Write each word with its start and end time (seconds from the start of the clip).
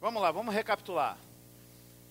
Vamos 0.00 0.22
lá, 0.22 0.32
vamos 0.32 0.54
recapitular. 0.54 1.18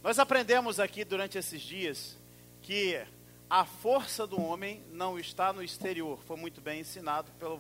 Nós 0.04 0.20
aprendemos 0.20 0.80
aqui 0.80 1.04
durante 1.04 1.40
esses 1.40 1.60
dias 1.60 2.16
que 2.62 3.04
a 3.50 3.66
força 3.66 4.28
do 4.28 4.40
homem 4.40 4.84
não 4.92 5.18
está 5.18 5.52
no 5.52 5.64
exterior. 5.64 6.20
Foi 6.28 6.38
muito 6.38 6.62
bem 6.62 6.82
ensinado 6.82 7.32
pelo, 7.40 7.60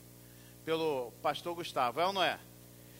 pelo 0.63 1.11
pastor 1.23 1.55
Gustavo, 1.55 1.99
é 1.99 2.05
ou 2.05 2.13
não 2.13 2.21
é? 2.21 2.39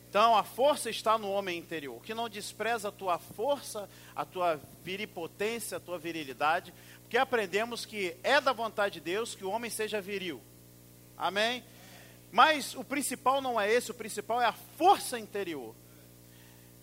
Então 0.10 0.36
a 0.36 0.44
força 0.44 0.90
está 0.90 1.20
no 1.20 1.30
homem 1.30 1.60
interior, 1.60 2.02
que 2.02 2.16
não 2.16 2.28
despreza 2.28 2.90
a 2.90 2.92
tua 2.92 3.20
força, 3.20 3.88
a 4.16 4.26
tua 4.26 4.60
viripotência, 4.84 5.78
a 5.78 5.80
tua 5.80 6.00
virilidade, 6.00 6.74
porque 7.04 7.16
aprendemos 7.16 7.86
que 7.86 8.18
é 8.24 8.42
da 8.42 8.54
vontade 8.54 8.96
de 8.96 9.02
Deus 9.02 9.36
que 9.36 9.46
o 9.46 9.52
homem 9.52 9.70
seja 9.70 10.02
viril. 10.02 10.42
Amém? 11.16 11.64
Mas 12.32 12.74
o 12.74 12.84
principal 12.84 13.40
não 13.40 13.62
é 13.62 13.72
esse, 13.72 13.92
o 13.92 13.94
principal 13.94 14.42
é 14.42 14.46
a 14.46 14.54
força 14.80 15.20
interior. 15.20 15.76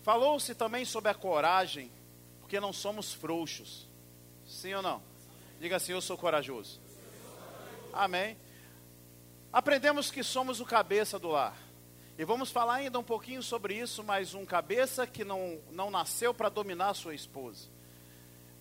Falou-se 0.07 0.55
também 0.55 0.85
sobre 0.85 1.11
a 1.11 1.13
coragem, 1.13 1.91
porque 2.39 2.61
não 2.61 2.71
somos 2.71 3.13
frouxos. 3.13 3.85
Sim 4.45 4.75
ou 4.75 4.81
não? 4.81 5.03
Diga 5.59 5.75
assim: 5.75 5.91
Eu 5.91 5.99
sou 5.99 6.17
corajoso. 6.17 6.79
Amém. 7.91 8.37
Aprendemos 9.51 10.09
que 10.09 10.23
somos 10.23 10.61
o 10.61 10.65
cabeça 10.65 11.19
do 11.19 11.27
lar. 11.27 11.57
E 12.17 12.23
vamos 12.23 12.49
falar 12.49 12.75
ainda 12.75 12.97
um 12.97 13.03
pouquinho 13.03 13.43
sobre 13.43 13.77
isso, 13.77 14.01
mas 14.01 14.33
um 14.33 14.45
cabeça 14.45 15.05
que 15.05 15.25
não, 15.25 15.59
não 15.73 15.91
nasceu 15.91 16.33
para 16.33 16.47
dominar 16.47 16.93
sua 16.93 17.13
esposa, 17.13 17.67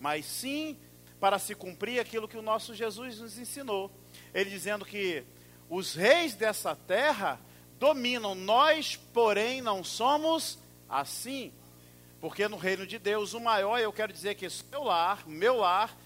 mas 0.00 0.27
sim 0.27 0.77
para 1.20 1.38
se 1.38 1.55
cumprir 1.55 2.00
aquilo 2.00 2.27
que 2.27 2.36
o 2.36 2.42
nosso 2.42 2.74
Jesus 2.74 3.20
nos 3.20 3.38
ensinou. 3.38 3.88
Ele 4.34 4.50
dizendo 4.50 4.84
que 4.84 5.22
os 5.70 5.94
reis 5.94 6.34
dessa 6.34 6.74
terra 6.74 7.38
dominam, 7.78 8.34
nós, 8.34 8.97
porém, 8.97 9.62
não 9.62 9.84
somos 9.84 10.66
assim. 10.88 11.52
Porque 12.20 12.48
no 12.48 12.56
reino 12.56 12.86
de 12.86 12.98
Deus, 12.98 13.34
o 13.34 13.40
maior, 13.40 13.78
eu 13.78 13.92
quero 13.92 14.12
dizer 14.12 14.34
que 14.34 14.48
seu 14.48 14.82
lar, 14.82 15.27
meu 15.27 15.56
lar, 15.56 15.97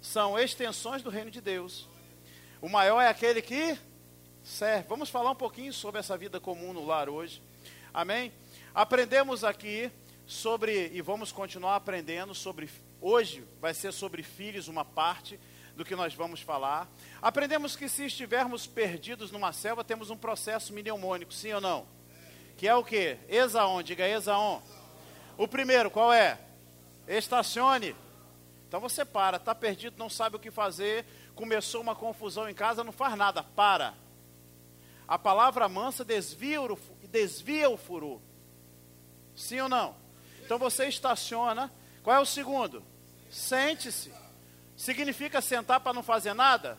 são 0.00 0.38
extensões 0.38 1.02
do 1.02 1.10
reino 1.10 1.30
de 1.30 1.40
Deus. 1.40 1.88
O 2.60 2.68
maior 2.68 3.00
é 3.00 3.08
aquele 3.08 3.40
que 3.40 3.78
serve. 4.42 4.86
Vamos 4.88 5.08
falar 5.08 5.30
um 5.30 5.36
pouquinho 5.36 5.72
sobre 5.72 6.00
essa 6.00 6.16
vida 6.16 6.38
comum 6.38 6.72
no 6.72 6.84
lar 6.84 7.08
hoje. 7.08 7.42
Amém? 7.92 8.32
Aprendemos 8.74 9.44
aqui 9.44 9.90
sobre, 10.26 10.90
e 10.92 11.00
vamos 11.00 11.32
continuar 11.32 11.76
aprendendo 11.76 12.34
sobre, 12.34 12.68
hoje 13.00 13.44
vai 13.60 13.72
ser 13.72 13.92
sobre 13.92 14.22
filhos, 14.22 14.68
uma 14.68 14.84
parte 14.84 15.38
do 15.76 15.84
que 15.84 15.96
nós 15.96 16.14
vamos 16.14 16.40
falar. 16.40 16.88
Aprendemos 17.20 17.74
que 17.76 17.88
se 17.88 18.04
estivermos 18.04 18.66
perdidos 18.66 19.30
numa 19.30 19.52
selva, 19.52 19.82
temos 19.82 20.10
um 20.10 20.16
processo 20.16 20.72
mnemônico, 20.72 21.32
sim 21.32 21.52
ou 21.52 21.60
não? 21.60 21.86
Que 22.64 22.68
é 22.68 22.74
o 22.74 22.82
que? 22.82 23.18
Exaon, 23.28 23.82
diga 23.82 24.08
exaon. 24.08 24.58
O 25.36 25.46
primeiro, 25.46 25.90
qual 25.90 26.10
é? 26.10 26.40
Estacione. 27.06 27.94
Então 28.66 28.80
você 28.80 29.04
para, 29.04 29.36
está 29.36 29.54
perdido, 29.54 29.98
não 29.98 30.08
sabe 30.08 30.36
o 30.36 30.38
que 30.38 30.50
fazer, 30.50 31.04
começou 31.34 31.82
uma 31.82 31.94
confusão 31.94 32.48
em 32.48 32.54
casa, 32.54 32.82
não 32.82 32.90
faz 32.90 33.18
nada, 33.18 33.42
para. 33.42 33.92
A 35.06 35.18
palavra 35.18 35.68
mansa 35.68 36.06
desvia 36.06 36.62
o, 36.62 36.78
desvia 37.02 37.68
o 37.68 37.76
furor. 37.76 38.18
Sim 39.36 39.60
ou 39.60 39.68
não? 39.68 39.94
Então 40.42 40.58
você 40.58 40.86
estaciona. 40.86 41.70
Qual 42.02 42.16
é 42.16 42.20
o 42.20 42.24
segundo? 42.24 42.82
Sente-se. 43.30 44.10
Significa 44.74 45.42
sentar 45.42 45.80
para 45.80 45.92
não 45.92 46.02
fazer 46.02 46.32
nada? 46.32 46.78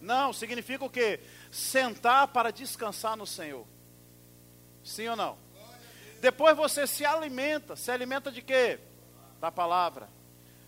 Não, 0.00 0.32
significa 0.32 0.84
o 0.84 0.90
quê? 0.90 1.18
Sentar 1.50 2.28
para 2.28 2.52
descansar 2.52 3.16
no 3.16 3.26
Senhor. 3.26 3.66
Sim 4.84 5.08
ou 5.08 5.16
não? 5.16 5.38
Depois 6.20 6.56
você 6.56 6.86
se 6.86 7.04
alimenta. 7.04 7.74
Se 7.74 7.90
alimenta 7.90 8.30
de 8.30 8.42
quê? 8.42 8.78
Da 9.40 9.50
palavra. 9.50 10.08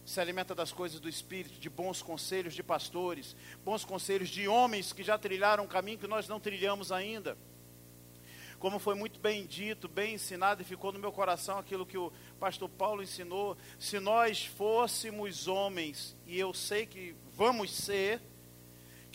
Se 0.04 0.20
alimenta 0.20 0.54
das 0.54 0.72
coisas 0.72 0.98
do 0.98 1.08
Espírito, 1.08 1.58
de 1.58 1.68
bons 1.68 2.00
conselhos 2.00 2.54
de 2.54 2.62
pastores, 2.62 3.36
bons 3.64 3.84
conselhos 3.84 4.28
de 4.28 4.48
homens 4.48 4.92
que 4.92 5.02
já 5.02 5.18
trilharam 5.18 5.64
um 5.64 5.68
caminho 5.68 5.98
que 5.98 6.06
nós 6.06 6.28
não 6.28 6.40
trilhamos 6.40 6.92
ainda. 6.92 7.36
Como 8.58 8.78
foi 8.78 8.94
muito 8.94 9.20
bem 9.20 9.44
dito, 9.44 9.88
bem 9.88 10.14
ensinado 10.14 10.62
e 10.62 10.64
ficou 10.64 10.92
no 10.92 10.98
meu 10.98 11.12
coração 11.12 11.58
aquilo 11.58 11.84
que 11.84 11.98
o 11.98 12.12
pastor 12.40 12.68
Paulo 12.70 13.02
ensinou. 13.02 13.56
Se 13.78 14.00
nós 14.00 14.46
fôssemos 14.46 15.46
homens, 15.46 16.16
e 16.26 16.38
eu 16.38 16.54
sei 16.54 16.86
que 16.86 17.14
vamos 17.34 17.70
ser, 17.70 18.22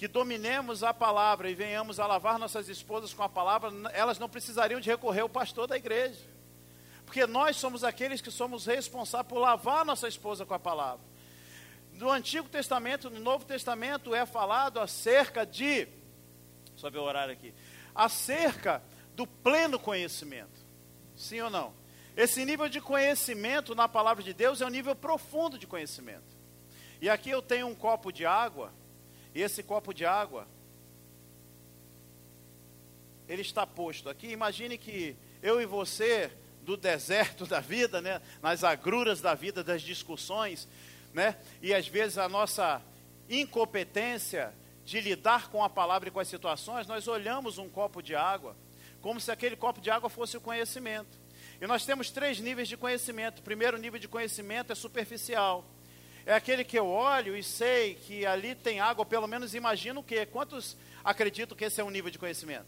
que 0.01 0.07
dominemos 0.07 0.81
a 0.81 0.91
palavra 0.91 1.47
e 1.47 1.53
venhamos 1.53 1.99
a 1.99 2.07
lavar 2.07 2.39
nossas 2.39 2.67
esposas 2.67 3.13
com 3.13 3.21
a 3.21 3.29
palavra, 3.29 3.71
elas 3.93 4.17
não 4.17 4.27
precisariam 4.27 4.81
de 4.81 4.89
recorrer 4.89 5.21
ao 5.21 5.29
pastor 5.29 5.67
da 5.67 5.77
igreja. 5.77 6.25
Porque 7.05 7.27
nós 7.27 7.55
somos 7.57 7.83
aqueles 7.83 8.19
que 8.19 8.31
somos 8.31 8.65
responsáveis 8.65 9.29
por 9.29 9.37
lavar 9.37 9.85
nossa 9.85 10.07
esposa 10.07 10.43
com 10.43 10.55
a 10.55 10.59
palavra. 10.59 11.05
No 11.93 12.09
Antigo 12.09 12.49
Testamento, 12.49 13.11
no 13.11 13.19
Novo 13.19 13.45
Testamento, 13.45 14.15
é 14.15 14.25
falado 14.25 14.79
acerca 14.79 15.45
de. 15.45 15.87
Só 16.75 16.89
ver 16.89 16.97
o 16.97 17.03
horário 17.03 17.33
aqui. 17.33 17.53
Acerca 17.93 18.81
do 19.15 19.27
pleno 19.27 19.77
conhecimento. 19.77 20.65
Sim 21.15 21.41
ou 21.41 21.51
não? 21.51 21.75
Esse 22.17 22.43
nível 22.43 22.67
de 22.67 22.81
conhecimento 22.81 23.75
na 23.75 23.87
palavra 23.87 24.23
de 24.23 24.33
Deus 24.33 24.61
é 24.61 24.65
um 24.65 24.69
nível 24.69 24.95
profundo 24.95 25.59
de 25.59 25.67
conhecimento. 25.67 26.35
E 26.99 27.07
aqui 27.07 27.29
eu 27.29 27.43
tenho 27.43 27.67
um 27.67 27.75
copo 27.75 28.11
de 28.11 28.25
água, 28.25 28.73
esse 29.39 29.63
copo 29.63 29.93
de 29.93 30.05
água, 30.05 30.47
ele 33.27 33.41
está 33.41 33.65
posto 33.65 34.09
aqui. 34.09 34.27
Imagine 34.27 34.77
que 34.77 35.15
eu 35.41 35.61
e 35.61 35.65
você 35.65 36.31
do 36.63 36.75
deserto 36.75 37.45
da 37.45 37.59
vida, 37.59 38.01
né? 38.01 38.21
nas 38.41 38.63
agruras 38.63 39.21
da 39.21 39.33
vida, 39.33 39.63
das 39.63 39.81
discussões, 39.81 40.67
né? 41.13 41.37
e 41.61 41.73
às 41.73 41.87
vezes 41.87 42.17
a 42.17 42.27
nossa 42.27 42.81
incompetência 43.29 44.53
de 44.83 44.99
lidar 44.99 45.49
com 45.49 45.63
a 45.63 45.69
palavra 45.69 46.09
e 46.09 46.11
com 46.11 46.19
as 46.19 46.27
situações, 46.27 46.87
nós 46.87 47.07
olhamos 47.07 47.57
um 47.57 47.69
copo 47.69 48.01
de 48.01 48.15
água 48.15 48.55
como 49.01 49.19
se 49.19 49.31
aquele 49.31 49.55
copo 49.55 49.81
de 49.81 49.89
água 49.89 50.09
fosse 50.09 50.37
o 50.37 50.41
conhecimento. 50.41 51.19
E 51.59 51.67
nós 51.67 51.85
temos 51.85 52.09
três 52.09 52.39
níveis 52.39 52.67
de 52.67 52.77
conhecimento. 52.77 53.39
O 53.39 53.41
primeiro 53.41 53.77
nível 53.77 53.99
de 53.99 54.07
conhecimento 54.07 54.71
é 54.71 54.75
superficial. 54.75 55.65
É 56.25 56.33
aquele 56.33 56.63
que 56.63 56.77
eu 56.77 56.87
olho 56.87 57.35
e 57.35 57.43
sei 57.43 57.95
que 57.95 58.25
ali 58.25 58.53
tem 58.53 58.79
água, 58.79 59.05
pelo 59.05 59.27
menos 59.27 59.55
imagino 59.55 60.01
o 60.01 60.03
quê? 60.03 60.25
Quantos 60.25 60.77
acreditam 61.03 61.57
que 61.57 61.65
esse 61.65 61.81
é 61.81 61.83
um 61.83 61.89
nível 61.89 62.11
de 62.11 62.19
conhecimento? 62.19 62.67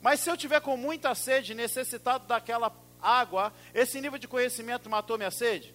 Mas 0.00 0.20
se 0.20 0.30
eu 0.30 0.36
tiver 0.36 0.60
com 0.60 0.76
muita 0.76 1.14
sede, 1.14 1.54
necessitado 1.54 2.26
daquela 2.26 2.72
água, 3.00 3.52
esse 3.74 4.00
nível 4.00 4.18
de 4.18 4.28
conhecimento 4.28 4.88
matou 4.88 5.18
minha 5.18 5.30
sede? 5.30 5.74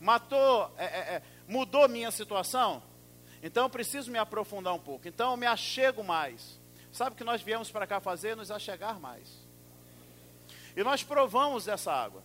Matou, 0.00 0.74
é, 0.76 0.84
é, 0.84 0.98
é, 1.14 1.22
mudou 1.48 1.88
minha 1.88 2.10
situação? 2.10 2.82
Então 3.42 3.64
eu 3.64 3.70
preciso 3.70 4.10
me 4.10 4.18
aprofundar 4.18 4.74
um 4.74 4.78
pouco. 4.78 5.06
Então 5.06 5.30
eu 5.30 5.36
me 5.36 5.46
achego 5.46 6.02
mais. 6.02 6.60
Sabe 6.92 7.14
o 7.14 7.16
que 7.16 7.24
nós 7.24 7.42
viemos 7.42 7.70
para 7.70 7.86
cá 7.86 8.00
fazer? 8.00 8.36
Nos 8.36 8.50
achegar 8.50 9.00
mais. 9.00 9.28
E 10.76 10.82
nós 10.82 11.02
provamos 11.02 11.64
dessa 11.64 11.92
água. 11.92 12.22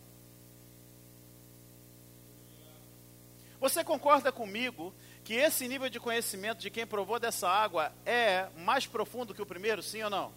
Você 3.59 3.83
concorda 3.83 4.31
comigo 4.31 4.93
que 5.23 5.33
esse 5.33 5.67
nível 5.67 5.89
de 5.89 5.99
conhecimento 5.99 6.59
de 6.59 6.69
quem 6.69 6.87
provou 6.87 7.19
dessa 7.19 7.49
água 7.49 7.91
é 8.05 8.47
mais 8.57 8.85
profundo 8.85 9.33
que 9.33 9.41
o 9.41 9.45
primeiro, 9.45 9.83
sim 9.83 10.01
ou 10.01 10.09
não? 10.09 10.31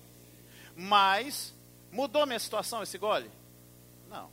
Mas 0.76 1.54
mudou 1.90 2.26
minha 2.26 2.38
situação 2.38 2.82
esse 2.82 2.98
gole? 2.98 3.30
Não. 4.08 4.30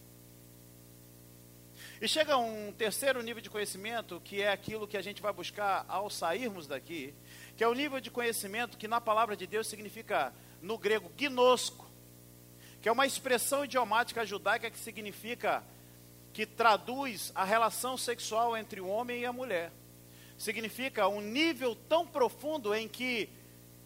E 2.02 2.08
chega 2.08 2.38
um 2.38 2.72
terceiro 2.72 3.22
nível 3.22 3.42
de 3.42 3.50
conhecimento, 3.50 4.22
que 4.24 4.42
é 4.42 4.52
aquilo 4.52 4.88
que 4.88 4.96
a 4.96 5.02
gente 5.02 5.22
vai 5.22 5.34
buscar 5.34 5.86
ao 5.88 6.10
sairmos 6.10 6.66
daqui, 6.66 7.14
que 7.58 7.64
é 7.64 7.68
o 7.68 7.74
nível 7.74 8.00
de 8.00 8.10
conhecimento 8.10 8.78
que 8.78 8.88
na 8.88 9.02
palavra 9.02 9.36
de 9.36 9.46
Deus 9.46 9.68
significa, 9.68 10.34
no 10.62 10.78
grego, 10.78 11.12
gnosco, 11.18 11.86
que 12.82 12.88
é 12.88 12.92
uma 12.92 13.06
expressão 13.06 13.66
idiomática 13.66 14.26
judaica 14.26 14.72
que 14.72 14.80
significa, 14.80 15.62
que 16.34 16.46
traduz 16.46 17.32
a 17.36 17.44
relação 17.44 17.98
sexual 17.98 18.56
entre 18.56 18.80
o 18.80 18.88
homem 18.88 19.22
e 19.22 19.26
a 19.26 19.34
mulher. 19.34 19.72
Significa 20.38 21.08
um 21.08 21.22
nível 21.22 21.76
tão 21.76 22.08
profundo 22.08 22.74
em 22.74 22.88
que 22.88 23.30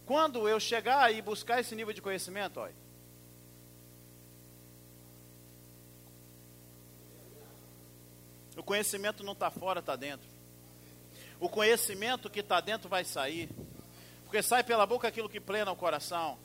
quando 0.05 0.47
eu 0.47 0.59
chegar 0.59 1.13
e 1.13 1.21
buscar 1.21 1.59
esse 1.59 1.75
nível 1.75 1.93
de 1.93 2.01
conhecimento, 2.01 2.59
olha, 2.59 2.75
o 8.55 8.63
conhecimento 8.63 9.23
não 9.23 9.33
está 9.33 9.49
fora, 9.49 9.79
está 9.79 9.95
dentro. 9.95 10.27
O 11.39 11.49
conhecimento 11.49 12.29
que 12.29 12.41
está 12.41 12.61
dentro 12.61 12.87
vai 12.87 13.03
sair, 13.03 13.49
porque 14.23 14.41
sai 14.43 14.63
pela 14.63 14.85
boca 14.85 15.07
aquilo 15.07 15.29
que 15.29 15.39
plena 15.39 15.71
o 15.71 15.75
coração. 15.75 16.37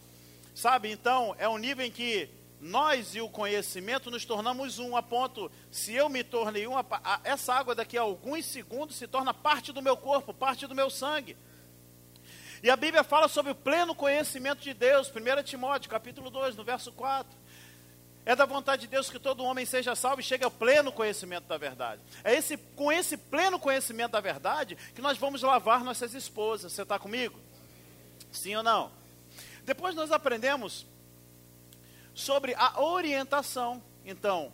Sabe, 0.55 0.91
então, 0.91 1.37
é 1.39 1.49
um 1.49 1.59
nível 1.59 1.85
em 1.85 1.91
que 1.91 2.29
nós 2.61 3.15
e 3.15 3.21
o 3.21 3.29
conhecimento 3.29 4.11
nos 4.11 4.25
tornamos 4.25 4.79
um 4.79 4.97
a 4.97 5.03
ponto, 5.03 5.51
se 5.71 5.95
eu 5.95 6.09
me 6.09 6.25
tornei 6.25 6.67
um, 6.67 6.75
essa 7.23 7.55
água 7.55 7.75
daqui 7.75 7.97
a 7.97 8.03
alguns 8.03 8.45
segundos 8.45 8.97
se 8.97 9.07
torna 9.07 9.33
parte 9.33 9.73
do 9.73 9.83
meu 9.83 9.97
corpo, 9.97 10.35
parte 10.35 10.67
do 10.67 10.75
meu 10.75 10.91
sangue. 10.91 11.37
E 12.63 12.69
a 12.69 12.77
Bíblia 12.77 13.05
fala 13.05 13.29
sobre 13.29 13.53
o 13.53 13.55
pleno 13.55 13.95
conhecimento 13.95 14.61
de 14.61 14.75
Deus, 14.75 15.09
1 15.09 15.43
Timóteo, 15.45 15.89
capítulo 15.89 16.29
2, 16.29 16.57
no 16.57 16.65
verso 16.65 16.91
4. 16.93 17.39
É 18.27 18.35
da 18.35 18.45
vontade 18.45 18.83
de 18.83 18.89
Deus 18.89 19.09
que 19.09 19.19
todo 19.19 19.45
homem 19.45 19.65
seja 19.65 19.95
salvo 19.95 20.21
e 20.21 20.25
chegue 20.25 20.45
ao 20.45 20.51
pleno 20.51 20.93
conhecimento 20.93 21.47
da 21.47 21.57
verdade. 21.57 22.03
É 22.25 22.35
esse, 22.35 22.57
com 22.57 22.91
esse 22.91 23.17
pleno 23.17 23.59
conhecimento 23.59 24.13
da 24.13 24.21
verdade 24.21 24.77
que 24.95 25.01
nós 25.01 25.17
vamos 25.17 25.41
lavar 25.41 25.85
nossas 25.85 26.13
esposas. 26.13 26.73
Você 26.73 26.83
está 26.83 26.99
comigo? 26.99 27.39
Sim 28.33 28.57
ou 28.57 28.63
não? 28.63 28.91
Depois 29.65 29.95
nós 29.95 30.11
aprendemos 30.11 30.85
sobre 32.19 32.53
a 32.57 32.81
orientação. 32.81 33.81
Então, 34.05 34.53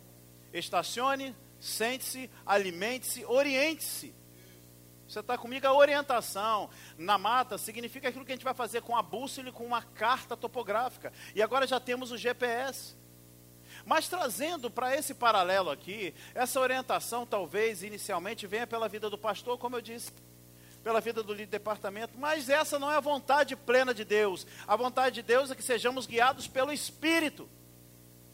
estacione, 0.53 1.35
sente-se, 1.59 2.29
alimente-se, 2.45 3.25
oriente-se. 3.25 4.13
Você 5.07 5.19
está 5.19 5.35
comigo? 5.35 5.65
A 5.65 5.73
orientação 5.73 6.69
na 6.95 7.17
mata 7.17 7.57
significa 7.57 8.09
aquilo 8.09 8.23
que 8.23 8.31
a 8.31 8.35
gente 8.35 8.45
vai 8.45 8.53
fazer 8.53 8.81
com 8.81 8.95
a 8.95 9.01
bússola 9.01 9.49
e 9.49 9.51
com 9.51 9.65
uma 9.65 9.81
carta 9.81 10.37
topográfica. 10.37 11.11
E 11.33 11.41
agora 11.41 11.65
já 11.65 11.79
temos 11.79 12.11
o 12.11 12.17
GPS. 12.17 12.95
Mas 13.83 14.07
trazendo 14.07 14.69
para 14.69 14.95
esse 14.95 15.15
paralelo 15.15 15.71
aqui, 15.71 16.13
essa 16.35 16.59
orientação 16.59 17.25
talvez 17.25 17.81
inicialmente 17.81 18.45
venha 18.45 18.67
pela 18.67 18.87
vida 18.87 19.09
do 19.09 19.17
pastor, 19.17 19.57
como 19.57 19.75
eu 19.75 19.81
disse, 19.81 20.11
pela 20.83 21.01
vida 21.01 21.23
do 21.23 21.33
líder 21.33 21.45
de 21.45 21.51
departamento, 21.51 22.13
mas 22.15 22.47
essa 22.47 22.77
não 22.77 22.91
é 22.91 22.95
a 22.95 22.99
vontade 22.99 23.55
plena 23.55 23.91
de 23.91 24.05
Deus. 24.05 24.45
A 24.67 24.75
vontade 24.75 25.15
de 25.15 25.23
Deus 25.23 25.49
é 25.49 25.55
que 25.55 25.63
sejamos 25.63 26.05
guiados 26.05 26.47
pelo 26.47 26.71
Espírito. 26.71 27.49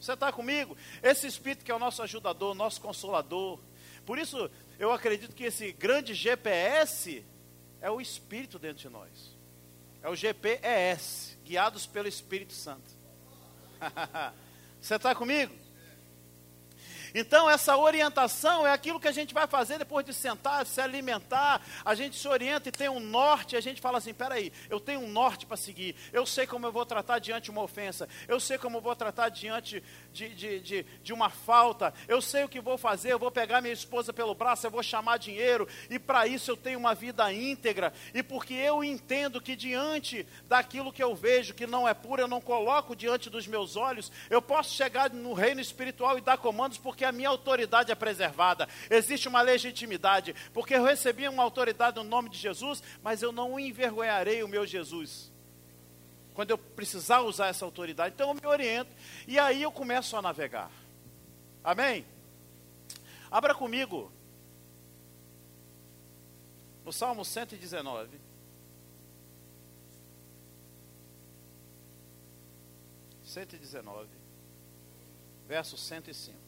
Você 0.02 0.14
está 0.14 0.32
comigo? 0.32 0.76
Esse 1.00 1.28
Espírito 1.28 1.64
que 1.64 1.70
é 1.70 1.74
o 1.74 1.78
nosso 1.78 2.02
ajudador, 2.02 2.56
nosso 2.56 2.80
consolador. 2.80 3.60
Por 4.04 4.18
isso, 4.18 4.50
eu 4.76 4.90
acredito 4.90 5.32
que 5.32 5.44
esse 5.44 5.70
grande 5.70 6.12
GPS 6.12 7.24
é 7.80 7.88
o 7.88 8.00
Espírito 8.00 8.58
dentro 8.58 8.78
de 8.78 8.88
nós. 8.88 9.36
É 10.02 10.08
o 10.08 10.16
GPS, 10.16 11.38
guiados 11.44 11.86
pelo 11.86 12.08
Espírito 12.08 12.52
Santo. 12.52 12.90
Você 14.82 14.96
está 14.96 15.14
comigo? 15.14 15.54
Então, 17.14 17.48
essa 17.48 17.76
orientação 17.76 18.66
é 18.66 18.72
aquilo 18.72 19.00
que 19.00 19.08
a 19.08 19.12
gente 19.12 19.34
vai 19.34 19.46
fazer 19.46 19.78
depois 19.78 20.04
de 20.04 20.14
sentar, 20.14 20.64
se 20.66 20.80
alimentar. 20.80 21.60
A 21.84 21.94
gente 21.94 22.16
se 22.16 22.26
orienta 22.26 22.68
e 22.68 22.72
tem 22.72 22.88
um 22.88 23.00
norte. 23.00 23.56
A 23.56 23.60
gente 23.60 23.80
fala 23.80 23.98
assim: 23.98 24.14
peraí, 24.14 24.52
eu 24.70 24.80
tenho 24.80 25.00
um 25.00 25.08
norte 25.08 25.46
para 25.46 25.56
seguir. 25.56 25.94
Eu 26.12 26.26
sei 26.26 26.46
como 26.46 26.66
eu 26.66 26.72
vou 26.72 26.86
tratar 26.86 27.18
diante 27.18 27.44
de 27.44 27.50
uma 27.50 27.62
ofensa. 27.62 28.08
Eu 28.26 28.40
sei 28.40 28.58
como 28.58 28.78
eu 28.78 28.80
vou 28.80 28.96
tratar 28.96 29.28
diante 29.28 29.82
de, 30.12 30.28
de, 30.28 30.60
de, 30.60 30.86
de 31.02 31.12
uma 31.12 31.30
falta. 31.30 31.92
Eu 32.06 32.20
sei 32.20 32.44
o 32.44 32.48
que 32.48 32.60
vou 32.60 32.78
fazer. 32.78 33.12
Eu 33.12 33.18
vou 33.18 33.30
pegar 33.30 33.60
minha 33.60 33.72
esposa 33.72 34.12
pelo 34.12 34.34
braço, 34.34 34.66
eu 34.66 34.70
vou 34.70 34.82
chamar 34.82 35.18
dinheiro. 35.18 35.66
E 35.90 35.98
para 35.98 36.26
isso 36.26 36.50
eu 36.50 36.56
tenho 36.56 36.78
uma 36.78 36.94
vida 36.94 37.32
íntegra. 37.32 37.92
E 38.14 38.22
porque 38.22 38.54
eu 38.54 38.84
entendo 38.84 39.40
que 39.40 39.56
diante 39.56 40.26
daquilo 40.48 40.92
que 40.92 41.02
eu 41.02 41.14
vejo 41.14 41.54
que 41.54 41.66
não 41.66 41.88
é 41.88 41.94
puro, 41.94 42.22
eu 42.22 42.28
não 42.28 42.40
coloco 42.40 42.94
diante 42.94 43.30
dos 43.30 43.46
meus 43.46 43.76
olhos, 43.76 44.12
eu 44.28 44.42
posso 44.42 44.74
chegar 44.74 45.10
no 45.10 45.32
reino 45.32 45.60
espiritual 45.60 46.18
e 46.18 46.20
dar 46.20 46.38
comandos, 46.38 46.78
porque 46.78 47.04
a 47.04 47.12
minha 47.12 47.28
autoridade 47.28 47.90
é 47.90 47.94
preservada. 47.94 48.68
Existe 48.90 49.28
uma 49.28 49.40
legitimidade, 49.40 50.34
porque 50.52 50.74
eu 50.74 50.84
recebi 50.84 51.26
uma 51.28 51.42
autoridade 51.42 51.96
no 51.96 52.04
nome 52.04 52.28
de 52.28 52.38
Jesus, 52.38 52.82
mas 53.02 53.22
eu 53.22 53.32
não 53.32 53.58
envergonharei 53.58 54.42
o 54.42 54.48
meu 54.48 54.66
Jesus. 54.66 55.31
Quando 56.34 56.50
eu 56.50 56.58
precisar 56.58 57.20
usar 57.20 57.48
essa 57.48 57.64
autoridade, 57.64 58.14
então 58.14 58.28
eu 58.28 58.34
me 58.34 58.46
oriento 58.46 58.90
e 59.26 59.38
aí 59.38 59.62
eu 59.62 59.70
começo 59.70 60.16
a 60.16 60.22
navegar. 60.22 60.70
Amém? 61.62 62.04
Abra 63.30 63.54
comigo 63.54 64.10
no 66.84 66.92
Salmo 66.92 67.24
119. 67.24 68.20
Cento 73.24 73.54
e 73.54 73.58
dezenove, 73.58 74.10
verso 75.48 75.78
cento 75.78 76.10
e 76.10 76.14
cinco. 76.14 76.41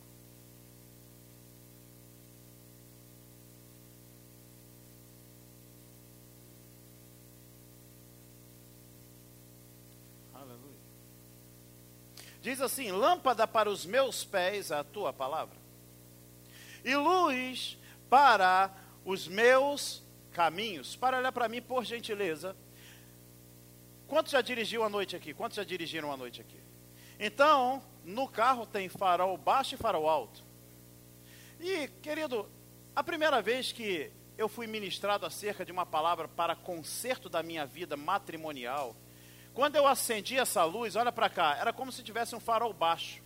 Diz 12.44 12.61
assim: 12.61 12.93
Lâmpada 12.93 13.49
para 13.49 13.70
os 13.70 13.87
meus 13.87 14.23
pés 14.23 14.70
a 14.70 14.85
tua 14.85 15.14
palavra, 15.14 15.56
e 16.85 16.94
luz 16.94 17.79
para 18.11 18.70
os 19.02 19.26
meus 19.26 20.02
caminhos. 20.31 20.94
Para 20.94 21.17
olhar 21.17 21.32
para 21.32 21.49
mim, 21.49 21.62
por 21.62 21.87
gentileza. 21.87 22.55
Quantos 24.06 24.31
já 24.31 24.43
dirigiu 24.43 24.85
a 24.85 24.91
noite 24.91 25.17
aqui? 25.17 25.32
Quantos 25.32 25.56
já 25.56 25.64
dirigiram 25.64 26.12
a 26.12 26.19
noite 26.19 26.43
aqui? 26.43 26.61
Então, 27.19 27.82
no 28.05 28.29
carro 28.29 28.67
tem 28.67 28.90
farol 28.90 29.38
baixo 29.38 29.76
e 29.76 29.79
farol 29.79 30.06
alto. 30.06 30.44
E, 31.58 31.88
querido, 32.02 32.47
a 32.94 33.02
primeira 33.02 33.40
vez 33.40 33.73
que 33.73 34.12
eu 34.37 34.50
fui 34.50 34.67
ministrado 34.67 35.25
acerca 35.25 35.64
de 35.64 35.73
uma 35.73 35.87
palavra 35.87 36.29
para 36.29 36.55
conserto 36.55 37.31
da 37.31 37.43
minha 37.43 37.64
vida 37.64 37.97
matrimonial, 37.97 38.94
quando 39.54 39.76
eu 39.76 39.86
acendi 39.86 40.36
essa 40.36 40.64
luz, 40.64 40.96
olha 40.96 41.12
para 41.12 41.30
cá, 41.30 41.56
era 41.56 41.72
como 41.72 41.92
se 41.92 42.02
tivesse 42.02 42.34
um 42.34 42.40
farol 42.40 42.72
baixo. 42.72 43.22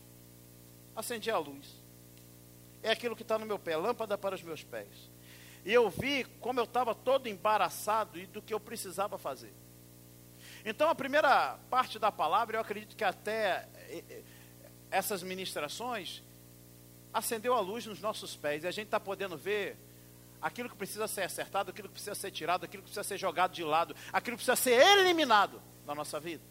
Acendi 0.95 1.31
a 1.31 1.39
luz. 1.39 1.67
É 2.83 2.91
aquilo 2.91 3.17
que 3.17 3.23
está 3.23 3.39
no 3.39 3.47
meu 3.47 3.59
pé, 3.59 3.77
lâmpada 3.77 4.19
para 4.19 4.35
os 4.35 4.43
meus 4.43 4.63
pés. 4.63 5.11
E 5.65 5.73
eu 5.73 5.89
vi 5.89 6.25
como 6.41 6.61
eu 6.61 6.65
estava 6.65 6.95
todo 6.95 7.29
embaraçado 7.29 8.19
e 8.19 8.27
do 8.27 8.43
que 8.43 8.53
eu 8.53 8.61
precisava 8.61 9.17
fazer. 9.17 9.53
Então, 10.65 10.91
a 10.91 10.95
primeira 10.95 11.59
parte 11.71 11.99
da 11.99 12.13
palavra, 12.13 12.59
eu 12.59 12.61
acredito 12.61 12.95
que 12.95 13.05
até 13.05 13.67
eh, 13.75 14.05
eh, 14.11 14.23
essas 14.91 15.23
ministrações 15.23 16.23
acendeu 17.13 17.55
a 17.55 17.61
luz 17.61 17.87
nos 17.87 18.01
nossos 18.01 18.37
pés. 18.37 18.65
E 18.65 18.67
a 18.67 18.71
gente 18.71 18.87
está 18.87 19.01
podendo 19.01 19.37
ver 19.37 19.79
aquilo 20.43 20.69
que 20.69 20.77
precisa 20.77 21.09
ser 21.09 21.23
acertado, 21.23 21.71
aquilo 21.71 21.89
que 21.89 21.95
precisa 21.95 22.15
ser 22.15 22.31
tirado, 22.31 22.65
aquilo 22.65 22.83
que 22.83 22.91
precisa 22.91 23.09
ser 23.09 23.17
jogado 23.17 23.53
de 23.53 23.65
lado, 23.65 23.97
aquilo 24.13 24.37
que 24.37 24.45
precisa 24.45 24.57
ser 24.57 24.79
eliminado 24.99 25.61
na 25.89 25.95
nossa 25.95 26.21
vida. 26.21 26.45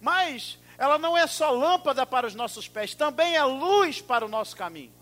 Mas 0.00 0.58
ela 0.76 0.98
não 0.98 1.16
é 1.16 1.26
só 1.26 1.50
lâmpada 1.50 2.04
para 2.04 2.26
os 2.26 2.34
nossos 2.34 2.68
pés, 2.68 2.94
também 2.94 3.36
é 3.36 3.44
luz 3.44 4.02
para 4.02 4.26
o 4.26 4.28
nosso 4.28 4.54
caminho. 4.54 4.92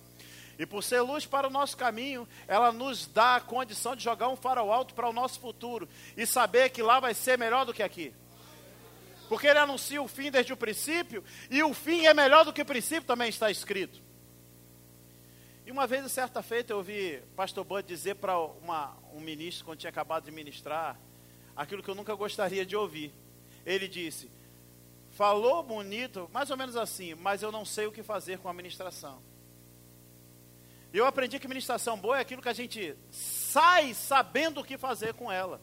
E 0.59 0.65
por 0.65 0.83
ser 0.83 1.01
luz 1.01 1.27
para 1.27 1.49
o 1.49 1.51
nosso 1.51 1.77
caminho, 1.77 2.27
ela 2.47 2.73
nos 2.73 3.07
dá 3.07 3.37
a 3.37 3.41
condição 3.41 3.97
de 3.97 4.05
jogar 4.05 4.29
um 4.29 4.37
farol 4.37 4.73
alto 4.73 4.95
para 4.95 5.09
o 5.09 5.13
nosso 5.13 5.41
futuro 5.41 5.89
e 6.17 6.27
saber 6.27 6.71
que 6.71 6.83
lá 6.83 7.01
vai 7.01 7.13
ser 7.13 7.37
melhor 7.37 7.67
do 7.67 7.75
que 7.75 7.83
aqui. 7.83 8.15
Porque 9.29 9.47
ele 9.47 9.59
anuncia 9.59 10.01
o 10.01 10.09
fim 10.09 10.31
desde 10.31 10.53
o 10.53 10.57
princípio, 10.57 11.25
e 11.51 11.63
o 11.63 11.75
fim 11.75 12.07
é 12.07 12.15
melhor 12.15 12.45
do 12.45 12.53
que 12.53 12.63
o 12.63 12.67
princípio, 12.67 13.03
também 13.03 13.29
está 13.29 13.51
escrito. 13.51 14.01
E 15.67 15.71
uma 15.73 15.87
vez, 15.87 16.11
certa 16.13 16.43
feita, 16.43 16.73
eu 16.73 16.79
ouvi 16.79 17.21
pastor 17.35 17.65
Bud 17.65 17.87
dizer 17.87 18.15
para 18.15 18.39
um 18.39 19.21
ministro, 19.21 19.65
quando 19.65 19.81
tinha 19.81 19.91
acabado 19.91 20.25
de 20.25 20.31
ministrar, 20.31 20.97
aquilo 21.57 21.83
que 21.83 21.89
eu 21.89 21.95
nunca 21.95 22.15
gostaria 22.15 22.67
de 22.67 22.77
ouvir. 22.77 23.13
Ele 23.65 23.89
disse: 23.89 24.31
falou 25.11 25.63
bonito, 25.63 26.29
mais 26.33 26.51
ou 26.51 26.57
menos 26.57 26.77
assim, 26.77 27.15
mas 27.15 27.43
eu 27.43 27.51
não 27.51 27.65
sei 27.65 27.87
o 27.87 27.93
que 27.93 28.03
fazer 28.03 28.39
com 28.39 28.49
a 28.49 28.53
ministração. 28.53 29.21
Eu 30.93 31.07
aprendi 31.07 31.39
que 31.39 31.49
ministração 31.49 31.99
boa 31.99 32.19
é 32.19 32.21
aquilo 32.21 32.43
que 32.43 32.49
a 32.49 32.55
gente 32.55 32.97
sai 33.11 33.93
sabendo 33.95 34.61
o 34.61 34.65
que 34.65 34.79
fazer 34.79 35.15
com 35.15 35.33
ela. 35.33 35.61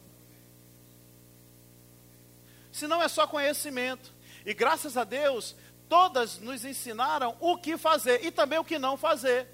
Se 2.70 2.86
não 2.86 3.00
é 3.00 3.08
só 3.08 3.26
conhecimento. 3.26 4.12
E 4.44 4.52
graças 4.52 4.96
a 4.96 5.04
Deus, 5.04 5.56
todas 5.88 6.38
nos 6.38 6.64
ensinaram 6.64 7.36
o 7.40 7.56
que 7.56 7.78
fazer 7.78 8.24
e 8.24 8.30
também 8.30 8.58
o 8.58 8.64
que 8.64 8.78
não 8.78 8.96
fazer. 8.96 9.48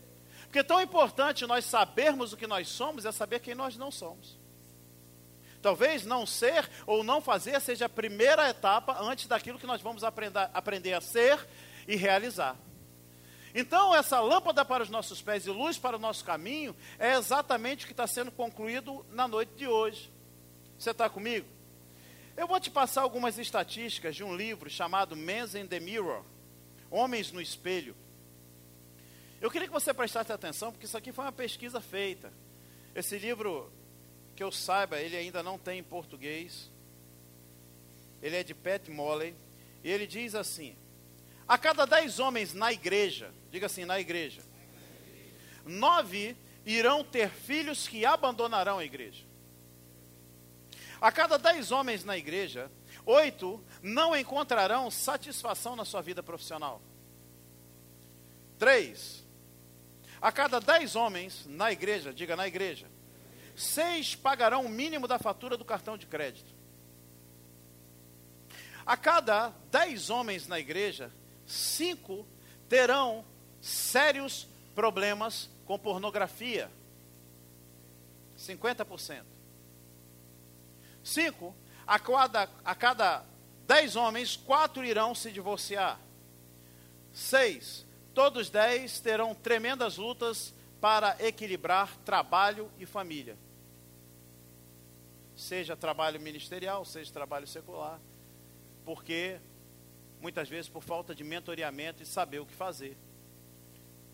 Porque 0.44 0.64
tão 0.64 0.80
importante 0.80 1.47
nós 1.47 1.64
sabermos 1.64 2.32
o 2.32 2.37
que 2.37 2.47
nós 2.47 2.66
somos 2.68 3.04
é 3.04 3.12
saber 3.12 3.40
quem 3.40 3.54
nós 3.54 3.76
não 3.76 3.90
somos. 3.90 4.39
Talvez 5.62 6.05
não 6.05 6.25
ser 6.25 6.69
ou 6.87 7.05
não 7.05 7.21
fazer 7.21 7.61
seja 7.61 7.87
a 7.87 7.88
primeira 7.88 8.49
etapa 8.49 9.00
antes 9.00 9.26
daquilo 9.26 9.59
que 9.59 9.67
nós 9.67 9.81
vamos 9.81 10.02
aprender, 10.02 10.49
aprender 10.55 10.95
a 10.95 11.00
ser 11.00 11.38
e 11.87 11.97
realizar. 11.97 12.57
Então, 13.55 13.95
essa 13.95 14.21
lâmpada 14.21 14.64
para 14.64 14.83
os 14.83 14.88
nossos 14.88 15.21
pés 15.21 15.47
e 15.47 15.50
luz 15.50 15.76
para 15.76 15.97
o 15.97 16.00
nosso 16.00 16.25
caminho 16.25 16.75
é 16.99 17.14
exatamente 17.14 17.85
o 17.85 17.87
que 17.87 17.93
está 17.93 18.07
sendo 18.07 18.31
concluído 18.31 19.05
na 19.11 19.26
noite 19.26 19.52
de 19.57 19.67
hoje. 19.67 20.11
Você 20.79 20.93
está 20.93 21.11
comigo? 21.11 21.47
Eu 22.37 22.47
vou 22.47 22.61
te 22.61 22.71
passar 22.71 23.02
algumas 23.02 23.38
estatísticas 23.38 24.14
de 24.14 24.25
um 24.25 24.35
livro 24.35 24.71
chamado 24.71 25.17
Men's 25.17 25.55
in 25.55 25.67
the 25.67 25.81
Mirror 25.81 26.23
Homens 26.90 27.33
no 27.33 27.40
Espelho. 27.40 27.95
Eu 29.40 29.50
queria 29.50 29.67
que 29.67 29.73
você 29.73 29.93
prestasse 29.93 30.33
atenção, 30.33 30.71
porque 30.71 30.87
isso 30.87 30.97
aqui 30.97 31.12
foi 31.12 31.25
uma 31.25 31.33
pesquisa 31.33 31.81
feita. 31.81 32.33
Esse 32.95 33.19
livro 33.19 33.71
que 34.40 34.44
eu 34.44 34.50
saiba, 34.50 34.99
ele 34.99 35.18
ainda 35.18 35.42
não 35.42 35.59
tem 35.59 35.80
em 35.80 35.82
português. 35.82 36.70
Ele 38.23 38.37
é 38.37 38.42
de 38.42 38.54
Pat 38.54 38.88
Molley. 38.88 39.37
E 39.85 39.90
ele 39.90 40.06
diz 40.06 40.35
assim: 40.35 40.75
A 41.47 41.59
cada 41.59 41.85
dez 41.85 42.18
homens 42.18 42.54
na 42.54 42.73
igreja, 42.73 43.35
diga 43.50 43.66
assim, 43.66 43.85
na 43.85 44.00
igreja, 44.00 44.40
nove 45.66 46.35
irão 46.64 47.04
ter 47.04 47.28
filhos 47.28 47.87
que 47.87 48.06
abandonarão 48.06 48.78
a 48.78 48.85
igreja. 48.85 49.26
A 51.02 51.12
cada 51.12 51.37
dez 51.37 51.70
homens 51.70 52.02
na 52.02 52.16
igreja, 52.16 52.70
oito 53.04 53.62
não 53.82 54.16
encontrarão 54.16 54.90
satisfação 54.90 55.76
na 55.76 55.85
sua 55.85 56.00
vida 56.00 56.23
profissional. 56.23 56.80
Três. 58.59 59.23
A 60.18 60.32
cada 60.32 60.59
dez 60.61 60.97
homens 60.97 61.44
na 61.47 61.70
igreja, 61.70 62.11
diga 62.11 62.35
na 62.35 62.49
igreja, 62.49 62.87
seis 63.61 64.14
pagarão 64.14 64.64
o 64.64 64.69
mínimo 64.69 65.07
da 65.07 65.19
fatura 65.19 65.57
do 65.57 65.64
cartão 65.64 65.97
de 65.97 66.07
crédito. 66.07 66.52
A 68.85 68.97
cada 68.97 69.52
dez 69.71 70.11
homens 70.11 70.49
na 70.49 70.59
igreja, 70.59 71.12
cinco 71.47 72.26
terão 72.69 73.25
sérios 73.61 74.49
problemas 74.75 75.49
com 75.67 75.79
pornografia. 75.79 76.71
50%. 78.38 79.23
Cinco, 81.05 81.55
a 81.87 81.99
cada, 81.99 82.49
a 82.64 82.75
cada 82.75 83.25
dez 83.67 83.95
homens, 83.97 84.37
quatro 84.37 84.85
irão 84.85 85.14
se 85.14 85.31
divorciar. 85.31 86.00
Seis, 87.12 87.85
todos 88.14 88.49
dez 88.49 89.00
terão 89.00 89.35
tremendas 89.35 89.99
lutas 89.99 90.55
para 90.81 91.17
equilibrar 91.21 91.95
trabalho 91.99 92.71
e 92.79 92.87
família. 92.87 93.37
Seja 95.40 95.75
trabalho 95.75 96.20
ministerial, 96.20 96.85
seja 96.85 97.11
trabalho 97.11 97.47
secular. 97.47 97.99
Porque, 98.85 99.40
muitas 100.20 100.49
vezes, 100.49 100.68
por 100.68 100.82
falta 100.82 101.14
de 101.14 101.25
mentoreamento 101.25 102.02
e 102.02 102.06
saber 102.06 102.40
o 102.40 102.47
que 102.47 102.54
fazer. 102.54 102.97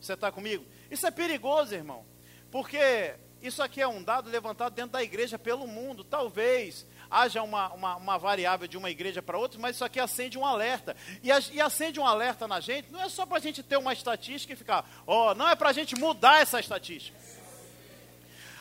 Você 0.01 0.13
está 0.13 0.31
comigo? 0.31 0.65
Isso 0.89 1.05
é 1.05 1.11
perigoso, 1.11 1.75
irmão. 1.75 2.07
Porque 2.49 3.17
isso 3.43 3.61
aqui 3.61 3.81
é 3.81 3.89
um 3.89 4.05
dado 4.05 4.31
levantado 4.31 4.73
dentro 4.75 4.93
da 4.93 5.03
igreja 5.03 5.37
pelo 5.37 5.67
mundo. 5.67 6.05
Talvez 6.05 6.87
haja 7.11 7.43
uma, 7.43 7.73
uma, 7.73 7.97
uma 7.97 8.19
variável 8.19 8.69
de 8.69 8.77
uma 8.77 8.89
igreja 8.89 9.21
para 9.21 9.37
outra, 9.37 9.59
mas 9.59 9.75
isso 9.75 9.85
aqui 9.85 9.99
acende 9.99 10.39
um 10.39 10.47
alerta. 10.47 10.97
E, 11.25 11.29
e 11.29 11.61
acende 11.61 11.99
um 11.99 12.07
alerta 12.07 12.47
na 12.47 12.61
gente, 12.61 12.93
não 12.93 13.03
é 13.03 13.09
só 13.09 13.27
para 13.27 13.39
a 13.39 13.41
gente 13.41 13.65
ter 13.65 13.77
uma 13.77 13.93
estatística 13.93 14.53
e 14.53 14.57
ficar, 14.57 14.89
ó, 15.05 15.33
oh, 15.33 15.35
não 15.35 15.49
é 15.49 15.57
para 15.57 15.71
a 15.71 15.73
gente 15.73 15.97
mudar 15.97 16.41
essa 16.41 16.61
estatística. 16.61 17.19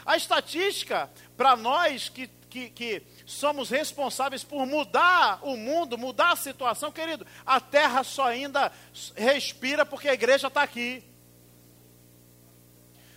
A 0.06 0.18
estatística, 0.18 1.10
para 1.36 1.56
nós 1.56 2.10
que, 2.10 2.30
que, 2.56 2.70
que 2.70 3.04
somos 3.26 3.70
responsáveis 3.70 4.44
por 4.44 4.66
mudar 4.66 5.40
o 5.44 5.58
mundo, 5.58 5.98
mudar 5.98 6.32
a 6.32 6.36
situação, 6.38 6.90
querido, 6.90 7.28
a 7.46 7.60
terra 7.60 8.04
só 8.04 8.28
ainda 8.28 8.72
respira 9.16 9.86
porque 9.86 10.08
a 10.08 10.14
igreja 10.14 10.48
está 10.48 10.64
aqui. 10.64 11.04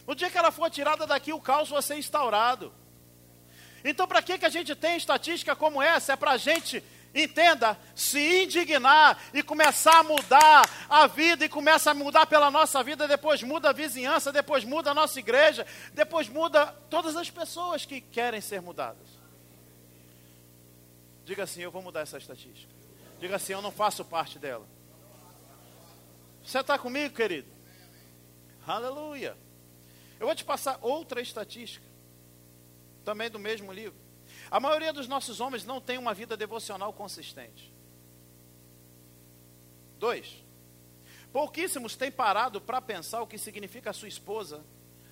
No 0.07 0.14
dia 0.14 0.28
que 0.30 0.38
ela 0.38 0.50
for 0.50 0.68
tirada 0.71 1.07
daqui, 1.07 1.33
o 1.33 1.40
caos 1.40 1.68
vai 1.68 1.83
ser 1.83 1.99
instaurado. 1.99 2.75
Então, 3.85 4.09
para 4.09 4.23
que, 4.23 4.38
que 4.38 4.47
a 4.47 4.50
gente 4.50 4.75
tem 4.75 4.97
estatística 4.97 5.54
como 5.54 5.80
essa? 5.80 6.14
É 6.14 6.16
para 6.16 6.33
a 6.33 6.37
gente, 6.37 6.83
entenda, 7.14 7.78
se 7.95 8.42
indignar 8.42 9.18
e 9.33 9.42
começar 9.42 10.00
a 10.00 10.02
mudar 10.02 10.68
a 10.88 11.07
vida, 11.07 11.45
e 11.45 11.49
começa 11.49 11.90
a 11.92 11.95
mudar 11.95 12.26
pela 12.26 12.50
nossa 12.50 12.83
vida, 12.83 13.07
depois 13.07 13.42
muda 13.42 13.71
a 13.71 13.73
vizinhança, 13.73 14.33
depois 14.33 14.64
muda 14.64 14.90
a 14.90 14.95
nossa 14.95 15.18
igreja, 15.18 15.64
depois 15.92 16.28
muda 16.28 16.66
todas 16.90 17.16
as 17.16 17.30
pessoas 17.30 17.85
que 17.85 18.00
querem 18.00 18.40
ser 18.40 18.61
mudadas. 18.61 19.18
Diga 21.29 21.43
assim: 21.43 21.61
eu 21.61 21.71
vou 21.71 21.83
mudar 21.83 22.01
essa 22.01 22.17
estatística. 22.17 22.73
Diga 23.21 23.37
assim: 23.37 23.53
eu 23.53 23.61
não 23.61 23.71
faço 23.71 24.03
parte 24.03 24.39
dela. 24.39 24.67
Você 26.43 26.59
está 26.59 26.79
comigo, 26.79 27.15
querido? 27.15 27.47
Aleluia. 28.67 29.37
Eu 30.19 30.27
vou 30.27 30.35
te 30.35 30.43
passar 30.43 30.79
outra 30.81 31.21
estatística, 31.21 31.85
também 33.05 33.29
do 33.29 33.39
mesmo 33.39 33.71
livro. 33.71 34.01
A 34.51 34.59
maioria 34.59 34.91
dos 34.91 35.07
nossos 35.07 35.39
homens 35.39 35.67
não 35.67 35.83
tem 35.83 35.99
uma 35.99 36.15
vida 36.15 36.35
devocional 36.35 36.95
consistente. 36.95 37.75
Dois, 39.99 40.43
pouquíssimos 41.31 41.95
têm 41.95 42.11
parado 42.11 42.59
para 42.59 42.81
pensar 42.81 43.21
o 43.21 43.27
que 43.27 43.37
significa 43.37 43.91
a 43.91 43.93
sua 43.93 44.09
esposa, 44.09 44.65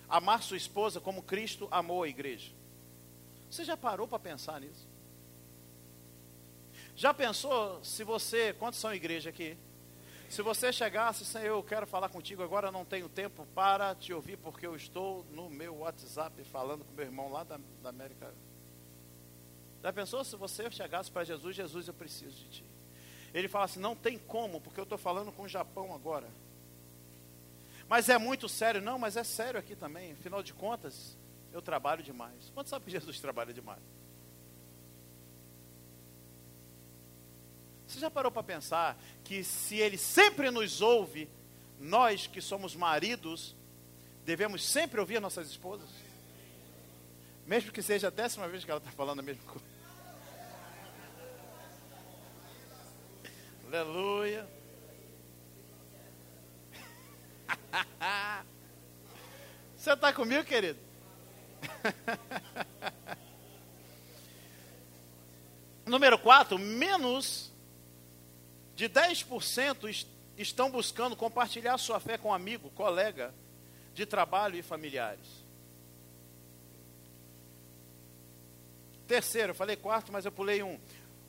amar 0.09 0.43
sua 0.43 0.57
esposa 0.57 0.99
como 0.99 1.23
Cristo 1.23 1.69
amou 1.71 2.05
a 2.05 2.09
igreja. 2.09 2.55
Você 3.51 3.65
já 3.65 3.77
parou 3.77 4.09
para 4.09 4.19
pensar 4.19 4.63
nisso? 4.63 4.96
Já 6.97 7.13
pensou 7.13 7.79
se 7.85 8.03
você, 8.03 8.55
quantos 8.55 8.81
são 8.81 8.93
igreja 8.95 9.29
aqui? 9.29 9.55
Se 10.31 10.41
você 10.41 10.73
chegasse, 10.73 11.27
Senhor, 11.27 11.59
eu 11.59 11.63
quero 11.63 11.87
falar 11.87 12.09
contigo 12.09 12.43
agora, 12.43 12.73
não 12.73 12.87
tenho 12.87 13.07
tempo 13.07 13.47
para 13.55 13.95
te 13.95 14.15
ouvir, 14.15 14.39
porque 14.39 14.67
eu 14.67 14.75
estou 14.75 15.23
no 15.31 15.51
meu 15.51 15.77
WhatsApp 15.81 16.43
falando 16.45 16.87
com 16.87 16.95
meu 16.95 17.05
irmão 17.05 17.31
lá 17.31 17.45
da, 17.45 17.61
da 17.83 17.91
América. 17.91 18.33
Já 19.83 19.93
pensou 19.93 20.25
se 20.25 20.37
você 20.37 20.71
chegasse 20.71 21.11
para 21.11 21.23
Jesus, 21.23 21.55
Jesus, 21.55 21.87
eu 21.87 21.93
preciso 21.93 22.35
de 22.35 22.49
ti. 22.49 22.65
Ele 23.35 23.47
fala 23.47 23.67
assim: 23.67 23.79
não 23.79 23.95
tem 23.95 24.19
como, 24.19 24.59
porque 24.59 24.81
eu 24.81 24.85
estou 24.85 24.97
falando 24.97 25.31
com 25.31 25.43
o 25.43 25.49
Japão 25.49 25.95
agora. 25.95 26.29
Mas 27.87 28.09
é 28.09 28.17
muito 28.17 28.49
sério. 28.49 28.81
Não, 28.81 28.99
mas 28.99 29.19
é 29.19 29.23
sério 29.23 29.61
aqui 29.61 29.77
também. 29.77 30.13
Afinal 30.13 30.43
de 30.43 30.55
contas, 30.55 31.15
eu 31.53 31.61
trabalho 31.61 32.03
demais. 32.03 32.51
Quanto 32.55 32.71
sabe 32.71 32.87
que 32.87 32.91
Jesus 32.91 33.21
trabalha 33.21 33.53
demais? 33.53 33.83
Você 37.97 38.01
já 38.01 38.11
parou 38.11 38.31
para 38.31 38.43
pensar 38.43 39.03
que 39.25 39.43
se 39.43 39.77
ele 39.77 39.97
sempre 39.97 40.51
nos 40.51 40.83
ouve, 40.83 41.31
nós 41.81 42.27
que 42.27 42.43
somos 42.43 42.77
maridos, 42.77 43.57
devemos 44.23 44.63
sempre 44.63 45.01
ouvir 45.01 45.19
nossas 45.19 45.49
esposas? 45.49 45.89
Mesmo 47.47 47.73
que 47.73 47.81
seja 47.81 48.09
a 48.09 48.11
décima 48.11 48.47
vez 48.49 48.67
que 48.67 48.71
ela 48.71 48.81
está 48.81 48.91
falando 48.91 49.21
a 49.21 49.23
mesma 49.23 49.43
coisa. 49.45 49.65
Aleluia. 53.67 54.47
Você 59.75 59.91
está 59.91 60.13
comigo, 60.13 60.45
querido? 60.45 60.79
Número 65.87 66.19
4, 66.19 66.59
menos 66.59 67.56
de 68.77 68.89
10% 68.91 70.07
estão 70.37 70.71
buscando 70.71 71.17
compartilhar 71.17 71.79
sua 71.79 71.99
fé 71.99 72.19
com 72.19 72.33
amigo, 72.33 72.69
colega 72.71 73.35
de 73.95 74.05
trabalho 74.05 74.57
e 74.57 74.63
familiares. 74.63 75.27
Terceiro, 79.09 79.53
eu 79.53 79.55
falei 79.55 79.77
quarto, 79.77 80.13
mas 80.13 80.27
eu 80.27 80.33
pulei 80.33 80.63
um. 80.63 80.79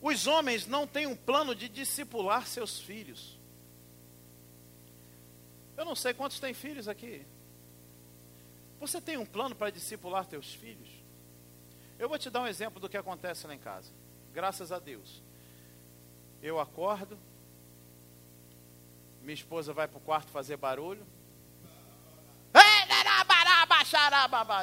Os 0.01 0.27
homens 0.27 0.67
não 0.67 0.85
têm 0.85 1.07
um 1.07 1.15
plano 1.15 1.55
de 1.55 1.69
discipular 1.69 2.45
seus 2.45 2.79
filhos. 2.79 3.39
Eu 5.77 5.85
não 5.85 5.95
sei 5.95 6.13
quantos 6.13 6.39
têm 6.39 6.53
filhos 6.53 6.89
aqui. 6.89 7.25
Você 8.79 8.99
tem 8.99 9.15
um 9.15 9.25
plano 9.25 9.55
para 9.55 9.69
discipular 9.69 10.25
teus 10.25 10.53
filhos? 10.53 10.89
Eu 11.97 12.09
vou 12.09 12.19
te 12.19 12.29
dar 12.29 12.41
um 12.41 12.47
exemplo 12.47 12.79
do 12.79 12.89
que 12.89 12.97
acontece 12.97 13.47
lá 13.47 13.55
em 13.55 13.59
casa. 13.59 13.89
Graças 14.33 14.71
a 14.71 14.79
Deus. 14.79 15.21
Eu 16.41 16.59
acordo, 16.59 17.17
minha 19.27 19.35
esposa 19.35 19.73
vai 19.73 19.89
para 19.89 19.97
o 19.97 20.01
quarto 20.01 20.31
fazer 20.31 20.55
barulho. 20.55 21.05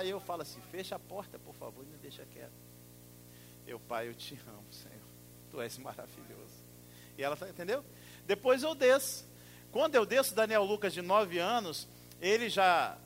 Eu 0.08 0.18
falo 0.18 0.40
assim, 0.40 0.58
fecha 0.70 0.96
a 0.96 0.98
porta, 0.98 1.38
por 1.38 1.54
favor, 1.54 1.84
me 1.84 1.98
deixa 1.98 2.24
quieto. 2.24 2.50
Eu, 3.66 3.78
pai, 3.78 4.08
eu 4.08 4.14
te 4.14 4.40
amo, 4.48 4.64
Senhor. 4.72 5.04
Tu 5.50 5.60
és 5.60 5.76
maravilhoso. 5.76 6.64
E 7.18 7.22
ela 7.22 7.36
tá, 7.36 7.46
entendeu? 7.46 7.84
Depois 8.26 8.62
eu 8.62 8.74
desço. 8.74 9.26
Quando 9.70 9.96
eu 9.96 10.06
desço, 10.06 10.34
Daniel 10.34 10.64
Lucas, 10.64 10.94
de 10.94 11.02
9 11.02 11.38
anos, 11.38 11.86
ele 12.18 12.48
já 12.48 12.96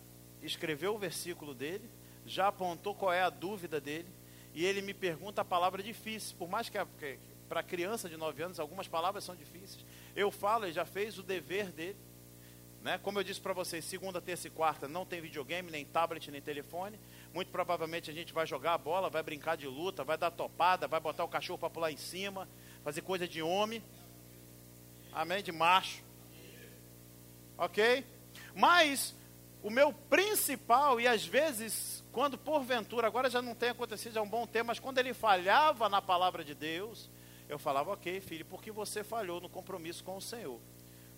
escreveu 0.40 0.94
o 0.94 0.98
versículo 0.98 1.54
dele, 1.54 1.90
já 2.24 2.46
apontou 2.46 2.94
qual 2.94 3.12
é 3.12 3.22
a 3.22 3.30
dúvida 3.30 3.80
dele, 3.80 4.08
e 4.54 4.64
ele 4.64 4.80
me 4.80 4.94
pergunta 4.94 5.40
a 5.40 5.44
palavra 5.44 5.82
difícil. 5.82 6.36
Por 6.38 6.48
mais 6.48 6.68
que, 6.68 6.78
que 7.00 7.18
para 7.48 7.64
criança 7.64 8.08
de 8.08 8.16
9 8.16 8.44
anos 8.44 8.60
algumas 8.60 8.86
palavras 8.86 9.24
são 9.24 9.34
difíceis. 9.34 9.84
Eu 10.18 10.32
falo, 10.32 10.64
ele 10.64 10.72
já 10.72 10.84
fez 10.84 11.16
o 11.16 11.22
dever 11.22 11.70
dele. 11.70 11.96
Né? 12.82 12.98
Como 12.98 13.20
eu 13.20 13.22
disse 13.22 13.40
para 13.40 13.52
vocês, 13.52 13.84
segunda, 13.84 14.20
terça 14.20 14.48
e 14.48 14.50
quarta 14.50 14.88
não 14.88 15.06
tem 15.06 15.20
videogame, 15.20 15.70
nem 15.70 15.84
tablet, 15.84 16.28
nem 16.28 16.42
telefone. 16.42 16.98
Muito 17.32 17.52
provavelmente 17.52 18.10
a 18.10 18.12
gente 18.12 18.32
vai 18.32 18.44
jogar 18.44 18.74
a 18.74 18.78
bola, 18.78 19.08
vai 19.08 19.22
brincar 19.22 19.56
de 19.56 19.68
luta, 19.68 20.02
vai 20.02 20.18
dar 20.18 20.32
topada, 20.32 20.88
vai 20.88 20.98
botar 20.98 21.22
o 21.22 21.28
cachorro 21.28 21.60
para 21.60 21.70
pular 21.70 21.92
em 21.92 21.96
cima, 21.96 22.48
fazer 22.82 23.02
coisa 23.02 23.28
de 23.28 23.40
homem. 23.40 23.80
Amém? 25.12 25.40
De 25.40 25.52
macho. 25.52 26.02
Ok? 27.56 28.04
Mas 28.56 29.14
o 29.62 29.70
meu 29.70 29.92
principal, 29.92 31.00
e 31.00 31.06
às 31.06 31.24
vezes, 31.24 32.02
quando 32.10 32.36
porventura, 32.36 33.06
agora 33.06 33.30
já 33.30 33.40
não 33.40 33.54
tem 33.54 33.68
acontecido 33.68 34.16
há 34.16 34.22
um 34.22 34.28
bom 34.28 34.48
tempo, 34.48 34.66
mas 34.66 34.80
quando 34.80 34.98
ele 34.98 35.14
falhava 35.14 35.88
na 35.88 36.02
palavra 36.02 36.42
de 36.42 36.56
Deus, 36.56 37.08
eu 37.48 37.58
falava, 37.58 37.92
ok, 37.92 38.20
filho, 38.20 38.44
porque 38.44 38.70
você 38.70 39.02
falhou 39.02 39.40
no 39.40 39.48
compromisso 39.48 40.04
com 40.04 40.16
o 40.16 40.20
Senhor. 40.20 40.60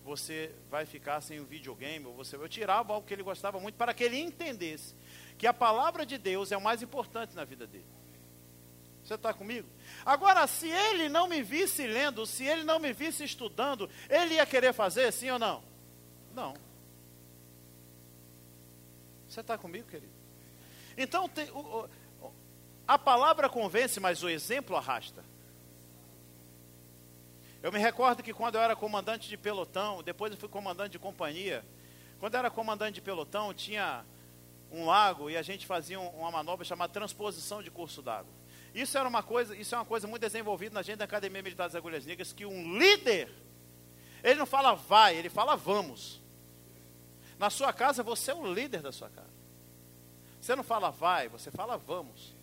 Você 0.04 0.52
vai 0.70 0.87
ficar 0.87 1.20
sem 1.20 1.40
o 1.40 1.44
videogame, 1.44 2.06
ou 2.06 2.14
você. 2.14 2.37
Eu 2.37 2.49
tirava 2.49 2.94
algo 2.94 3.06
que 3.06 3.12
ele 3.12 3.22
gostava 3.22 3.58
muito 3.60 3.75
para 3.75 3.92
que 3.92 4.04
ele 4.04 4.18
entendesse 4.18 4.94
que 5.37 5.46
a 5.46 5.52
palavra 5.52 6.06
de 6.06 6.16
Deus 6.16 6.52
é 6.52 6.56
o 6.56 6.60
mais 6.60 6.82
importante 6.82 7.34
na 7.34 7.44
vida 7.44 7.66
dele. 7.66 7.84
Você 9.02 9.14
está 9.14 9.34
comigo? 9.34 9.68
Agora, 10.04 10.46
se 10.46 10.68
ele 10.68 11.08
não 11.08 11.26
me 11.26 11.42
visse 11.42 11.87
lendo, 11.87 12.25
se 12.26 12.44
ele 12.44 12.62
não 12.62 12.78
me 12.78 12.92
visse 12.92 13.25
estudando, 13.25 13.90
ele 14.08 14.34
ia 14.34 14.46
querer 14.46 14.72
fazer, 14.72 15.12
sim 15.12 15.30
ou 15.30 15.38
não? 15.38 15.62
Não. 16.34 16.54
Você 19.28 19.40
está 19.40 19.58
comigo, 19.58 19.88
querido? 19.88 20.12
Então, 20.96 21.28
tem, 21.28 21.50
o, 21.50 21.88
o, 22.20 22.32
a 22.87 22.99
palavra 22.99 23.49
convence, 23.49 23.99
mas 23.99 24.22
o 24.22 24.28
exemplo 24.28 24.76
arrasta. 24.76 25.25
Eu 27.62 27.70
me 27.70 27.78
recordo 27.78 28.22
que 28.22 28.32
quando 28.32 28.54
eu 28.54 28.60
era 28.62 28.74
comandante 28.74 29.28
de 29.28 29.36
pelotão, 29.36 30.02
depois 30.02 30.32
eu 30.32 30.38
fui 30.38 30.48
comandante 30.48 30.92
de 30.92 30.98
companhia. 30.98 31.64
Quando 32.18 32.34
eu 32.34 32.38
era 32.38 32.50
comandante 32.50 32.94
de 32.94 33.00
pelotão, 33.02 33.52
tinha 33.52 34.04
um 34.70 34.86
lago 34.86 35.28
e 35.28 35.36
a 35.36 35.42
gente 35.42 35.66
fazia 35.66 36.00
uma 36.00 36.30
manobra 36.30 36.64
chamada 36.64 36.92
transposição 36.92 37.62
de 37.62 37.70
curso 37.70 38.00
d'água. 38.00 38.32
Isso 38.74 38.96
era 38.96 39.08
uma 39.08 39.22
coisa, 39.22 39.54
isso 39.54 39.74
é 39.74 39.78
uma 39.78 39.84
coisa 39.84 40.06
muito 40.06 40.22
desenvolvida 40.22 40.74
na 40.74 40.82
gente 40.82 40.98
da 40.98 41.04
Academia 41.04 41.42
Militar 41.42 41.64
das 41.64 41.74
Agulhas 41.74 42.06
Negras, 42.06 42.32
que 42.32 42.46
um 42.46 42.78
líder, 42.78 43.30
ele 44.22 44.36
não 44.36 44.46
fala 44.46 44.74
vai, 44.74 45.16
ele 45.16 45.28
fala 45.28 45.56
vamos. 45.56 46.20
Na 47.38 47.50
sua 47.50 47.72
casa, 47.72 48.02
você 48.02 48.30
é 48.30 48.34
o 48.34 48.52
líder 48.52 48.80
da 48.80 48.92
sua 48.92 49.10
casa. 49.10 49.28
Você 50.40 50.56
não 50.56 50.62
fala 50.62 50.90
vai, 50.90 51.28
você 51.28 51.50
fala 51.50 51.76
vamos. 51.76 52.34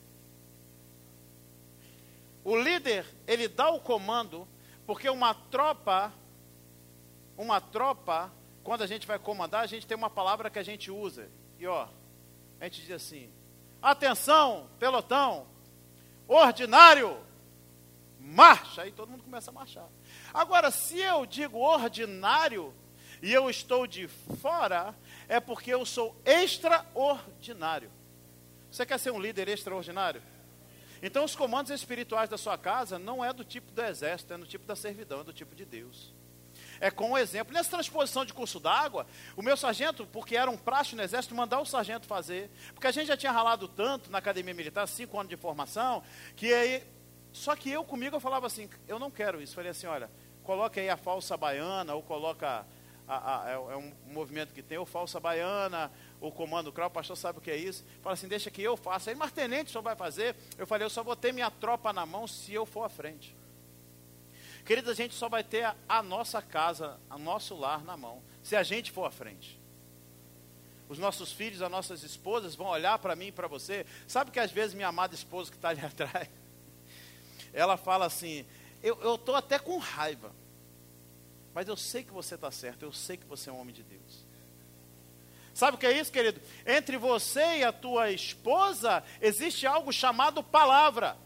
O 2.43 2.55
líder, 2.55 3.05
ele 3.25 3.47
dá 3.47 3.69
o 3.69 3.79
comando, 3.79 4.47
porque 4.87 5.09
uma 5.09 5.33
tropa, 5.33 6.13
uma 7.37 7.59
tropa, 7.59 8.31
quando 8.63 8.83
a 8.83 8.87
gente 8.87 9.05
vai 9.05 9.19
comandar, 9.19 9.61
a 9.61 9.67
gente 9.67 9.85
tem 9.85 9.97
uma 9.97 10.09
palavra 10.09 10.49
que 10.49 10.57
a 10.57 10.63
gente 10.63 10.89
usa. 10.89 11.29
E 11.59 11.67
ó, 11.67 11.89
a 12.57 12.63
gente 12.63 12.81
diz 12.81 12.91
assim: 12.91 13.29
atenção, 13.81 14.69
pelotão, 14.79 15.45
ordinário, 16.25 17.17
marcha. 18.17 18.83
Aí 18.83 18.91
todo 18.93 19.09
mundo 19.09 19.23
começa 19.23 19.51
a 19.51 19.53
marchar. 19.53 19.89
Agora, 20.33 20.71
se 20.71 20.97
eu 20.99 21.25
digo 21.25 21.59
ordinário 21.59 22.73
e 23.21 23.33
eu 23.33 23.49
estou 23.49 23.85
de 23.85 24.07
fora, 24.07 24.95
é 25.27 25.41
porque 25.41 25.73
eu 25.73 25.85
sou 25.85 26.15
extraordinário. 26.23 27.91
Você 28.71 28.85
quer 28.85 28.99
ser 28.99 29.11
um 29.11 29.19
líder 29.19 29.49
extraordinário? 29.49 30.21
Então, 31.01 31.23
os 31.23 31.35
comandos 31.35 31.71
espirituais 31.71 32.29
da 32.29 32.37
sua 32.37 32.57
casa 32.57 32.97
não 32.97 33.23
é 33.23 33.31
do 33.31 33.43
tipo 33.43 33.71
do 33.71 33.81
exército, 33.81 34.33
é 34.33 34.37
do 34.37 34.45
tipo 34.45 34.65
da 34.65 34.75
servidão, 34.75 35.21
é 35.21 35.23
do 35.23 35.33
tipo 35.33 35.55
de 35.55 35.65
Deus. 35.65 36.13
É 36.79 36.91
com 36.91 37.11
o 37.11 37.17
exemplo. 37.17 37.53
Nessa 37.53 37.71
transposição 37.71 38.25
de 38.25 38.33
curso 38.33 38.59
d'água, 38.59 39.07
o 39.35 39.41
meu 39.41 39.57
sargento, 39.57 40.05
porque 40.07 40.35
era 40.35 40.49
um 40.49 40.57
praxe 40.57 40.95
no 40.95 41.01
exército, 41.01 41.35
mandar 41.35 41.59
o 41.59 41.65
sargento 41.65 42.05
fazer. 42.07 42.49
Porque 42.73 42.87
a 42.87 42.91
gente 42.91 43.07
já 43.07 43.17
tinha 43.17 43.31
ralado 43.31 43.67
tanto 43.67 44.11
na 44.11 44.17
academia 44.17 44.53
militar, 44.53 44.87
cinco 44.87 45.17
anos 45.19 45.29
de 45.29 45.37
formação, 45.37 46.03
que 46.35 46.53
aí. 46.53 46.83
Só 47.33 47.55
que 47.55 47.69
eu 47.69 47.83
comigo 47.83 48.15
eu 48.15 48.19
falava 48.19 48.47
assim, 48.47 48.69
eu 48.87 48.97
não 48.97 49.11
quero 49.11 49.41
isso. 49.41 49.53
Falei 49.53 49.71
assim, 49.71 49.85
olha, 49.85 50.09
coloca 50.43 50.79
aí 50.79 50.89
a 50.89 50.97
falsa 50.97 51.35
baiana, 51.37 51.93
ou 51.93 52.01
coloca. 52.01 52.65
A, 53.07 53.43
a, 53.43 53.49
é, 53.49 53.53
é 53.53 53.77
um 53.77 53.93
movimento 54.07 54.53
que 54.53 54.61
tem, 54.61 54.77
ou 54.77 54.85
falsa 54.85 55.19
baiana, 55.19 55.91
o 56.19 56.31
comando 56.31 56.71
CRAU, 56.71 56.87
o 56.87 56.91
pastor 56.91 57.15
sabe 57.15 57.39
o 57.39 57.41
que 57.41 57.51
é 57.51 57.55
isso. 57.55 57.85
Fala 58.01 58.13
assim, 58.13 58.27
deixa 58.27 58.49
que 58.49 58.61
eu 58.61 58.75
faça. 58.75 59.09
Aí, 59.09 59.15
mas 59.15 59.31
tenente, 59.31 59.69
o 59.69 59.71
senhor 59.71 59.83
vai 59.83 59.95
fazer? 59.95 60.35
Eu 60.57 60.65
falei, 60.65 60.85
eu 60.85 60.89
só 60.89 61.03
vou 61.03 61.15
ter 61.15 61.31
minha 61.31 61.51
tropa 61.51 61.93
na 61.93 62.05
mão 62.05 62.27
se 62.27 62.53
eu 62.53 62.65
for 62.65 62.83
à 62.83 62.89
frente. 62.89 63.35
Querido, 64.65 64.91
a 64.91 64.93
gente 64.93 65.13
só 65.13 65.29
vai 65.29 65.43
ter 65.43 65.63
a, 65.63 65.75
a 65.87 66.03
nossa 66.03 66.41
casa, 66.41 66.99
o 67.09 67.17
nosso 67.17 67.55
lar 67.55 67.83
na 67.83 67.95
mão, 67.95 68.21
se 68.43 68.55
a 68.55 68.63
gente 68.63 68.91
for 68.91 69.05
à 69.05 69.11
frente. 69.11 69.57
Os 70.89 70.97
nossos 70.97 71.31
filhos, 71.31 71.61
as 71.61 71.71
nossas 71.71 72.03
esposas 72.03 72.55
vão 72.55 72.67
olhar 72.67 72.97
para 72.99 73.15
mim 73.15 73.27
e 73.27 73.31
para 73.31 73.47
você. 73.47 73.85
Sabe 74.07 74.31
que 74.31 74.39
às 74.39 74.51
vezes 74.51 74.73
minha 74.73 74.87
amada 74.87 75.13
esposa 75.15 75.51
que 75.51 75.57
está 75.57 75.69
ali 75.69 75.79
atrás, 75.85 76.27
ela 77.53 77.77
fala 77.77 78.05
assim: 78.05 78.45
Eu 78.81 79.15
estou 79.15 79.35
até 79.35 79.59
com 79.59 79.77
raiva, 79.77 80.33
mas 81.53 81.67
eu 81.67 81.77
sei 81.77 82.03
que 82.03 82.11
você 82.11 82.35
está 82.35 82.51
certo, 82.51 82.83
eu 82.83 82.91
sei 82.91 83.17
que 83.17 83.25
você 83.25 83.49
é 83.49 83.53
um 83.53 83.59
homem 83.59 83.73
de 83.73 83.83
Deus. 83.83 84.26
Sabe 85.57 85.75
o 85.75 85.79
que 85.79 85.87
é 85.87 85.99
isso, 85.99 86.11
querido? 86.11 86.39
Entre 86.67 86.97
você 86.97 87.57
e 87.57 87.63
a 87.63 87.71
tua 87.71 88.11
esposa 88.11 89.03
existe 89.19 89.65
algo 89.65 89.91
chamado 89.91 90.43
palavra. 90.43 91.17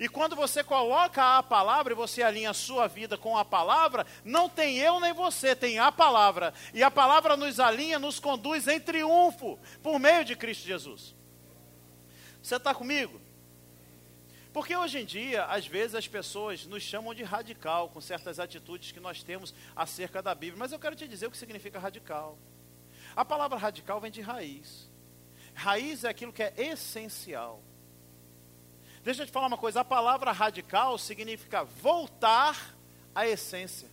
E 0.00 0.08
quando 0.08 0.34
você 0.34 0.64
coloca 0.64 1.38
a 1.38 1.44
palavra 1.44 1.92
e 1.92 1.96
você 1.96 2.20
alinha 2.20 2.50
a 2.50 2.54
sua 2.54 2.88
vida 2.88 3.16
com 3.16 3.38
a 3.38 3.44
palavra, 3.44 4.04
não 4.24 4.48
tem 4.48 4.78
eu 4.78 4.98
nem 4.98 5.12
você, 5.12 5.54
tem 5.54 5.78
a 5.78 5.92
palavra. 5.92 6.52
E 6.74 6.82
a 6.82 6.90
palavra 6.90 7.36
nos 7.36 7.60
alinha, 7.60 8.00
nos 8.00 8.18
conduz 8.18 8.66
em 8.66 8.80
triunfo 8.80 9.56
por 9.80 10.00
meio 10.00 10.24
de 10.24 10.34
Cristo 10.34 10.66
Jesus. 10.66 11.14
Você 12.42 12.56
está 12.56 12.74
comigo? 12.74 13.20
Porque 14.52 14.76
hoje 14.76 14.98
em 14.98 15.04
dia, 15.04 15.44
às 15.44 15.68
vezes, 15.68 15.94
as 15.94 16.08
pessoas 16.08 16.66
nos 16.66 16.82
chamam 16.82 17.14
de 17.14 17.22
radical 17.22 17.90
com 17.90 18.00
certas 18.00 18.40
atitudes 18.40 18.90
que 18.90 18.98
nós 18.98 19.22
temos 19.22 19.54
acerca 19.76 20.20
da 20.20 20.34
Bíblia. 20.34 20.58
Mas 20.58 20.72
eu 20.72 20.80
quero 20.80 20.96
te 20.96 21.06
dizer 21.06 21.28
o 21.28 21.30
que 21.30 21.38
significa 21.38 21.78
radical. 21.78 22.36
A 23.18 23.24
palavra 23.24 23.58
radical 23.58 24.00
vem 24.00 24.12
de 24.12 24.20
raiz. 24.20 24.88
Raiz 25.52 26.04
é 26.04 26.08
aquilo 26.08 26.32
que 26.32 26.40
é 26.40 26.54
essencial. 26.56 27.60
Deixa 29.02 29.22
eu 29.22 29.26
te 29.26 29.32
falar 29.32 29.48
uma 29.48 29.58
coisa: 29.58 29.80
a 29.80 29.84
palavra 29.84 30.30
radical 30.30 30.96
significa 30.96 31.64
voltar 31.64 32.76
à 33.12 33.26
essência. 33.26 33.90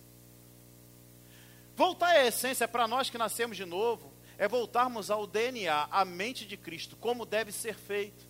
Voltar 1.74 2.10
à 2.10 2.24
essência, 2.24 2.68
para 2.68 2.86
nós 2.86 3.10
que 3.10 3.18
nascemos 3.18 3.56
de 3.56 3.64
novo, 3.64 4.14
é 4.38 4.46
voltarmos 4.46 5.10
ao 5.10 5.26
DNA, 5.26 5.88
à 5.90 6.04
mente 6.04 6.46
de 6.46 6.56
Cristo, 6.56 6.94
como 6.94 7.26
deve 7.26 7.50
ser 7.50 7.74
feito. 7.74 8.24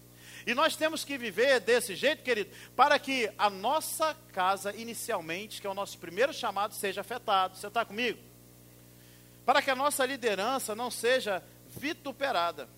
E 0.47 0.55
nós 0.55 0.77
temos 0.77 1.05
que 1.05 1.19
viver 1.19 1.61
desse 1.61 1.95
jeito, 1.95 2.23
querido, 2.23 2.51
para 2.75 2.99
que 2.99 3.31
a 3.37 3.51
nossa 3.51 4.15
casa, 4.33 4.75
inicialmente, 4.75 5.61
que 5.61 5.67
é 5.67 5.71
o 5.71 5.75
nosso 5.75 5.99
primeiro 5.99 6.33
chamado, 6.33 6.73
seja 6.75 7.03
afetado. 7.03 7.55
Você 7.55 7.67
está 7.67 7.85
comigo? 7.85 8.19
Para 9.47 9.63
que 9.63 9.71
a 9.71 9.77
nossa 9.77 10.05
liderança 10.05 10.75
não 10.75 10.91
seja 10.91 11.41
vituperada. 11.69 12.69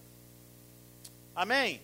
Amém? 1.35 1.81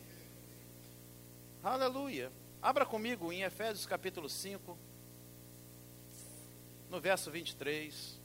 Aleluia. 1.62 2.30
Abra 2.60 2.84
comigo 2.84 3.32
em 3.32 3.42
Efésios 3.42 3.86
capítulo 3.86 4.28
5, 4.28 4.78
no 6.90 7.00
verso 7.00 7.30
23. 7.30 8.20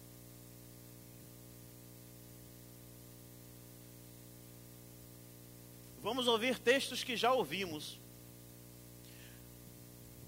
Vamos 6.02 6.28
ouvir 6.28 6.60
textos 6.60 7.06
que 7.06 7.16
já 7.16 7.32
ouvimos. 7.32 8.02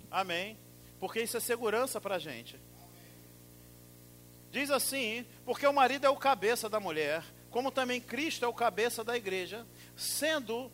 Amém. 0.09 0.57
Porque 0.97 1.21
isso 1.21 1.35
é 1.35 1.41
segurança 1.41 1.99
para 1.99 2.15
a 2.15 2.19
gente. 2.19 2.57
Diz 4.51 4.69
assim: 4.69 5.25
porque 5.51 5.67
o 5.67 5.73
marido 5.73 6.07
é 6.07 6.09
o 6.09 6.15
cabeça 6.15 6.69
da 6.69 6.79
mulher, 6.79 7.25
como 7.49 7.73
também 7.73 7.99
Cristo 7.99 8.45
é 8.45 8.47
o 8.47 8.53
cabeça 8.53 9.03
da 9.03 9.17
igreja, 9.17 9.67
sendo 9.97 10.71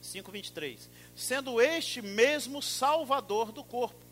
5:23 0.00 0.88
sendo 1.12 1.60
este 1.60 2.00
mesmo 2.00 2.62
salvador 2.62 3.50
do 3.50 3.64
corpo. 3.64 4.06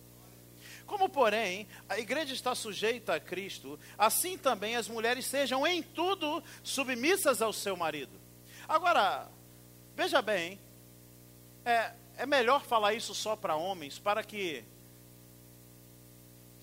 Como, 0.84 1.08
porém, 1.08 1.68
a 1.88 1.96
igreja 1.96 2.34
está 2.34 2.56
sujeita 2.56 3.14
a 3.14 3.20
Cristo, 3.20 3.78
assim 3.96 4.36
também 4.36 4.74
as 4.74 4.88
mulheres 4.88 5.24
sejam 5.24 5.64
em 5.64 5.80
tudo 5.80 6.42
submissas 6.64 7.40
ao 7.40 7.52
seu 7.52 7.76
marido. 7.76 8.20
Agora, 8.66 9.30
veja 9.94 10.20
bem, 10.20 10.58
é, 11.64 11.92
é 12.16 12.26
melhor 12.26 12.64
falar 12.64 12.94
isso 12.94 13.14
só 13.14 13.36
para 13.36 13.54
homens, 13.54 13.96
para 13.96 14.24
que, 14.24 14.64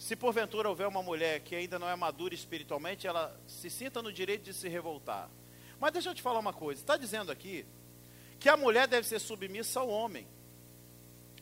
se 0.06 0.15
porventura 0.15 0.70
houver 0.70 0.88
uma 0.88 1.02
mulher 1.02 1.39
que 1.39 1.56
ainda 1.56 1.80
não 1.80 1.89
é 1.89 1.96
madura 1.96 2.36
espiritualmente, 2.36 3.08
ela 3.08 3.36
se 3.48 3.72
sinta 3.72 4.04
no 4.04 4.13
direito 4.13 4.44
de 4.44 4.54
se 4.54 4.70
revoltar. 4.70 5.28
Mas 5.80 5.94
deixa 5.94 6.12
eu 6.12 6.13
te 6.13 6.22
falar 6.22 6.38
uma 6.38 6.54
coisa: 6.54 6.80
está 6.80 6.96
dizendo 6.96 7.32
aqui 7.32 7.65
que 8.39 8.48
a 8.48 8.56
mulher 8.56 8.88
deve 8.88 9.08
ser 9.08 9.18
submissa 9.18 9.80
ao 9.80 9.89
homem. 9.89 10.28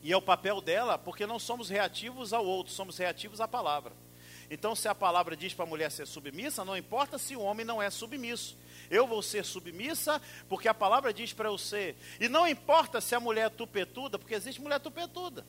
E 0.02 0.10
é 0.10 0.16
o 0.16 0.22
papel 0.22 0.62
dela, 0.62 0.96
porque 0.96 1.26
não 1.26 1.38
somos 1.38 1.68
reativos 1.68 2.32
ao 2.32 2.42
outro, 2.42 2.72
somos 2.72 2.96
reativos 2.96 3.38
à 3.38 3.46
palavra. 3.46 3.92
Então, 4.50 4.74
se 4.74 4.88
a 4.88 4.94
palavra 4.94 5.36
diz 5.36 5.52
para 5.52 5.66
a 5.66 5.68
mulher 5.68 5.90
ser 5.90 6.06
submissa, 6.06 6.64
não 6.64 6.74
importa 6.74 7.18
se 7.18 7.36
o 7.36 7.42
homem 7.42 7.66
não 7.66 7.82
é 7.82 7.90
submisso. 7.90 8.56
Eu 8.90 9.06
vou 9.06 9.20
ser 9.20 9.44
submissa 9.44 10.22
porque 10.48 10.68
a 10.68 10.74
palavra 10.74 11.12
diz 11.12 11.34
para 11.34 11.50
eu 11.50 11.58
ser. 11.58 11.96
E 12.18 12.30
não 12.30 12.48
importa 12.48 12.98
se 13.02 13.14
a 13.14 13.20
mulher 13.20 13.48
é 13.48 13.50
tupetuda, 13.50 14.18
porque 14.18 14.34
existe 14.34 14.62
mulher 14.62 14.80
tupetuda. 14.80 15.44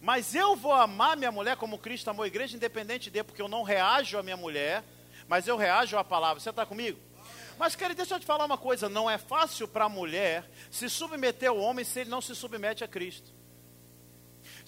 Mas 0.00 0.34
eu 0.34 0.54
vou 0.54 0.72
amar 0.72 1.16
minha 1.16 1.32
mulher 1.32 1.56
como 1.56 1.78
Cristo 1.78 2.08
amou 2.08 2.22
a 2.22 2.28
igreja, 2.28 2.56
independente 2.56 3.10
de, 3.10 3.22
porque 3.24 3.42
eu 3.42 3.48
não 3.48 3.62
reajo 3.62 4.16
à 4.16 4.22
minha 4.22 4.36
mulher, 4.36 4.84
mas 5.26 5.48
eu 5.48 5.56
reajo 5.56 5.96
à 5.98 6.04
palavra. 6.04 6.40
Você 6.40 6.50
está 6.50 6.64
comigo? 6.64 6.98
Mas, 7.58 7.74
querido, 7.74 7.96
deixa 7.96 8.14
eu 8.14 8.20
te 8.20 8.26
falar 8.26 8.44
uma 8.44 8.56
coisa: 8.56 8.88
não 8.88 9.10
é 9.10 9.18
fácil 9.18 9.66
para 9.66 9.86
a 9.86 9.88
mulher 9.88 10.48
se 10.70 10.88
submeter 10.88 11.50
ao 11.50 11.58
homem 11.58 11.84
se 11.84 12.00
ele 12.00 12.10
não 12.10 12.20
se 12.20 12.34
submete 12.34 12.84
a 12.84 12.88
Cristo, 12.88 13.32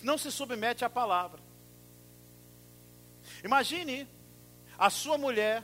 não 0.03 0.19
se 0.19 0.33
submete 0.33 0.85
à 0.85 0.91
palavra. 0.91 1.41
Imagine 3.45 4.09
a 4.77 4.91
sua 4.91 5.17
mulher, 5.17 5.63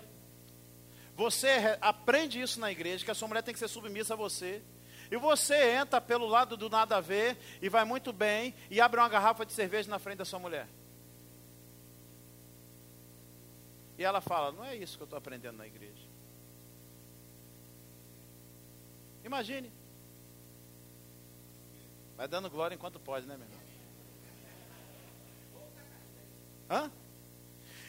você 1.16 1.76
aprende 1.80 2.40
isso 2.40 2.60
na 2.60 2.70
igreja, 2.70 3.04
que 3.04 3.10
a 3.10 3.14
sua 3.14 3.26
mulher 3.26 3.42
tem 3.42 3.52
que 3.52 3.58
ser 3.58 3.68
submissa 3.68 4.14
a 4.14 4.16
você. 4.16 4.62
E 5.10 5.16
você 5.16 5.72
entra 5.72 6.00
pelo 6.00 6.26
lado 6.26 6.56
do 6.56 6.68
nada 6.68 6.96
a 6.96 7.00
ver 7.00 7.36
e 7.62 7.68
vai 7.68 7.84
muito 7.84 8.12
bem 8.12 8.54
e 8.70 8.80
abre 8.80 9.00
uma 9.00 9.08
garrafa 9.08 9.46
de 9.46 9.52
cerveja 9.52 9.88
na 9.88 9.98
frente 9.98 10.18
da 10.18 10.24
sua 10.24 10.38
mulher. 10.38 10.68
E 13.98 14.04
ela 14.04 14.20
fala: 14.20 14.52
Não 14.52 14.64
é 14.64 14.76
isso 14.76 14.96
que 14.96 15.02
eu 15.02 15.06
estou 15.06 15.18
aprendendo 15.18 15.56
na 15.56 15.66
igreja. 15.66 16.06
Imagine. 19.24 19.72
Vai 22.16 22.28
dando 22.28 22.48
glória 22.48 22.74
enquanto 22.74 22.98
pode, 22.98 23.26
né, 23.26 23.36
meu 23.36 23.46
irmão? 23.46 23.66
Hã? 26.70 26.90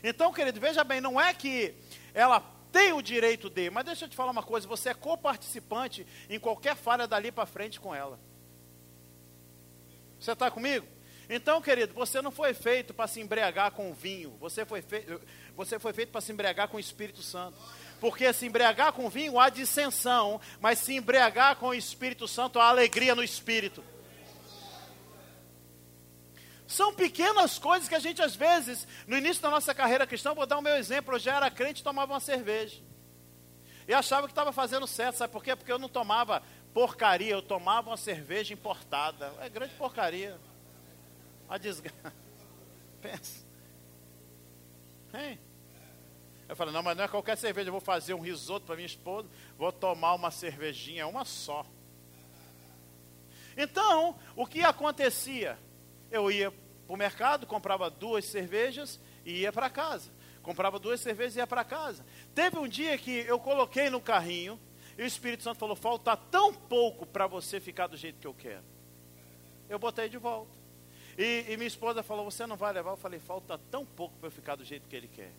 Então, 0.04 0.32
querido, 0.32 0.60
veja 0.60 0.84
bem, 0.84 1.02
não 1.02 1.20
é 1.20 1.34
que 1.34 1.74
ela 2.14 2.40
tem 2.72 2.94
o 2.94 3.02
direito 3.02 3.50
de, 3.50 3.70
mas 3.70 3.86
deixa 3.86 4.06
eu 4.06 4.10
te 4.10 4.16
falar 4.16 4.32
uma 4.32 4.44
coisa, 4.44 4.68
você 4.68 4.90
é 4.90 4.94
coparticipante 4.94 6.06
em 6.30 6.40
qualquer 6.40 6.76
falha 6.76 7.08
dali 7.08 7.32
para 7.32 7.46
frente 7.46 7.80
com 7.80 7.94
ela. 7.94 8.20
Você 10.20 10.32
está 10.32 10.50
comigo? 10.50 10.86
Então, 11.30 11.62
querido, 11.62 11.94
você 11.94 12.22
não 12.22 12.32
foi 12.32 12.54
feito 12.54 12.94
para 12.94 13.08
se 13.08 13.20
embriagar 13.20 13.72
com 13.72 13.94
vinho, 13.94 14.36
você 14.40 14.66
foi, 14.66 14.82
feito, 14.82 15.22
você 15.56 15.78
foi 15.78 15.92
feito 15.92 16.12
para 16.12 16.22
se 16.22 16.32
embriagar 16.32 16.70
com 16.70 16.78
o 16.78 16.80
Espírito 16.80 17.22
Santo. 17.22 17.58
Porque 18.00 18.32
se 18.32 18.46
embriagar 18.46 18.94
com 18.94 19.10
vinho 19.10 19.40
há 19.40 19.50
dissensão, 19.50 20.40
mas 20.62 20.80
se 20.80 20.96
embriagar 20.96 21.56
com 21.56 21.70
o 21.70 21.74
Espírito 21.74 22.28
Santo 22.28 22.60
há 22.60 22.70
alegria 22.70 23.16
no 23.16 23.24
Espírito. 23.24 23.84
São 26.68 26.94
pequenas 26.94 27.58
coisas 27.58 27.88
que 27.88 27.96
a 27.96 28.00
gente, 28.00 28.22
às 28.22 28.36
vezes, 28.36 28.86
no 29.08 29.18
início 29.18 29.42
da 29.42 29.50
nossa 29.50 29.74
carreira 29.74 30.06
cristã, 30.06 30.34
vou 30.34 30.46
dar 30.46 30.58
o 30.58 30.62
meu 30.62 30.76
exemplo, 30.76 31.16
eu 31.16 31.20
já 31.20 31.38
era 31.38 31.50
crente 31.50 31.80
e 31.80 31.84
tomava 31.84 32.14
uma 32.14 32.20
cerveja. 32.20 32.82
E 33.88 33.94
achava 33.94 34.28
que 34.28 34.34
estava 34.34 34.52
fazendo 34.52 34.86
certo, 34.86 35.16
sabe 35.16 35.32
por 35.32 35.42
quê? 35.42 35.56
Porque 35.56 35.72
eu 35.72 35.80
não 35.80 35.88
tomava 35.88 36.44
porcaria, 36.74 37.32
eu 37.32 37.42
tomava 37.42 37.90
uma 37.90 37.98
cerveja 37.98 38.54
importada. 38.54 39.34
É 39.40 39.48
grande 39.48 39.74
porcaria. 39.76 40.38
A 41.48 41.58
desgraça. 41.58 42.14
Pensa. 43.02 43.46
Hein? 45.14 45.40
Eu 46.50 46.56
falei, 46.56 46.74
não, 46.74 46.84
mas 46.84 46.98
não 46.98 47.06
é 47.06 47.08
qualquer 47.08 47.38
cerveja, 47.38 47.70
eu 47.70 47.74
vou 47.74 47.82
fazer 47.82 48.14
um 48.14 48.20
risoto 48.20 48.66
para 48.66 48.76
minha 48.76 48.86
esposa, 48.86 49.30
vou 49.58 49.72
tomar 49.72 50.14
uma 50.14 50.32
cervejinha, 50.32 51.08
uma 51.08 51.24
só. 51.24 51.66
Então, 53.56 54.18
o 54.36 54.46
que 54.46 54.64
acontecia? 54.64 55.58
Eu 56.12 56.32
ia 56.32 56.52
para 56.52 56.94
o 56.94 56.98
mercado, 56.98 57.46
comprava 57.46 57.90
duas 57.90 58.26
cervejas 58.26 59.00
e 59.26 59.42
ia 59.42 59.52
para 59.52 59.70
casa. 59.70 60.12
Comprava 60.42 60.80
duas 60.80 61.02
cervejas 61.02 61.36
e 61.36 61.40
ia 61.40 61.48
para 61.48 61.64
casa. 61.64 62.06
Teve 62.34 62.58
um 62.58 62.68
dia 62.68 62.98
que 62.98 63.12
eu 63.12 63.38
coloquei 63.40 63.90
no 63.90 64.00
carrinho 64.00 64.60
e 64.98 65.04
o 65.04 65.06
Espírito 65.06 65.44
Santo 65.44 65.60
falou: 65.60 65.76
falta 65.76 66.16
tão 66.16 66.54
pouco 66.54 67.06
para 67.06 67.28
você 67.28 67.60
ficar 67.60 67.88
do 67.88 67.98
jeito 67.98 68.20
que 68.20 68.28
eu 68.28 68.34
quero. 68.34 68.64
Eu 69.70 69.78
botei 69.78 70.10
de 70.10 70.18
volta. 70.18 70.58
E, 71.18 71.46
e 71.50 71.58
minha 71.58 71.68
esposa 71.68 72.02
falou: 72.02 72.26
Você 72.26 72.46
não 72.46 72.56
vai 72.56 72.74
levar? 72.74 72.92
Eu 72.92 72.98
falei: 72.98 73.20
Falta 73.20 73.58
tão 73.70 73.86
pouco 73.86 74.18
para 74.18 74.28
eu 74.28 74.32
ficar 74.32 74.56
do 74.56 74.64
jeito 74.64 74.88
que 74.88 74.96
ele 74.96 75.08
quer. 75.08 75.34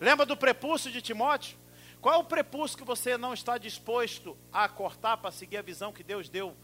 Lembra 0.00 0.26
do 0.26 0.36
prepúcio 0.36 0.90
de 0.90 1.00
Timóteo? 1.00 1.56
Qual 2.00 2.14
é 2.14 2.18
o 2.18 2.24
prepúcio 2.24 2.76
que 2.76 2.84
você 2.84 3.16
não 3.16 3.32
está 3.32 3.56
disposto 3.56 4.36
a 4.52 4.68
cortar 4.68 5.16
para 5.16 5.30
seguir 5.30 5.56
a 5.56 5.62
visão 5.62 5.92
que 5.92 6.02
Deus 6.02 6.28
deu 6.28 6.54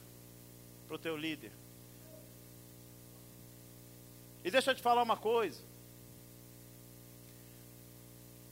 para 0.91 0.97
o 0.97 0.99
teu 0.99 1.17
líder. 1.17 1.53
E 4.43 4.51
deixa 4.51 4.73
eu 4.73 4.75
te 4.75 4.83
falar 4.83 5.05
uma 5.05 5.17
coisa. 5.17 5.63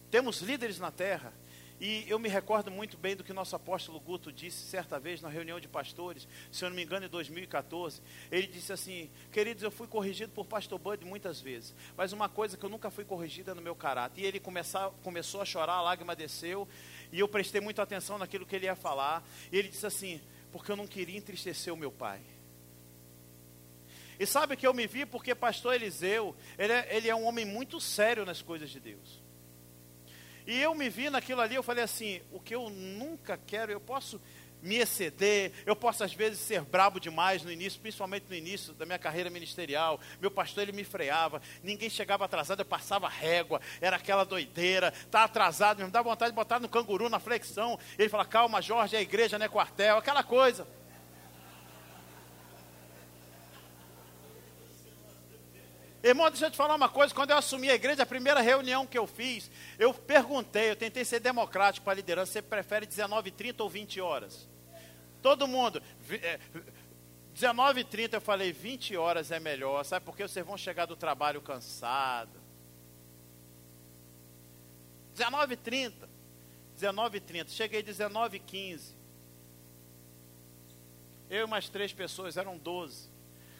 Temos 0.08 0.40
líderes 0.40 0.78
na 0.78 0.92
terra, 0.92 1.32
e 1.80 2.04
eu 2.08 2.16
me 2.16 2.28
recordo 2.28 2.70
muito 2.70 2.96
bem 2.96 3.16
do 3.16 3.24
que 3.24 3.32
nosso 3.32 3.56
apóstolo 3.56 3.98
Guto 3.98 4.30
disse 4.30 4.58
certa 4.68 5.00
vez 5.00 5.20
na 5.20 5.28
reunião 5.28 5.58
de 5.58 5.66
pastores, 5.66 6.28
se 6.52 6.64
eu 6.64 6.68
não 6.68 6.76
me 6.76 6.84
engano, 6.84 7.06
em 7.06 7.08
2014. 7.08 8.00
Ele 8.30 8.46
disse 8.46 8.72
assim: 8.72 9.10
Queridos, 9.32 9.64
eu 9.64 9.70
fui 9.72 9.88
corrigido 9.88 10.32
por 10.32 10.46
pastor 10.46 10.78
Bud 10.78 11.04
muitas 11.04 11.40
vezes, 11.40 11.74
mas 11.96 12.12
uma 12.12 12.28
coisa 12.28 12.56
que 12.56 12.64
eu 12.64 12.70
nunca 12.70 12.88
fui 12.88 13.04
corrigida 13.04 13.52
no 13.52 13.60
meu 13.60 13.74
caráter. 13.74 14.20
E 14.20 14.24
ele 14.24 14.38
começar, 14.38 14.90
começou 15.02 15.42
a 15.42 15.44
chorar, 15.44 15.74
a 15.74 15.82
lágrima 15.82 16.14
desceu, 16.14 16.68
e 17.10 17.18
eu 17.18 17.26
prestei 17.26 17.60
muita 17.60 17.82
atenção 17.82 18.16
naquilo 18.16 18.46
que 18.46 18.54
ele 18.54 18.66
ia 18.66 18.76
falar. 18.76 19.24
E 19.50 19.58
ele 19.58 19.68
disse 19.68 19.86
assim: 19.86 20.20
porque 20.52 20.70
eu 20.70 20.76
não 20.76 20.86
queria 20.86 21.16
entristecer 21.16 21.72
o 21.72 21.76
meu 21.76 21.90
pai. 21.90 22.20
E 24.18 24.26
sabe 24.26 24.56
que 24.56 24.66
eu 24.66 24.74
me 24.74 24.86
vi 24.86 25.06
porque 25.06 25.34
pastor 25.34 25.74
Eliseu, 25.74 26.34
ele 26.58 26.72
é, 26.72 26.96
ele 26.96 27.08
é 27.08 27.14
um 27.14 27.24
homem 27.24 27.44
muito 27.44 27.80
sério 27.80 28.24
nas 28.24 28.42
coisas 28.42 28.68
de 28.68 28.80
Deus. 28.80 29.22
E 30.46 30.58
eu 30.60 30.74
me 30.74 30.88
vi 30.88 31.10
naquilo 31.10 31.42
ali, 31.42 31.54
eu 31.54 31.62
falei 31.62 31.84
assim, 31.84 32.22
o 32.32 32.40
que 32.40 32.54
eu 32.54 32.70
nunca 32.70 33.36
quero, 33.36 33.70
eu 33.70 33.78
posso 33.78 34.20
me 34.62 34.76
exceder, 34.76 35.52
eu 35.64 35.76
posso 35.76 36.04
às 36.04 36.12
vezes 36.12 36.38
ser 36.38 36.62
brabo 36.62 37.00
demais 37.00 37.42
no 37.42 37.50
início, 37.50 37.80
principalmente 37.80 38.26
no 38.28 38.34
início 38.34 38.72
da 38.74 38.84
minha 38.86 38.98
carreira 38.98 39.30
ministerial. 39.30 40.00
Meu 40.20 40.30
pastor 40.30 40.62
ele 40.62 40.72
me 40.72 40.84
freava, 40.84 41.40
ninguém 41.62 41.90
chegava 41.90 42.24
atrasado, 42.24 42.60
eu 42.60 42.64
passava 42.66 43.08
régua, 43.08 43.60
era 43.80 43.96
aquela 43.96 44.24
doideira, 44.24 44.92
tá 45.10 45.24
atrasado, 45.24 45.82
me 45.82 45.90
dá 45.90 46.02
vontade 46.02 46.32
de 46.32 46.36
botar 46.36 46.60
no 46.60 46.68
canguru 46.68 47.08
na 47.08 47.18
flexão. 47.18 47.78
Ele 47.98 48.08
fala: 48.08 48.24
"Calma, 48.24 48.62
Jorge, 48.62 48.96
a 48.96 49.00
igreja 49.02 49.38
não 49.38 49.46
é 49.46 49.48
quartel", 49.48 49.98
aquela 49.98 50.22
coisa. 50.22 50.66
Irmão, 56.02 56.30
deixa 56.30 56.46
eu 56.46 56.50
te 56.50 56.56
falar 56.56 56.74
uma 56.76 56.88
coisa. 56.88 57.12
Quando 57.12 57.30
eu 57.30 57.36
assumi 57.36 57.68
a 57.70 57.74
igreja, 57.74 58.04
a 58.04 58.06
primeira 58.06 58.40
reunião 58.40 58.86
que 58.86 58.96
eu 58.96 59.06
fiz, 59.06 59.50
eu 59.78 59.92
perguntei, 59.92 60.70
eu 60.70 60.76
tentei 60.76 61.04
ser 61.04 61.18
democrático 61.18 61.84
para 61.84 61.94
a 61.94 61.96
liderança. 61.96 62.32
Você 62.32 62.42
prefere 62.42 62.86
19, 62.86 63.32
30 63.32 63.62
ou 63.62 63.68
20 63.68 64.00
horas? 64.00 64.48
Todo 65.20 65.48
mundo. 65.48 65.82
19 67.34 67.80
e 67.80 67.84
30 67.84 68.16
eu 68.16 68.20
falei, 68.20 68.52
20 68.52 68.96
horas 68.96 69.32
é 69.32 69.40
melhor. 69.40 69.84
Sabe 69.84 70.04
por 70.04 70.16
quê? 70.16 70.26
Vocês 70.26 70.46
vão 70.46 70.56
chegar 70.56 70.86
do 70.86 70.96
trabalho 70.96 71.40
cansado. 71.40 72.40
19 75.14 75.54
e 75.54 75.56
30. 75.56 76.08
19 76.74 77.18
e 77.18 77.20
30. 77.20 77.50
Cheguei 77.50 77.82
19 77.82 78.36
e 78.36 78.40
15. 78.40 78.96
Eu 81.28 81.44
e 81.44 81.50
mais 81.50 81.68
três 81.68 81.92
pessoas, 81.92 82.36
eram 82.36 82.56
12. 82.56 83.17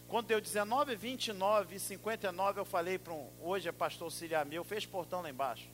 Quando 0.09 0.25
deu 0.25 0.41
19, 0.41 0.95
29 0.95 1.75
e 1.75 1.79
59, 1.79 2.59
eu 2.59 2.65
falei 2.65 2.97
para 2.97 3.13
um, 3.13 3.29
hoje 3.39 3.69
é 3.69 3.71
pastor 3.71 4.05
auxiliar 4.05 4.43
meu, 4.43 4.63
fez 4.63 4.83
portão 4.83 5.21
lá 5.21 5.29
embaixo. 5.29 5.69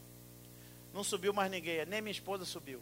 Não 0.93 1.05
subiu 1.05 1.33
mais 1.33 1.49
ninguém, 1.49 1.85
nem 1.85 2.01
minha 2.01 2.11
esposa 2.11 2.43
subiu. 2.43 2.81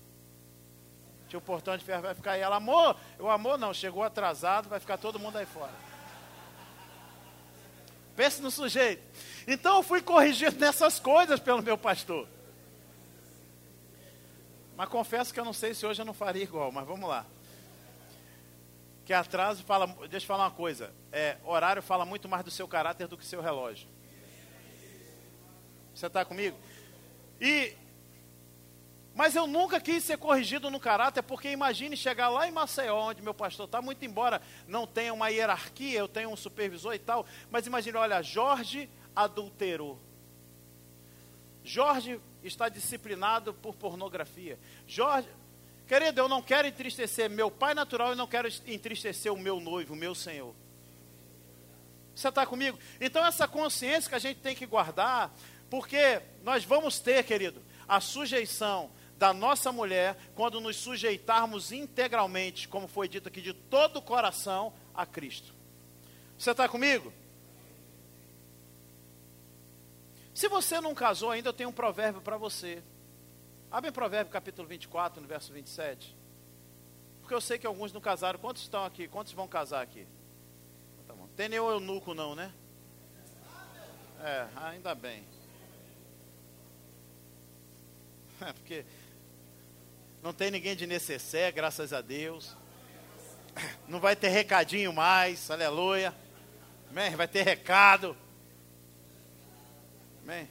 Tinha 1.28 1.38
o 1.38 1.42
portão 1.42 1.78
de 1.78 1.86
ferro, 1.86 2.02
vai 2.02 2.16
ficar 2.16 2.32
aí. 2.32 2.42
Ela, 2.42 2.56
amor, 2.56 2.98
o 3.20 3.30
amor 3.30 3.60
não, 3.60 3.72
chegou 3.72 4.02
atrasado, 4.02 4.68
vai 4.68 4.80
ficar 4.80 4.98
todo 4.98 5.20
mundo 5.20 5.38
aí 5.38 5.46
fora. 5.46 5.72
Pense 8.16 8.42
no 8.42 8.50
sujeito. 8.50 9.04
Então 9.48 9.78
eu 9.78 9.84
fui 9.84 10.02
corrigido 10.02 10.60
nessas 10.60 11.00
coisas 11.00 11.39
pelo 11.39 11.62
meu 11.62 11.78
pastor. 11.78 12.28
Mas 14.76 14.89
confesso 14.89 15.32
que 15.32 15.39
eu 15.39 15.46
não 15.46 15.54
sei 15.54 15.76
se 15.76 15.86
hoje 15.86 16.02
eu 16.02 16.06
não 16.06 16.16
faria 16.16 16.44
igual, 16.44 16.72
mas 16.72 16.86
vamos 16.86 17.08
lá 17.08 17.28
que 19.06 19.13
atraso 19.13 19.63
fala, 19.63 19.88
deixa 20.10 20.24
eu 20.24 20.28
falar 20.28 20.46
uma 20.46 20.52
coisa, 20.52 20.94
é, 21.12 21.38
horário 21.44 21.82
fala 21.82 22.06
muito 22.06 22.30
mais 22.30 22.44
do 22.44 22.52
seu 22.52 22.68
caráter 22.68 23.08
do 23.08 23.18
que 23.18 23.26
seu 23.26 23.42
relógio. 23.42 23.88
Você 25.94 26.08
está 26.08 26.24
comigo? 26.24 26.58
E, 27.39 27.76
mas 29.13 29.36
eu 29.36 29.46
nunca 29.46 29.80
quis 29.80 30.04
ser 30.04 30.18
corrigido 30.18 30.72
no 30.72 30.80
caráter, 30.80 31.22
porque 31.22 31.52
imagine 31.52 31.96
chegar 31.98 32.30
lá 32.30 32.48
em 32.48 32.52
Maceió, 32.52 33.10
onde 33.10 33.22
meu 33.22 33.34
pastor 33.34 33.66
está, 33.66 33.82
muito 33.82 34.04
embora 34.06 34.42
não 34.68 34.88
tenha 34.88 35.13
uma 35.13 35.30
hierarquia, 35.30 36.00
eu 36.00 36.08
tenho 36.08 36.30
um 36.30 36.36
supervisor 36.36 36.94
e 36.94 37.00
tal, 37.00 37.26
mas 37.52 37.68
imagine, 37.68 37.98
olha, 37.98 38.22
Jorge 38.24 38.89
adulterou. 39.16 40.00
Jorge 41.63 42.20
está 42.44 42.68
disciplinado 42.68 43.54
por 43.54 43.76
pornografia. 43.76 44.60
Jorge, 44.88 45.30
Querido, 45.88 46.22
eu 46.22 46.30
não 46.30 46.41
quero 46.41 46.67
entristecer 46.67 47.30
meu 47.30 47.52
pai 47.52 47.74
natural 47.74 48.13
e 48.13 48.15
não 48.15 48.28
quero 48.28 48.48
entristecer 48.65 49.32
o 49.32 49.38
meu 49.38 49.60
noivo, 49.60 49.93
o 49.93 49.98
meu 49.98 50.15
Senhor. 50.15 50.56
Você 52.15 52.30
está 52.30 52.46
comigo? 52.46 52.78
Então, 53.02 53.26
essa 53.26 53.48
consciência 53.48 54.10
que 54.10 54.15
a 54.15 54.19
gente 54.19 54.39
tem 54.39 54.56
que 54.56 54.65
guardar, 54.65 55.34
porque 55.69 56.22
nós 56.43 56.63
vamos 56.63 57.00
ter, 57.00 57.24
querido, 57.24 57.62
a 57.88 58.00
sujeição 58.00 58.91
da 59.17 59.34
nossa 59.34 59.72
mulher 59.72 60.17
quando 60.36 60.62
nos 60.62 60.78
sujeitarmos 60.78 61.72
integralmente, 61.72 62.67
como 62.67 62.88
foi 62.88 63.08
dito 63.08 63.28
aqui, 63.28 63.41
de 63.41 63.54
todo 63.54 63.98
o 63.98 64.02
coração 64.02 64.74
a 64.93 65.06
Cristo. 65.06 65.54
Você 66.38 66.52
está 66.52 66.67
comigo? 66.67 67.12
Se 70.34 70.48
você 70.48 70.82
não 70.82 70.96
casou 70.96 71.32
ainda, 71.32 71.50
eu 71.50 71.54
tenho 71.54 71.69
um 71.69 71.74
provérbio 71.74 72.22
para 72.22 72.38
você. 72.38 72.82
Abre 73.74 73.90
em 73.90 73.92
Provérbio 73.92 74.32
capítulo 74.32 74.68
24, 74.68 75.20
no 75.20 75.28
verso 75.28 75.52
27. 75.52 76.16
Porque 77.22 77.34
eu 77.34 77.42
sei 77.42 77.58
que 77.58 77.66
alguns 77.66 77.92
não 77.92 78.00
casaram. 78.00 78.38
Quantos 78.38 78.62
estão 78.62 78.86
aqui? 78.86 79.08
Quantos 79.08 79.34
vão 79.34 79.48
casar 79.48 79.82
aqui? 79.82 80.06
Tá 81.08 81.16
bom. 81.16 81.28
Tem 81.36 81.52
eunuco 81.52 82.14
não, 82.14 82.36
né? 82.36 82.54
É, 84.22 84.48
ainda 84.58 84.94
bem. 84.94 85.26
É 88.42 88.54
porque 88.54 88.86
não 90.22 90.34
tem 90.34 90.52
ninguém 90.52 90.76
de 90.76 90.86
necessé, 90.86 91.52
graças 91.52 91.94
a 91.94 92.02
Deus. 92.02 92.56
Não 93.88 94.00
vai 94.00 94.16
ter 94.16 94.28
recadinho 94.28 94.94
mais, 94.94 95.50
aleluia. 95.50 96.14
Amém? 96.92 97.16
Vai 97.16 97.28
ter 97.28 97.42
recado. 97.42 98.16
Amém? 100.22 100.48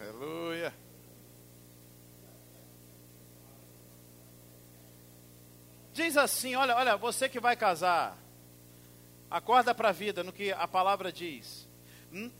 Aleluia. 0.00 0.72
Diz 6.02 6.16
assim: 6.16 6.54
olha, 6.54 6.74
olha, 6.74 6.96
você 6.96 7.28
que 7.28 7.38
vai 7.38 7.54
casar, 7.54 8.16
acorda 9.30 9.74
para 9.74 9.90
a 9.90 9.92
vida 9.92 10.24
no 10.24 10.32
que 10.32 10.50
a 10.50 10.66
palavra 10.66 11.12
diz. 11.12 11.68
Hum? 12.10 12.30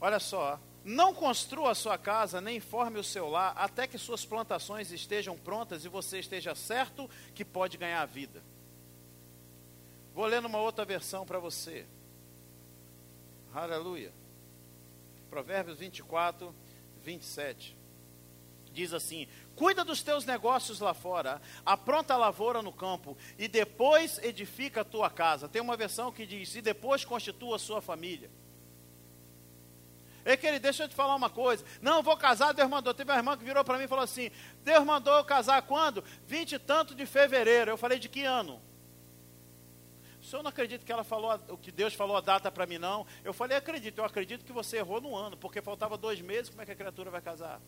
Olha 0.00 0.18
só, 0.18 0.58
não 0.84 1.14
construa 1.14 1.70
a 1.70 1.74
sua 1.76 1.96
casa, 1.96 2.40
nem 2.40 2.58
forme 2.58 2.98
o 2.98 3.04
seu 3.04 3.28
lar, 3.28 3.54
até 3.56 3.86
que 3.86 3.98
suas 3.98 4.24
plantações 4.24 4.90
estejam 4.90 5.38
prontas 5.38 5.84
e 5.84 5.88
você 5.88 6.18
esteja 6.18 6.56
certo 6.56 7.08
que 7.32 7.44
pode 7.44 7.78
ganhar 7.78 8.02
a 8.02 8.06
vida. 8.06 8.42
Vou 10.12 10.26
ler 10.26 10.42
numa 10.42 10.58
outra 10.58 10.84
versão 10.84 11.24
para 11.24 11.38
você. 11.38 11.86
Aleluia. 13.54 14.12
Provérbios 15.30 15.78
24, 15.78 16.52
27. 17.04 17.76
Diz 18.72 18.92
assim: 18.92 19.28
Cuida 19.56 19.82
dos 19.82 20.02
teus 20.02 20.26
negócios 20.26 20.80
lá 20.80 20.92
fora, 20.92 21.40
apronta 21.64 22.12
a 22.12 22.16
lavoura 22.18 22.60
no 22.60 22.70
campo, 22.70 23.16
e 23.38 23.48
depois 23.48 24.18
edifica 24.22 24.82
a 24.82 24.84
tua 24.84 25.08
casa. 25.08 25.48
Tem 25.48 25.62
uma 25.62 25.78
versão 25.78 26.12
que 26.12 26.26
diz: 26.26 26.54
E 26.54 26.60
depois 26.60 27.06
constitua 27.06 27.56
a 27.56 27.58
sua 27.58 27.80
família. 27.80 28.30
Ei, 30.26 30.36
querido, 30.36 30.62
deixa 30.62 30.84
eu 30.84 30.88
te 30.88 30.94
falar 30.94 31.14
uma 31.14 31.30
coisa. 31.30 31.64
Não, 31.80 32.02
vou 32.02 32.16
casar, 32.16 32.52
Deus 32.52 32.68
mandou. 32.68 32.92
Teve 32.92 33.10
uma 33.10 33.18
irmã 33.18 33.36
que 33.36 33.44
virou 33.44 33.64
para 33.64 33.78
mim 33.78 33.84
e 33.84 33.88
falou 33.88 34.04
assim: 34.04 34.30
Deus 34.62 34.84
mandou 34.84 35.16
eu 35.16 35.24
casar 35.24 35.62
quando? 35.62 36.04
Vinte 36.26 36.52
e 36.52 36.58
tanto 36.58 36.94
de 36.94 37.06
fevereiro. 37.06 37.70
Eu 37.70 37.78
falei: 37.78 37.98
De 37.98 38.10
que 38.10 38.24
ano? 38.24 38.60
O 40.20 40.24
senhor 40.24 40.42
não 40.42 40.50
acredita 40.50 40.84
que 40.84 40.90
ela 40.90 41.04
falou, 41.04 41.32
o 41.50 41.56
que 41.56 41.70
Deus 41.70 41.94
falou 41.94 42.16
a 42.16 42.20
data 42.20 42.50
para 42.50 42.66
mim, 42.66 42.78
não? 42.78 43.06
Eu 43.22 43.32
falei, 43.32 43.56
acredito, 43.56 43.98
eu 43.98 44.04
acredito 44.04 44.44
que 44.44 44.52
você 44.52 44.78
errou 44.78 45.00
no 45.00 45.14
ano, 45.14 45.36
porque 45.36 45.62
faltava 45.62 45.96
dois 45.96 46.20
meses, 46.20 46.50
como 46.50 46.62
é 46.62 46.66
que 46.66 46.72
a 46.72 46.74
criatura 46.74 47.12
vai 47.12 47.22
casar? 47.22 47.60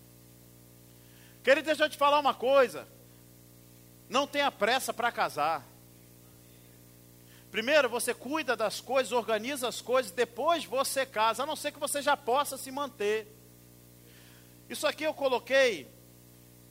Querido, 1.48 1.64
deixa 1.64 1.87
eu 1.87 1.88
te 1.88 1.96
falar 1.96 2.18
uma 2.18 2.34
coisa. 2.34 2.87
Não 4.06 4.26
tenha 4.26 4.52
pressa 4.52 4.92
para 4.92 5.11
casar. 5.11 5.66
Primeiro 7.50 7.88
você 7.88 8.12
cuida 8.12 8.54
das 8.54 8.82
coisas, 8.82 9.12
organiza 9.12 9.66
as 9.66 9.80
coisas, 9.80 10.12
depois 10.12 10.66
você 10.66 11.06
casa, 11.06 11.44
a 11.44 11.46
não 11.46 11.56
ser 11.56 11.72
que 11.72 11.78
você 11.78 12.02
já 12.02 12.14
possa 12.18 12.58
se 12.58 12.70
manter. 12.70 13.26
Isso 14.68 14.87
aqui 14.87 15.04
eu 15.04 15.14
coloquei 15.14 15.90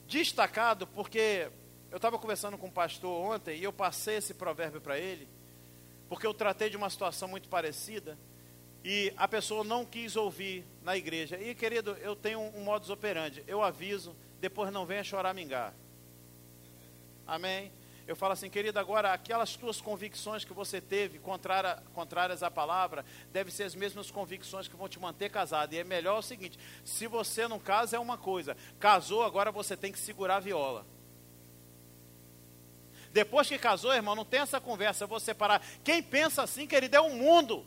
destacado 0.06 0.86
porque 0.86 1.50
eu 1.90 1.96
estava 1.96 2.16
conversando 2.16 2.56
com 2.56 2.68
um 2.68 2.70
pastor 2.70 3.10
ontem 3.20 3.58
e 3.58 3.64
eu 3.64 3.72
passei 3.72 4.18
esse 4.18 4.32
provérbio 4.32 4.80
para 4.80 4.96
ele 4.96 5.26
porque 6.08 6.24
eu 6.24 6.32
tratei 6.32 6.70
de 6.70 6.76
uma 6.76 6.88
situação 6.88 7.26
muito 7.26 7.48
parecida 7.48 8.16
e 8.84 9.12
a 9.16 9.26
pessoa 9.26 9.64
não 9.64 9.84
quis 9.84 10.14
ouvir 10.14 10.64
na 10.84 10.96
igreja. 10.96 11.36
E, 11.36 11.52
querido, 11.52 11.96
eu 12.00 12.14
tenho 12.14 12.38
um, 12.38 12.62
modus 12.62 12.90
operandi. 12.90 13.42
Eu 13.44 13.60
aviso, 13.60 14.14
depois 14.40 14.72
não 14.72 14.86
venha 14.86 15.04
choramingar. 15.04 15.74
Amém? 17.26 17.72
Eu 18.08 18.16
falo 18.16 18.32
assim, 18.32 18.48
querido, 18.48 18.78
agora 18.78 19.12
aquelas 19.12 19.54
tuas 19.54 19.82
convicções 19.82 20.42
que 20.42 20.54
você 20.54 20.80
teve 20.80 21.18
contrária, 21.18 21.82
contrárias 21.92 22.42
à 22.42 22.50
palavra, 22.50 23.04
devem 23.30 23.52
ser 23.52 23.64
as 23.64 23.74
mesmas 23.74 24.10
convicções 24.10 24.66
que 24.66 24.74
vão 24.74 24.88
te 24.88 24.98
manter 24.98 25.30
casado. 25.30 25.74
E 25.74 25.78
é 25.78 25.84
melhor 25.84 26.20
o 26.20 26.22
seguinte: 26.22 26.58
se 26.82 27.06
você 27.06 27.46
não 27.46 27.58
casa, 27.58 27.96
é 27.96 27.98
uma 27.98 28.16
coisa, 28.16 28.56
casou, 28.80 29.22
agora 29.22 29.52
você 29.52 29.76
tem 29.76 29.92
que 29.92 29.98
segurar 29.98 30.36
a 30.36 30.40
viola. 30.40 30.86
Depois 33.12 33.46
que 33.46 33.58
casou, 33.58 33.92
irmão, 33.92 34.14
não 34.14 34.24
tem 34.24 34.40
essa 34.40 34.58
conversa, 34.58 35.04
eu 35.04 35.08
vou 35.08 35.20
separar. 35.20 35.62
Quem 35.84 36.02
pensa 36.02 36.42
assim, 36.42 36.66
querido, 36.66 36.96
é 36.96 37.00
o 37.00 37.10
mundo. 37.10 37.66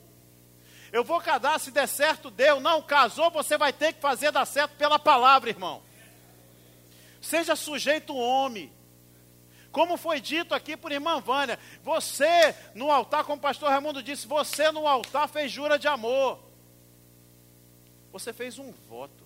Eu 0.91 1.03
vou 1.03 1.21
casar, 1.21 1.59
se 1.59 1.69
der 1.69 1.87
certo, 1.87 2.31
deu. 2.31 2.59
Não, 2.59 2.81
casou, 2.81 3.29
você 3.29 3.59
vai 3.59 3.71
ter 3.71 3.93
que 3.93 4.01
fazer 4.01 4.31
dar 4.31 4.45
certo 4.45 4.75
pela 4.75 4.97
palavra, 4.97 5.51
irmão. 5.51 5.83
Seja 7.21 7.55
sujeito 7.55 8.15
homem. 8.15 8.73
Como 9.71 9.95
foi 9.95 10.19
dito 10.19 10.53
aqui 10.53 10.75
por 10.75 10.91
irmã 10.91 11.21
Vânia, 11.21 11.57
você 11.81 12.53
no 12.75 12.91
altar, 12.91 13.23
como 13.23 13.37
o 13.37 13.41
pastor 13.41 13.69
Raimundo 13.69 14.03
disse, 14.03 14.27
você 14.27 14.69
no 14.71 14.85
altar 14.85 15.29
fez 15.29 15.49
jura 15.49 15.79
de 15.79 15.87
amor. 15.87 16.39
Você 18.11 18.33
fez 18.33 18.59
um 18.59 18.71
voto. 18.89 19.20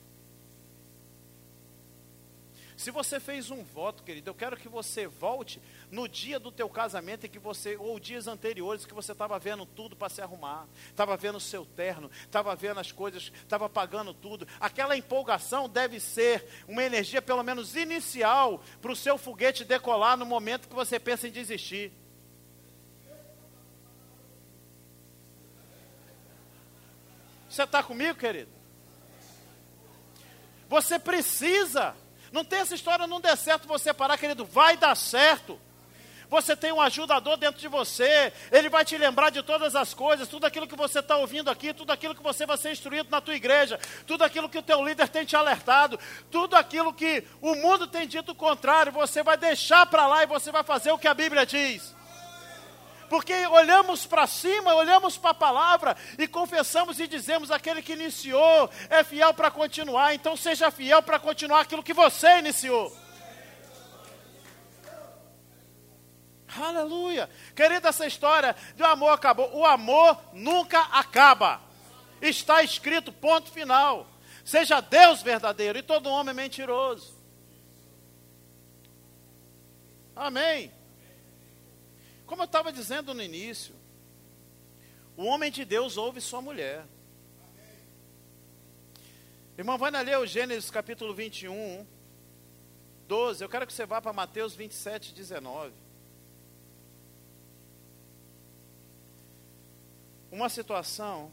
Se 2.77 2.91
você 2.91 3.21
fez 3.21 3.49
um 3.49 3.63
voto, 3.63 4.03
querido, 4.03 4.29
eu 4.29 4.35
quero 4.35 4.57
que 4.57 4.67
você 4.67 5.07
volte 5.07 5.61
no 5.89 6.09
dia 6.09 6.37
do 6.37 6.51
teu 6.51 6.67
casamento 6.67 7.25
em 7.25 7.29
que 7.29 7.39
você, 7.39 7.77
ou 7.77 7.97
dias 7.97 8.27
anteriores, 8.27 8.85
que 8.85 8.93
você 8.93 9.13
estava 9.13 9.39
vendo 9.39 9.65
tudo 9.65 9.95
para 9.95 10.09
se 10.09 10.21
arrumar, 10.21 10.67
estava 10.89 11.15
vendo 11.15 11.37
o 11.37 11.41
seu 11.41 11.65
terno, 11.65 12.11
estava 12.23 12.53
vendo 12.53 12.81
as 12.81 12.91
coisas, 12.91 13.31
estava 13.43 13.69
pagando 13.69 14.13
tudo. 14.13 14.45
Aquela 14.59 14.97
empolgação 14.97 15.69
deve 15.69 16.01
ser 16.01 16.45
uma 16.67 16.83
energia, 16.83 17.21
pelo 17.21 17.43
menos 17.43 17.77
inicial, 17.77 18.61
para 18.81 18.91
o 18.91 18.95
seu 18.95 19.17
foguete 19.17 19.63
decolar 19.63 20.17
no 20.17 20.25
momento 20.25 20.67
que 20.67 20.75
você 20.75 20.99
pensa 20.99 21.29
em 21.29 21.31
desistir. 21.31 21.93
Você 27.49 27.63
está 27.63 27.81
comigo, 27.81 28.19
querido? 28.19 28.51
Você 30.67 30.99
precisa. 30.99 31.95
Não 32.35 32.43
tem 32.43 32.59
essa 32.59 32.75
história, 32.75 33.07
não 33.07 33.21
der 33.21 33.37
certo 33.37 33.65
você 33.65 33.93
parar, 33.93 34.17
querido. 34.17 34.43
Vai 34.43 34.75
dar 34.75 34.93
certo. 34.93 35.57
Você 36.29 36.53
tem 36.53 36.69
um 36.69 36.81
ajudador 36.81 37.37
dentro 37.37 37.61
de 37.61 37.69
você, 37.69 38.33
ele 38.51 38.67
vai 38.67 38.83
te 38.83 38.97
lembrar 38.97 39.29
de 39.29 39.41
todas 39.41 39.73
as 39.73 39.93
coisas, 39.93 40.27
tudo 40.27 40.43
aquilo 40.43 40.67
que 40.67 40.75
você 40.75 40.99
está 40.99 41.15
ouvindo 41.15 41.49
aqui, 41.49 41.73
tudo 41.73 41.93
aquilo 41.93 42.13
que 42.13 42.21
você 42.21 42.45
vai 42.45 42.57
ser 42.57 42.73
instruído 42.73 43.09
na 43.09 43.21
tua 43.21 43.35
igreja, 43.35 43.79
tudo 44.05 44.25
aquilo 44.25 44.49
que 44.49 44.57
o 44.57 44.61
teu 44.61 44.83
líder 44.83 45.07
tem 45.07 45.23
te 45.23 45.33
alertado, 45.33 45.97
tudo 46.29 46.57
aquilo 46.57 46.91
que 46.91 47.23
o 47.41 47.55
mundo 47.55 47.87
tem 47.87 48.05
dito 48.05 48.33
o 48.33 48.35
contrário, 48.35 48.91
você 48.91 49.23
vai 49.23 49.37
deixar 49.37 49.85
para 49.85 50.05
lá 50.05 50.23
e 50.23 50.27
você 50.27 50.51
vai 50.51 50.63
fazer 50.63 50.91
o 50.91 50.97
que 50.97 51.07
a 51.07 51.13
Bíblia 51.13 51.45
diz. 51.45 51.94
Porque 53.09 53.33
olhamos 53.47 54.05
para 54.05 54.27
cima, 54.27 54.73
olhamos 54.73 55.17
para 55.17 55.31
a 55.31 55.35
palavra 55.35 55.97
e 56.17 56.27
confessamos 56.27 56.99
e 56.99 57.07
dizemos: 57.07 57.51
aquele 57.51 57.81
que 57.81 57.93
iniciou 57.93 58.69
é 58.89 59.03
fiel 59.03 59.33
para 59.33 59.51
continuar, 59.51 60.13
então 60.13 60.35
seja 60.35 60.71
fiel 60.71 61.01
para 61.01 61.19
continuar 61.19 61.61
aquilo 61.61 61.83
que 61.83 61.93
você 61.93 62.39
iniciou. 62.39 62.95
Aleluia. 66.57 67.29
Querida, 67.55 67.89
essa 67.89 68.07
história 68.07 68.55
do 68.77 68.85
amor 68.85 69.09
acabou. 69.09 69.53
O 69.53 69.65
amor 69.65 70.17
nunca 70.33 70.79
acaba. 70.83 71.61
Está 72.21 72.63
escrito, 72.63 73.11
ponto 73.11 73.51
final. 73.51 74.07
Seja 74.43 74.79
Deus 74.79 75.21
verdadeiro 75.21 75.79
e 75.79 75.83
todo 75.83 76.09
homem 76.09 76.33
mentiroso. 76.33 77.13
Amém. 80.15 80.71
Como 82.25 82.41
eu 82.41 82.45
estava 82.45 82.71
dizendo 82.71 83.13
no 83.13 83.21
início, 83.21 83.75
o 85.15 85.25
homem 85.25 85.51
de 85.51 85.63
Deus 85.63 85.97
ouve 85.97 86.19
sua 86.19 86.41
mulher. 86.41 86.85
Irmão, 89.57 89.77
vai 89.77 89.91
ler 89.91 90.17
o 90.17 90.25
Gênesis 90.25 90.69
capítulo 90.69 91.13
21, 91.13 91.85
12. 93.07 93.43
Eu 93.43 93.49
quero 93.49 93.65
que 93.65 93.73
você 93.73 93.85
vá 93.85 94.01
para 94.01 94.11
Mateus 94.11 94.53
27, 94.55 95.13
19. 95.13 95.85
uma 100.35 100.49
situação 100.49 101.31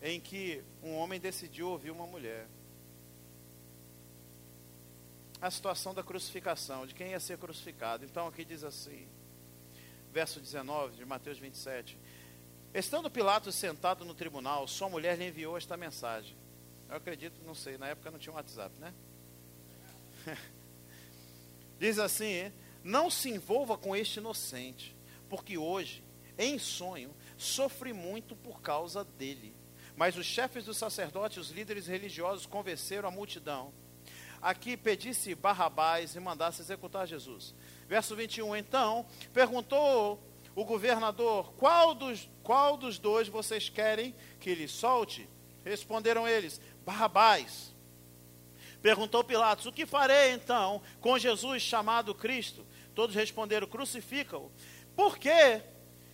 em 0.00 0.18
que 0.18 0.64
um 0.82 0.94
homem 0.94 1.20
decidiu 1.20 1.68
ouvir 1.68 1.90
uma 1.90 2.06
mulher. 2.06 2.48
A 5.40 5.50
situação 5.50 5.92
da 5.92 6.02
crucificação, 6.02 6.86
de 6.86 6.94
quem 6.94 7.10
ia 7.10 7.20
ser 7.20 7.38
crucificado. 7.38 8.04
Então 8.04 8.26
aqui 8.26 8.44
diz 8.44 8.64
assim, 8.64 9.06
verso 10.12 10.40
19 10.40 10.96
de 10.96 11.04
Mateus 11.04 11.38
27. 11.38 11.98
Estando 12.72 13.10
Pilatos 13.10 13.54
sentado 13.54 14.04
no 14.04 14.14
tribunal, 14.14 14.66
sua 14.66 14.88
mulher 14.88 15.18
lhe 15.18 15.28
enviou 15.28 15.56
esta 15.56 15.76
mensagem. 15.76 16.36
Eu 16.88 16.96
acredito, 16.96 17.40
não 17.44 17.54
sei, 17.54 17.76
na 17.78 17.88
época 17.88 18.10
não 18.10 18.18
tinha 18.18 18.32
um 18.32 18.36
WhatsApp, 18.36 18.78
né? 18.78 18.94
diz 21.78 21.98
assim: 21.98 22.52
Não 22.82 23.10
se 23.10 23.30
envolva 23.30 23.76
com 23.76 23.94
este 23.94 24.18
inocente 24.18 24.96
porque 25.28 25.58
hoje, 25.58 26.04
em 26.38 26.58
sonho, 26.58 27.14
sofri 27.36 27.92
muito 27.92 28.36
por 28.36 28.60
causa 28.60 29.04
dele. 29.04 29.54
Mas 29.96 30.16
os 30.16 30.26
chefes 30.26 30.64
dos 30.64 30.76
sacerdotes, 30.76 31.38
os 31.38 31.50
líderes 31.50 31.86
religiosos, 31.86 32.46
convenceram 32.46 33.08
a 33.08 33.12
multidão 33.12 33.72
a 34.46 34.54
que 34.54 34.76
pedisse 34.76 35.34
Barrabás 35.34 36.14
e 36.14 36.20
mandasse 36.20 36.62
executar 36.62 37.04
Jesus. 37.04 37.52
Verso 37.88 38.14
21. 38.14 38.54
Então 38.54 39.04
perguntou 39.34 40.22
o 40.54 40.64
governador: 40.64 41.52
qual 41.54 41.92
dos, 41.96 42.30
qual 42.44 42.76
dos 42.76 42.96
dois 42.96 43.26
vocês 43.26 43.68
querem 43.68 44.14
que 44.38 44.54
lhe 44.54 44.68
solte? 44.68 45.28
Responderam 45.64 46.28
eles: 46.28 46.60
Barrabás. 46.84 47.74
Perguntou 48.80 49.24
Pilatos: 49.24 49.66
O 49.66 49.72
que 49.72 49.84
farei 49.84 50.30
então 50.30 50.80
com 51.00 51.18
Jesus 51.18 51.60
chamado 51.60 52.14
Cristo? 52.14 52.64
Todos 52.94 53.16
responderam: 53.16 53.66
Crucifica-o. 53.66 54.52
Por 54.94 55.18
quê? 55.18 55.60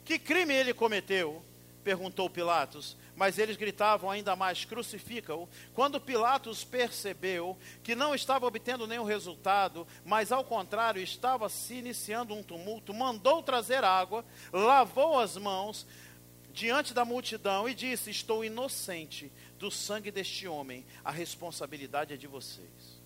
Que 0.07 0.19
crime 0.19 0.55
ele 0.55 0.73
cometeu? 0.73 1.45
Perguntou 1.85 2.31
Pilatos. 2.31 2.97
Mas 3.23 3.39
eles 3.39 3.57
gritavam 3.57 4.11
ainda 4.11 4.35
mais: 4.35 4.65
crucifica-o. 4.65 5.49
Quando 5.75 6.01
Pilatos 6.01 6.65
percebeu 6.65 7.57
que 7.81 7.95
não 7.95 8.17
estava 8.17 8.49
obtendo 8.49 8.85
nenhum 8.85 9.05
resultado, 9.05 9.87
mas 10.05 10.33
ao 10.33 10.43
contrário 10.45 11.01
estava 11.01 11.49
se 11.49 11.75
iniciando 11.75 12.35
um 12.35 12.43
tumulto, 12.43 12.93
mandou 12.93 13.41
trazer 13.41 13.85
água, 13.85 14.25
lavou 14.53 15.21
as 15.21 15.37
mãos 15.37 15.87
diante 16.53 16.93
da 16.93 17.05
multidão 17.05 17.69
e 17.69 17.75
disse: 17.75 18.11
Estou 18.11 18.45
inocente 18.45 19.31
do 19.57 19.71
sangue 19.71 20.11
deste 20.11 20.49
homem, 20.49 20.85
a 21.05 21.13
responsabilidade 21.13 22.13
é 22.13 22.17
de 22.17 22.27
vocês. 22.27 23.01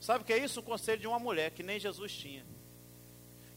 Sabe 0.00 0.22
o 0.22 0.26
que 0.26 0.32
é 0.32 0.38
isso? 0.38 0.60
O 0.60 0.62
conselho 0.62 1.02
de 1.02 1.06
uma 1.06 1.18
mulher 1.18 1.50
que 1.50 1.62
nem 1.62 1.78
Jesus 1.78 2.12
tinha, 2.12 2.46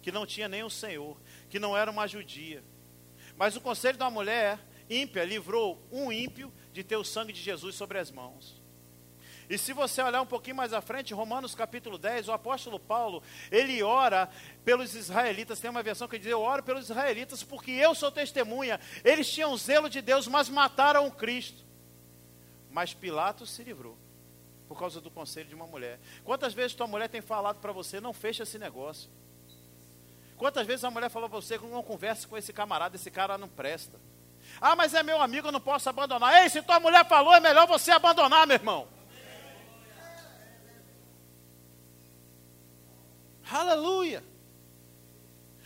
que 0.01 0.11
não 0.11 0.25
tinha 0.25 0.49
nem 0.49 0.65
o 0.65 0.69
Senhor, 0.69 1.15
que 1.49 1.59
não 1.59 1.77
era 1.77 1.89
uma 1.89 2.09
judia. 2.09 2.61
Mas 3.37 3.55
o 3.55 3.61
conselho 3.61 3.97
uma 3.97 4.11
mulher 4.11 4.59
ímpia 4.91 5.23
livrou 5.23 5.81
um 5.91 6.11
ímpio 6.11 6.53
de 6.73 6.83
ter 6.83 6.97
o 6.97 7.03
sangue 7.03 7.31
de 7.31 7.41
Jesus 7.41 7.75
sobre 7.75 7.97
as 7.97 8.11
mãos. 8.11 8.61
E 9.49 9.57
se 9.57 9.73
você 9.73 10.01
olhar 10.01 10.21
um 10.21 10.25
pouquinho 10.25 10.55
mais 10.55 10.71
à 10.71 10.79
frente, 10.81 11.13
Romanos 11.13 11.53
capítulo 11.53 11.97
10, 11.97 12.29
o 12.29 12.31
apóstolo 12.31 12.79
Paulo, 12.79 13.21
ele 13.51 13.83
ora 13.83 14.29
pelos 14.63 14.95
israelitas. 14.95 15.59
Tem 15.59 15.69
uma 15.69 15.83
versão 15.83 16.07
que 16.07 16.17
diz: 16.17 16.27
Eu 16.27 16.39
oro 16.39 16.63
pelos 16.63 16.85
israelitas 16.85 17.43
porque 17.43 17.71
eu 17.71 17.93
sou 17.93 18.09
testemunha. 18.09 18.79
Eles 19.03 19.29
tinham 19.29 19.55
zelo 19.57 19.89
de 19.89 20.01
Deus, 20.01 20.25
mas 20.25 20.47
mataram 20.47 21.05
o 21.05 21.11
Cristo. 21.11 21.65
Mas 22.69 22.93
Pilatos 22.93 23.51
se 23.51 23.61
livrou 23.61 23.97
por 24.69 24.79
causa 24.79 25.01
do 25.01 25.11
conselho 25.11 25.49
de 25.49 25.55
uma 25.55 25.67
mulher. 25.67 25.99
Quantas 26.23 26.53
vezes 26.53 26.73
tua 26.73 26.87
mulher 26.87 27.09
tem 27.09 27.19
falado 27.19 27.59
para 27.59 27.73
você: 27.73 27.99
Não 27.99 28.13
fecha 28.13 28.43
esse 28.43 28.57
negócio? 28.57 29.09
Quantas 30.37 30.65
vezes 30.65 30.85
a 30.85 30.89
mulher 30.89 31.09
falou 31.09 31.29
para 31.29 31.41
você: 31.41 31.57
Não 31.57 31.83
converse 31.83 32.25
com 32.25 32.37
esse 32.37 32.53
camarada, 32.53 32.95
esse 32.95 33.11
cara 33.11 33.37
não 33.37 33.49
presta. 33.49 33.99
Ah, 34.59 34.75
mas 34.75 34.93
é 34.93 35.03
meu 35.03 35.21
amigo, 35.21 35.47
eu 35.47 35.51
não 35.51 35.61
posso 35.61 35.89
abandonar. 35.89 36.41
Ei, 36.41 36.49
se 36.49 36.61
tua 36.61 36.79
mulher 36.79 37.07
falou, 37.07 37.33
é 37.33 37.39
melhor 37.39 37.67
você 37.67 37.91
abandonar, 37.91 38.45
meu 38.45 38.55
irmão. 38.55 38.87
Aleluia. 43.51 44.23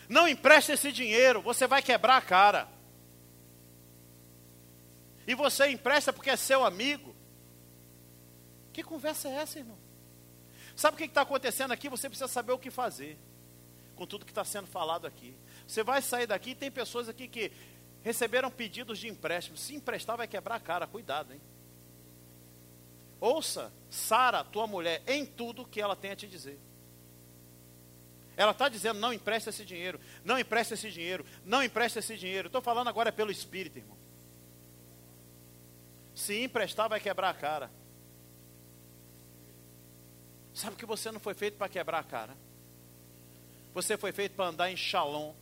Não 0.10 0.28
empreste 0.28 0.72
esse 0.72 0.92
dinheiro, 0.92 1.42
você 1.42 1.68
vai 1.68 1.82
quebrar 1.82 2.18
a 2.18 2.22
cara. 2.22 2.68
E 5.28 5.34
você 5.34 5.68
empresta 5.68 6.14
porque 6.14 6.30
é 6.30 6.36
seu 6.36 6.64
amigo. 6.64 7.16
Que 8.72 8.84
conversa 8.84 9.28
é 9.30 9.36
essa, 9.36 9.60
irmão? 9.60 9.78
Sabe 10.76 10.96
o 10.96 10.98
que 10.98 11.06
está 11.06 11.22
acontecendo 11.22 11.72
aqui? 11.72 11.90
Você 11.90 12.10
precisa 12.10 12.28
saber 12.28 12.52
o 12.52 12.60
que 12.60 12.70
fazer 12.70 13.18
com 13.96 14.06
tudo 14.06 14.26
que 14.26 14.32
está 14.32 14.44
sendo 14.44 14.68
falado 14.68 15.08
aqui. 15.08 15.36
Você 15.66 15.84
vai 15.84 16.02
sair 16.02 16.28
daqui 16.28 16.52
e 16.52 16.56
tem 16.56 16.70
pessoas 16.70 17.08
aqui 17.08 17.28
que 17.28 17.52
receberam 18.06 18.52
pedidos 18.52 19.00
de 19.00 19.08
empréstimo. 19.08 19.58
Se 19.58 19.74
emprestar, 19.74 20.16
vai 20.16 20.28
quebrar 20.28 20.56
a 20.58 20.60
cara. 20.60 20.86
Cuidado, 20.86 21.34
hein? 21.34 21.42
Ouça, 23.20 23.74
Sara, 23.90 24.44
tua 24.44 24.68
mulher, 24.68 25.02
em 25.08 25.26
tudo 25.26 25.66
que 25.66 25.82
ela 25.82 25.96
tem 25.96 26.12
a 26.12 26.16
te 26.16 26.28
dizer. 26.28 26.60
Ela 28.38 28.52
está 28.52 28.70
dizendo: 28.70 29.00
não 29.00 29.12
empresta 29.12 29.50
esse 29.50 29.66
dinheiro, 29.66 30.00
não 30.24 30.38
empresta 30.38 30.76
esse 30.76 30.92
dinheiro, 30.92 31.26
não 31.44 31.64
empresta 31.64 31.98
esse 31.98 32.16
dinheiro. 32.16 32.46
Estou 32.48 32.62
falando 32.62 32.90
agora 32.90 33.12
pelo 33.12 33.32
Espírito, 33.32 33.80
irmão. 33.80 33.98
Se 36.14 36.44
emprestar, 36.44 36.88
vai 36.88 37.00
quebrar 37.00 37.32
a 37.32 37.34
cara. 37.34 37.72
Sabe 40.54 40.76
que 40.76 40.86
você 40.86 41.12
não 41.12 41.20
foi 41.20 41.34
feito 41.34 41.58
para 41.58 41.68
quebrar 41.68 42.00
a 42.00 42.04
cara? 42.04 42.38
Você 43.74 43.98
foi 43.98 44.12
feito 44.12 44.36
para 44.36 44.46
andar 44.46 44.70
em 44.70 44.78
shalom 44.78 45.34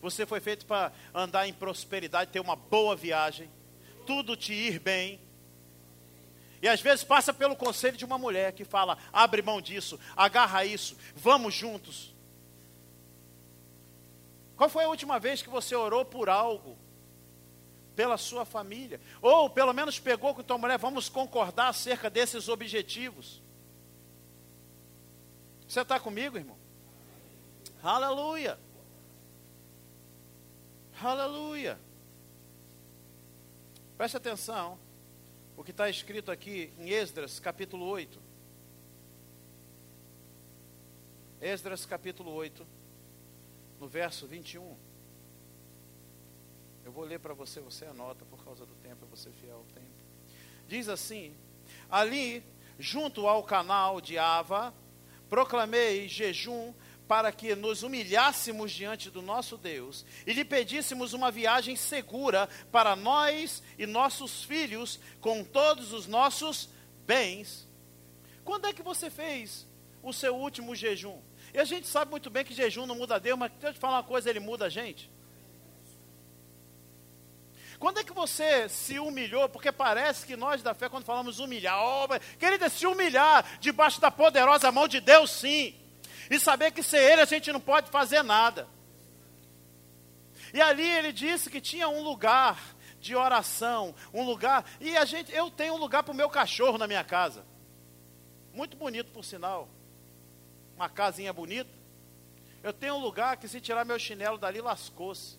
você 0.00 0.24
foi 0.24 0.40
feito 0.40 0.64
para 0.66 0.92
andar 1.14 1.48
em 1.48 1.52
prosperidade, 1.52 2.30
ter 2.30 2.40
uma 2.40 2.56
boa 2.56 2.94
viagem, 2.94 3.50
tudo 4.06 4.36
te 4.36 4.52
ir 4.52 4.78
bem. 4.78 5.20
E 6.60 6.68
às 6.68 6.80
vezes 6.80 7.04
passa 7.04 7.32
pelo 7.32 7.56
conselho 7.56 7.96
de 7.96 8.04
uma 8.04 8.18
mulher 8.18 8.52
que 8.52 8.64
fala: 8.64 8.98
abre 9.12 9.42
mão 9.42 9.60
disso, 9.60 9.98
agarra 10.16 10.64
isso, 10.64 10.96
vamos 11.14 11.54
juntos. 11.54 12.14
Qual 14.56 14.68
foi 14.68 14.84
a 14.84 14.88
última 14.88 15.20
vez 15.20 15.40
que 15.40 15.48
você 15.48 15.74
orou 15.74 16.04
por 16.04 16.28
algo? 16.28 16.76
Pela 17.94 18.16
sua 18.16 18.44
família? 18.44 19.00
Ou 19.22 19.48
pelo 19.50 19.72
menos 19.72 19.98
pegou 20.00 20.34
com 20.34 20.42
tua 20.42 20.58
mulher, 20.58 20.78
vamos 20.78 21.08
concordar 21.08 21.68
acerca 21.68 22.10
desses 22.10 22.48
objetivos. 22.48 23.40
Você 25.66 25.80
está 25.80 26.00
comigo, 26.00 26.36
irmão? 26.36 26.56
Aleluia. 27.82 28.58
Aleluia. 31.00 31.78
Preste 33.96 34.16
atenção. 34.16 34.78
O 35.56 35.62
que 35.62 35.70
está 35.70 35.88
escrito 35.88 36.30
aqui 36.30 36.72
em 36.78 36.90
Esdras, 36.90 37.38
capítulo 37.38 37.84
8. 37.84 38.20
Esdras, 41.40 41.86
capítulo 41.86 42.32
8, 42.32 42.66
no 43.78 43.86
verso 43.86 44.26
21. 44.26 44.76
Eu 46.84 46.90
vou 46.90 47.04
ler 47.04 47.20
para 47.20 47.32
você, 47.32 47.60
você 47.60 47.84
anota 47.84 48.24
por 48.24 48.44
causa 48.44 48.66
do 48.66 48.74
tempo, 48.76 49.04
eu 49.04 49.08
vou 49.08 49.16
ser 49.16 49.30
fiel 49.32 49.56
ao 49.56 49.64
tempo. 49.66 49.86
Diz 50.66 50.88
assim: 50.88 51.32
Ali, 51.88 52.42
junto 52.76 53.28
ao 53.28 53.44
canal 53.44 54.00
de 54.00 54.18
Ava, 54.18 54.74
proclamei 55.28 56.08
jejum 56.08 56.74
para 57.08 57.32
que 57.32 57.54
nos 57.56 57.82
humilhássemos 57.82 58.70
diante 58.70 59.10
do 59.10 59.22
nosso 59.22 59.56
Deus 59.56 60.04
e 60.26 60.32
lhe 60.34 60.44
pedíssemos 60.44 61.14
uma 61.14 61.30
viagem 61.30 61.74
segura 61.74 62.46
para 62.70 62.94
nós 62.94 63.62
e 63.78 63.86
nossos 63.86 64.44
filhos, 64.44 65.00
com 65.18 65.42
todos 65.42 65.94
os 65.94 66.06
nossos 66.06 66.68
bens. 67.06 67.66
Quando 68.44 68.66
é 68.66 68.74
que 68.74 68.82
você 68.82 69.08
fez 69.08 69.66
o 70.02 70.12
seu 70.12 70.36
último 70.36 70.76
jejum? 70.76 71.18
E 71.54 71.58
a 71.58 71.64
gente 71.64 71.88
sabe 71.88 72.10
muito 72.10 72.28
bem 72.28 72.44
que 72.44 72.52
jejum 72.52 72.84
não 72.84 72.94
muda 72.94 73.18
Deus, 73.18 73.38
mas 73.38 73.50
deixa 73.52 73.68
eu 73.68 73.72
te 73.72 73.80
falar 73.80 73.96
uma 73.96 74.04
coisa, 74.04 74.28
ele 74.28 74.40
muda 74.40 74.66
a 74.66 74.68
gente. 74.68 75.10
Quando 77.78 78.00
é 78.00 78.04
que 78.04 78.12
você 78.12 78.68
se 78.68 78.98
humilhou? 78.98 79.48
Porque 79.48 79.72
parece 79.72 80.26
que 80.26 80.36
nós 80.36 80.62
da 80.62 80.74
fé, 80.74 80.90
quando 80.90 81.04
falamos 81.04 81.38
humilhar, 81.38 81.78
oh, 81.80 82.08
querida, 82.38 82.68
se 82.68 82.86
humilhar 82.86 83.58
debaixo 83.60 83.98
da 84.00 84.10
poderosa 84.10 84.70
mão 84.70 84.86
de 84.86 85.00
Deus, 85.00 85.30
sim 85.30 85.87
e 86.30 86.38
saber 86.38 86.72
que 86.72 86.82
sem 86.82 87.00
Ele 87.00 87.22
a 87.22 87.26
gente 87.26 87.52
não 87.52 87.60
pode 87.60 87.90
fazer 87.90 88.22
nada. 88.22 88.68
E 90.52 90.60
ali 90.60 90.88
ele 90.88 91.12
disse 91.12 91.50
que 91.50 91.60
tinha 91.60 91.88
um 91.88 92.02
lugar 92.02 92.74
de 93.00 93.14
oração, 93.14 93.94
um 94.12 94.24
lugar. 94.24 94.64
E 94.80 94.96
a 94.96 95.04
gente, 95.04 95.32
eu 95.32 95.50
tenho 95.50 95.74
um 95.74 95.78
lugar 95.78 96.02
para 96.02 96.12
o 96.12 96.16
meu 96.16 96.28
cachorro 96.28 96.78
na 96.78 96.86
minha 96.86 97.04
casa. 97.04 97.44
Muito 98.52 98.76
bonito, 98.76 99.10
por 99.12 99.24
sinal. 99.24 99.68
Uma 100.74 100.88
casinha 100.88 101.32
bonita. 101.32 101.70
Eu 102.62 102.72
tenho 102.72 102.94
um 102.94 103.00
lugar 103.00 103.36
que 103.36 103.46
se 103.46 103.60
tirar 103.60 103.84
meu 103.84 103.98
chinelo 103.98 104.38
dali, 104.38 104.60
lascou-se. 104.60 105.38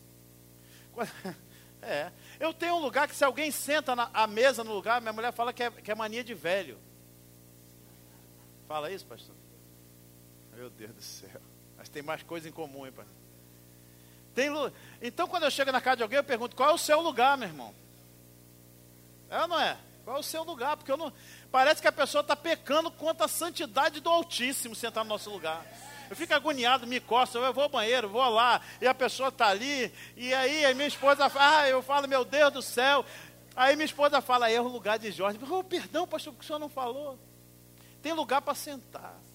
É. 1.81 2.11
Eu 2.41 2.53
tenho 2.53 2.75
um 2.75 2.79
lugar 2.79 3.07
que 3.07 3.15
se 3.15 3.23
alguém 3.23 3.51
senta 3.51 3.95
na 3.95 4.09
a 4.13 4.27
mesa 4.27 4.65
no 4.65 4.73
lugar, 4.73 4.99
minha 4.99 5.13
mulher 5.13 5.31
fala 5.31 5.53
que 5.53 5.63
é, 5.63 5.71
que 5.71 5.89
é 5.89 5.95
mania 5.95 6.21
de 6.21 6.33
velho. 6.33 6.77
Fala 8.67 8.91
isso, 8.91 9.05
pastor? 9.05 9.33
Meu 10.59 10.69
Deus 10.69 10.91
do 10.91 11.01
céu. 11.01 11.41
Mas 11.77 11.87
tem 11.87 12.03
mais 12.03 12.21
coisa 12.21 12.49
em 12.49 12.51
comum, 12.51 12.85
hein, 12.85 12.91
pai? 12.91 13.05
Tem, 14.35 14.49
então, 15.01 15.25
quando 15.25 15.43
eu 15.43 15.51
chego 15.51 15.71
na 15.71 15.79
casa 15.79 15.95
de 15.95 16.03
alguém, 16.03 16.17
eu 16.17 16.23
pergunto: 16.23 16.53
qual 16.53 16.71
é 16.71 16.73
o 16.73 16.77
seu 16.77 16.99
lugar, 16.99 17.37
meu 17.37 17.47
irmão? 17.47 17.73
É 19.29 19.39
ou 19.39 19.47
não 19.47 19.57
é? 19.57 19.77
Qual 20.03 20.17
é 20.17 20.19
o 20.19 20.23
seu 20.23 20.43
lugar? 20.43 20.75
Porque 20.75 20.91
eu 20.91 20.97
não. 20.97 21.13
Parece 21.49 21.81
que 21.81 21.87
a 21.87 21.93
pessoa 21.93 22.19
está 22.19 22.35
pecando 22.35 22.91
contra 22.91 23.25
a 23.25 23.29
santidade 23.29 24.01
do 24.01 24.09
Altíssimo 24.09 24.75
sentar 24.75 25.05
no 25.05 25.09
nosso 25.09 25.29
lugar. 25.29 25.65
Eu 26.09 26.15
fico 26.17 26.33
agoniado, 26.33 26.85
me 26.85 26.99
costo, 26.99 27.37
eu 27.37 27.53
vou 27.53 27.63
ao 27.63 27.69
banheiro, 27.69 28.09
vou 28.09 28.27
lá, 28.27 28.59
e 28.81 28.87
a 28.87 28.93
pessoa 28.93 29.29
está 29.29 29.47
ali, 29.47 29.93
e 30.17 30.33
aí 30.33 30.65
a 30.65 30.73
minha 30.73 30.89
esposa 30.89 31.29
fala, 31.29 31.59
ah, 31.59 31.69
eu 31.69 31.81
falo, 31.81 32.05
meu 32.05 32.25
Deus 32.25 32.51
do 32.51 32.61
céu. 32.61 33.05
Aí 33.55 33.77
minha 33.77 33.85
esposa 33.85 34.19
fala, 34.19 34.51
é 34.51 34.59
o 34.59 34.67
lugar 34.67 34.99
de 34.99 35.09
Jorge. 35.09 35.39
Oh, 35.49 35.63
perdão, 35.63 36.05
pastor, 36.05 36.33
porque 36.33 36.43
o 36.43 36.47
senhor 36.47 36.59
não 36.59 36.67
falou. 36.67 37.17
Tem 38.01 38.11
lugar 38.11 38.41
para 38.41 38.55
sentar. 38.55 39.28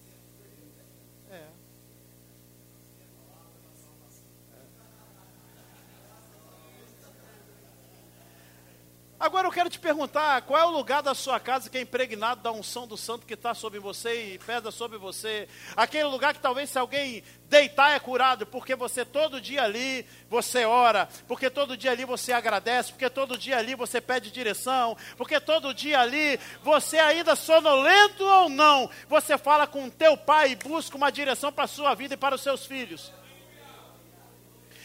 Agora 9.25 9.47
eu 9.47 9.51
quero 9.51 9.71
te 9.71 9.79
perguntar, 9.79 10.43
qual 10.43 10.61
é 10.61 10.65
o 10.65 10.69
lugar 10.69 11.01
da 11.01 11.15
sua 11.15 11.39
casa 11.39 11.67
que 11.67 11.79
é 11.79 11.81
impregnado 11.81 12.43
da 12.43 12.51
unção 12.51 12.85
do 12.85 12.95
santo 12.95 13.25
que 13.25 13.33
está 13.33 13.55
sobre 13.55 13.79
você 13.79 14.33
e 14.33 14.37
pesa 14.37 14.69
sobre 14.69 14.99
você? 14.99 15.49
Aquele 15.75 16.03
lugar 16.03 16.35
que 16.35 16.39
talvez 16.39 16.69
se 16.69 16.77
alguém 16.77 17.23
deitar 17.49 17.95
é 17.95 17.99
curado, 17.99 18.45
porque 18.45 18.75
você 18.75 19.03
todo 19.03 19.41
dia 19.41 19.63
ali 19.63 20.05
você 20.29 20.65
ora, 20.65 21.09
porque 21.27 21.49
todo 21.49 21.75
dia 21.75 21.89
ali 21.89 22.05
você 22.05 22.33
agradece, 22.33 22.91
porque 22.91 23.09
todo 23.09 23.35
dia 23.35 23.57
ali 23.57 23.73
você 23.73 23.99
pede 23.99 24.29
direção, 24.29 24.95
porque 25.17 25.39
todo 25.39 25.73
dia 25.73 26.01
ali 26.01 26.39
você 26.61 26.99
ainda 26.99 27.35
sonolento 27.35 28.23
ou 28.23 28.47
não, 28.47 28.87
você 29.09 29.39
fala 29.39 29.65
com 29.65 29.89
teu 29.89 30.15
pai 30.15 30.51
e 30.51 30.55
busca 30.55 30.95
uma 30.95 31.11
direção 31.11 31.51
para 31.51 31.63
a 31.63 31.67
sua 31.67 31.95
vida 31.95 32.13
e 32.13 32.17
para 32.17 32.35
os 32.35 32.41
seus 32.41 32.63
filhos. 32.67 33.11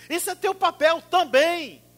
Isso 0.08 0.30
é 0.30 0.34
teu 0.34 0.54
papel 0.54 1.02
também. 1.10 1.89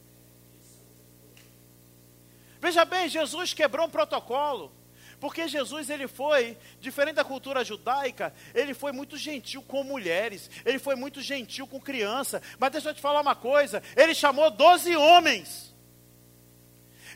Veja 2.62 2.84
bem, 2.84 3.08
Jesus 3.08 3.52
quebrou 3.52 3.88
um 3.88 3.90
protocolo. 3.90 4.70
Porque 5.18 5.48
Jesus 5.48 5.90
ele 5.90 6.06
foi, 6.06 6.56
diferente 6.80 7.16
da 7.16 7.24
cultura 7.24 7.64
judaica, 7.64 8.32
ele 8.54 8.72
foi 8.72 8.92
muito 8.92 9.16
gentil 9.16 9.62
com 9.62 9.82
mulheres, 9.82 10.48
ele 10.64 10.78
foi 10.78 10.94
muito 10.94 11.20
gentil 11.20 11.66
com 11.66 11.80
criança. 11.80 12.40
Mas 12.60 12.70
deixa 12.70 12.90
eu 12.90 12.94
te 12.94 13.00
falar 13.00 13.20
uma 13.20 13.34
coisa: 13.34 13.82
ele 13.96 14.14
chamou 14.14 14.48
doze 14.48 14.94
homens. 14.94 15.74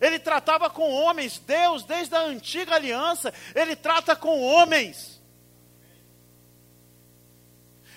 Ele 0.01 0.19
tratava 0.19 0.69
com 0.69 0.91
homens. 0.91 1.39
Deus, 1.39 1.85
desde 1.85 2.17
a 2.17 2.23
antiga 2.23 2.75
aliança, 2.75 3.33
ele 3.55 3.77
trata 3.77 4.17
com 4.17 4.43
homens. 4.43 5.23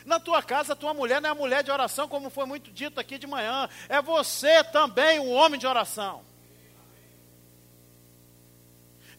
Na 0.05 0.19
tua 0.19 0.43
casa, 0.43 0.75
tua 0.75 0.93
mulher 0.93 1.19
não 1.19 1.31
é 1.31 1.33
mulher 1.33 1.63
de 1.63 1.71
oração, 1.71 2.07
como 2.07 2.29
foi 2.29 2.45
muito 2.45 2.71
dito 2.71 2.99
aqui 2.99 3.17
de 3.17 3.25
manhã. 3.25 3.67
É 3.89 4.01
você 4.03 4.63
também 4.65 5.19
um 5.19 5.31
homem 5.31 5.59
de 5.59 5.65
oração 5.65 6.28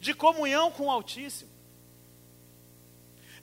de 0.01 0.15
comunhão 0.15 0.71
com 0.71 0.87
o 0.87 0.91
Altíssimo, 0.91 1.51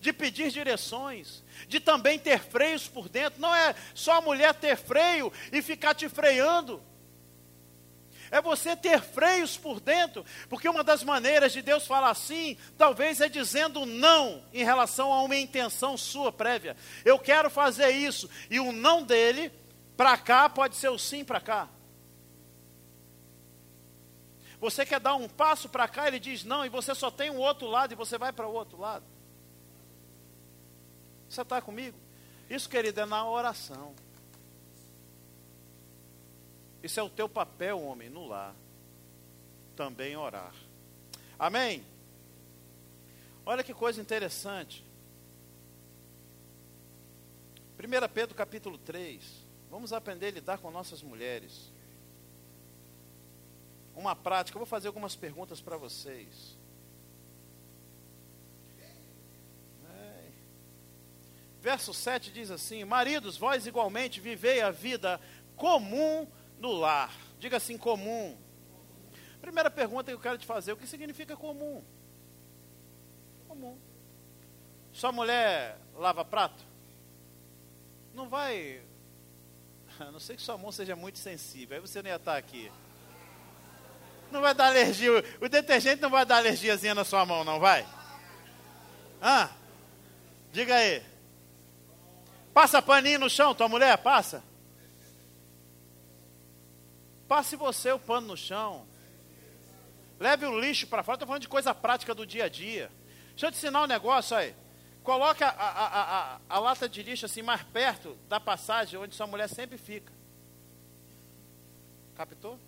de 0.01 0.13
pedir 0.13 0.51
direções, 0.51 1.45
de 1.69 1.79
também 1.79 2.19
ter 2.19 2.41
freios 2.41 2.89
por 2.89 3.09
dentro. 3.09 3.41
Não 3.41 3.55
é 3.55 3.75
só 3.95 4.19
a 4.19 4.21
mulher 4.21 4.53
ter 4.55 4.77
freio 4.77 5.33
e 5.53 5.63
ficar 5.63 5.95
te 5.95 6.09
freando. 6.09 6.83
É 8.31 8.43
você 8.43 8.77
ter 8.77 9.01
freios 9.01 9.57
por 9.57 9.81
dentro, 9.81 10.27
porque 10.49 10.69
uma 10.69 10.85
das 10.85 11.03
maneiras 11.03 11.53
de 11.53 11.63
Deus 11.63 11.87
falar 11.87 12.11
assim, 12.11 12.59
talvez 12.77 13.21
é 13.21 13.29
dizendo 13.29 13.87
não 13.87 14.45
em 14.53 14.65
relação 14.65 15.13
a 15.13 15.23
uma 15.23 15.37
intenção 15.37 15.97
sua 15.97 16.31
prévia. 16.31 16.77
Eu 17.05 17.19
quero 17.19 17.49
fazer 17.49 17.91
isso, 17.91 18.29
e 18.51 18.59
o 18.59 18.73
não 18.73 19.03
dele 19.03 19.51
para 19.97 20.19
cá 20.19 20.49
pode 20.49 20.77
ser 20.77 20.91
o 20.91 20.99
sim 20.99 21.25
para 21.25 21.41
cá. 21.41 21.69
Você 24.61 24.85
quer 24.85 24.99
dar 24.99 25.15
um 25.15 25.29
passo 25.29 25.69
para 25.69 25.87
cá, 25.87 26.09
ele 26.09 26.19
diz 26.19 26.43
não, 26.43 26.65
e 26.65 26.69
você 26.69 26.95
só 26.95 27.11
tem 27.11 27.31
um 27.31 27.39
outro 27.39 27.69
lado 27.69 27.93
e 27.93 27.97
você 27.97 28.19
vai 28.19 28.33
para 28.33 28.49
o 28.49 28.53
outro 28.53 28.79
lado. 28.79 29.05
Você 31.29 31.43
está 31.43 31.61
comigo? 31.63 31.97
Isso, 32.51 32.69
querido, 32.69 33.01
é 33.01 33.07
na 33.07 33.29
oração. 33.29 33.95
Isso 36.83 36.99
é 36.99 37.03
o 37.03 37.11
teu 37.11 37.29
papel, 37.29 37.81
homem, 37.81 38.09
no 38.09 38.27
lar. 38.27 38.55
Também 39.77 40.17
orar. 40.17 40.55
Amém? 41.39 41.85
Olha 43.47 43.63
que 43.63 43.75
coisa 43.75 44.01
interessante. 44.01 44.85
1 47.79 48.09
Pedro 48.13 48.35
capítulo 48.35 48.77
3. 48.79 49.25
Vamos 49.71 49.93
aprender 49.93 50.29
a 50.29 50.31
lidar 50.33 50.59
com 50.59 50.71
nossas 50.71 51.03
mulheres 51.03 51.71
uma 53.99 54.15
prática. 54.15 54.57
Eu 54.57 54.61
vou 54.61 54.67
fazer 54.67 54.89
algumas 54.89 55.17
perguntas 55.17 55.61
para 55.61 55.77
vocês. 55.77 56.57
Verso 61.61 61.93
7 61.93 62.31
diz 62.31 62.51
assim: 62.51 62.85
Maridos, 62.85 63.37
vós 63.37 63.67
igualmente 63.67 64.21
vivei 64.21 64.61
a 64.61 64.71
vida 64.71 65.21
comum 65.57 66.27
no 66.59 66.73
lar. 66.73 67.13
Diga 67.39 67.57
assim: 67.57 67.77
comum. 67.77 68.37
Primeira 69.41 69.71
pergunta 69.71 70.11
que 70.11 70.15
eu 70.15 70.21
quero 70.21 70.39
te 70.39 70.47
fazer: 70.47 70.73
o 70.73 70.77
que 70.77 70.87
significa 70.87 71.37
comum? 71.37 71.83
Comum. 73.49 73.77
Sua 74.93 75.11
mulher 75.13 75.79
lava 75.97 76.25
prato? 76.25 76.65
Não 78.15 78.29
vai. 78.29 78.83
A 79.99 80.13
não 80.13 80.21
sei 80.21 80.37
que 80.37 80.43
sua 80.43 80.57
mão 80.57 80.71
seja 80.71 80.95
muito 80.95 81.19
sensível, 81.19 81.77
aí 81.77 81.81
você 81.81 82.01
não 82.01 82.09
ia 82.09 82.17
estar 82.17 82.37
aqui. 82.37 82.71
Não 84.31 84.41
vai 84.41 84.55
dar 84.55 84.67
alergia. 84.67 85.25
O 85.41 85.49
detergente 85.49 86.03
não 86.03 86.11
vai 86.11 86.25
dar 86.25 86.37
alergiazinha 86.37 86.95
na 86.95 87.05
sua 87.05 87.25
mão, 87.25 87.45
não 87.45 87.59
vai? 87.59 87.87
Ah, 89.21 89.51
diga 90.53 90.75
aí. 90.75 91.03
Passa 92.53 92.83
paninho 92.83 93.21
no 93.21 93.31
chão, 93.31 93.55
tua 93.55 93.69
mulher, 93.69 93.97
passa. 93.99 94.43
Passe 97.27 97.57
você 97.57 97.93
o 97.93 97.99
pano 97.99 98.29
no 98.29 98.37
chão. 98.37 98.87
Leve 100.19 100.47
o 100.47 100.59
lixo 100.59 100.87
para 100.87 101.03
fora. 101.03 101.17
Estou 101.17 101.27
falando 101.27 101.43
de 101.43 101.49
coisa 101.49 101.75
prática 101.75 102.15
do 102.15 102.27
dia 102.27 102.45
a 102.45 102.49
dia. 102.49 102.91
Deixa 103.31 103.47
eu 103.47 103.53
te 103.53 103.59
ensinar 103.59 103.83
um 103.83 103.87
negócio 103.87 104.37
aí. 104.37 104.55
Coloca 105.03 105.47
a, 105.47 105.51
a, 105.51 106.35
a, 106.35 106.41
a, 106.49 106.59
lata 106.59 106.89
de 106.89 107.03
lixo 107.03 107.25
assim 107.25 107.41
mais 107.41 107.63
perto 107.63 108.19
da 108.29 108.41
passagem 108.41 108.99
onde 108.99 109.15
sua 109.15 109.27
mulher 109.27 109.49
sempre 109.49 109.79
fica. 109.79 110.13
Captou? 112.17 112.59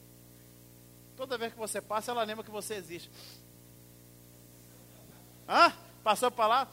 Toda 1.20 1.36
vez 1.36 1.52
que 1.52 1.58
você 1.58 1.82
passa, 1.82 2.12
ela 2.12 2.22
lembra 2.22 2.42
que 2.42 2.50
você 2.50 2.76
existe. 2.76 3.10
Hã? 5.46 5.70
Passou 6.02 6.30
para 6.30 6.46
lá? 6.46 6.68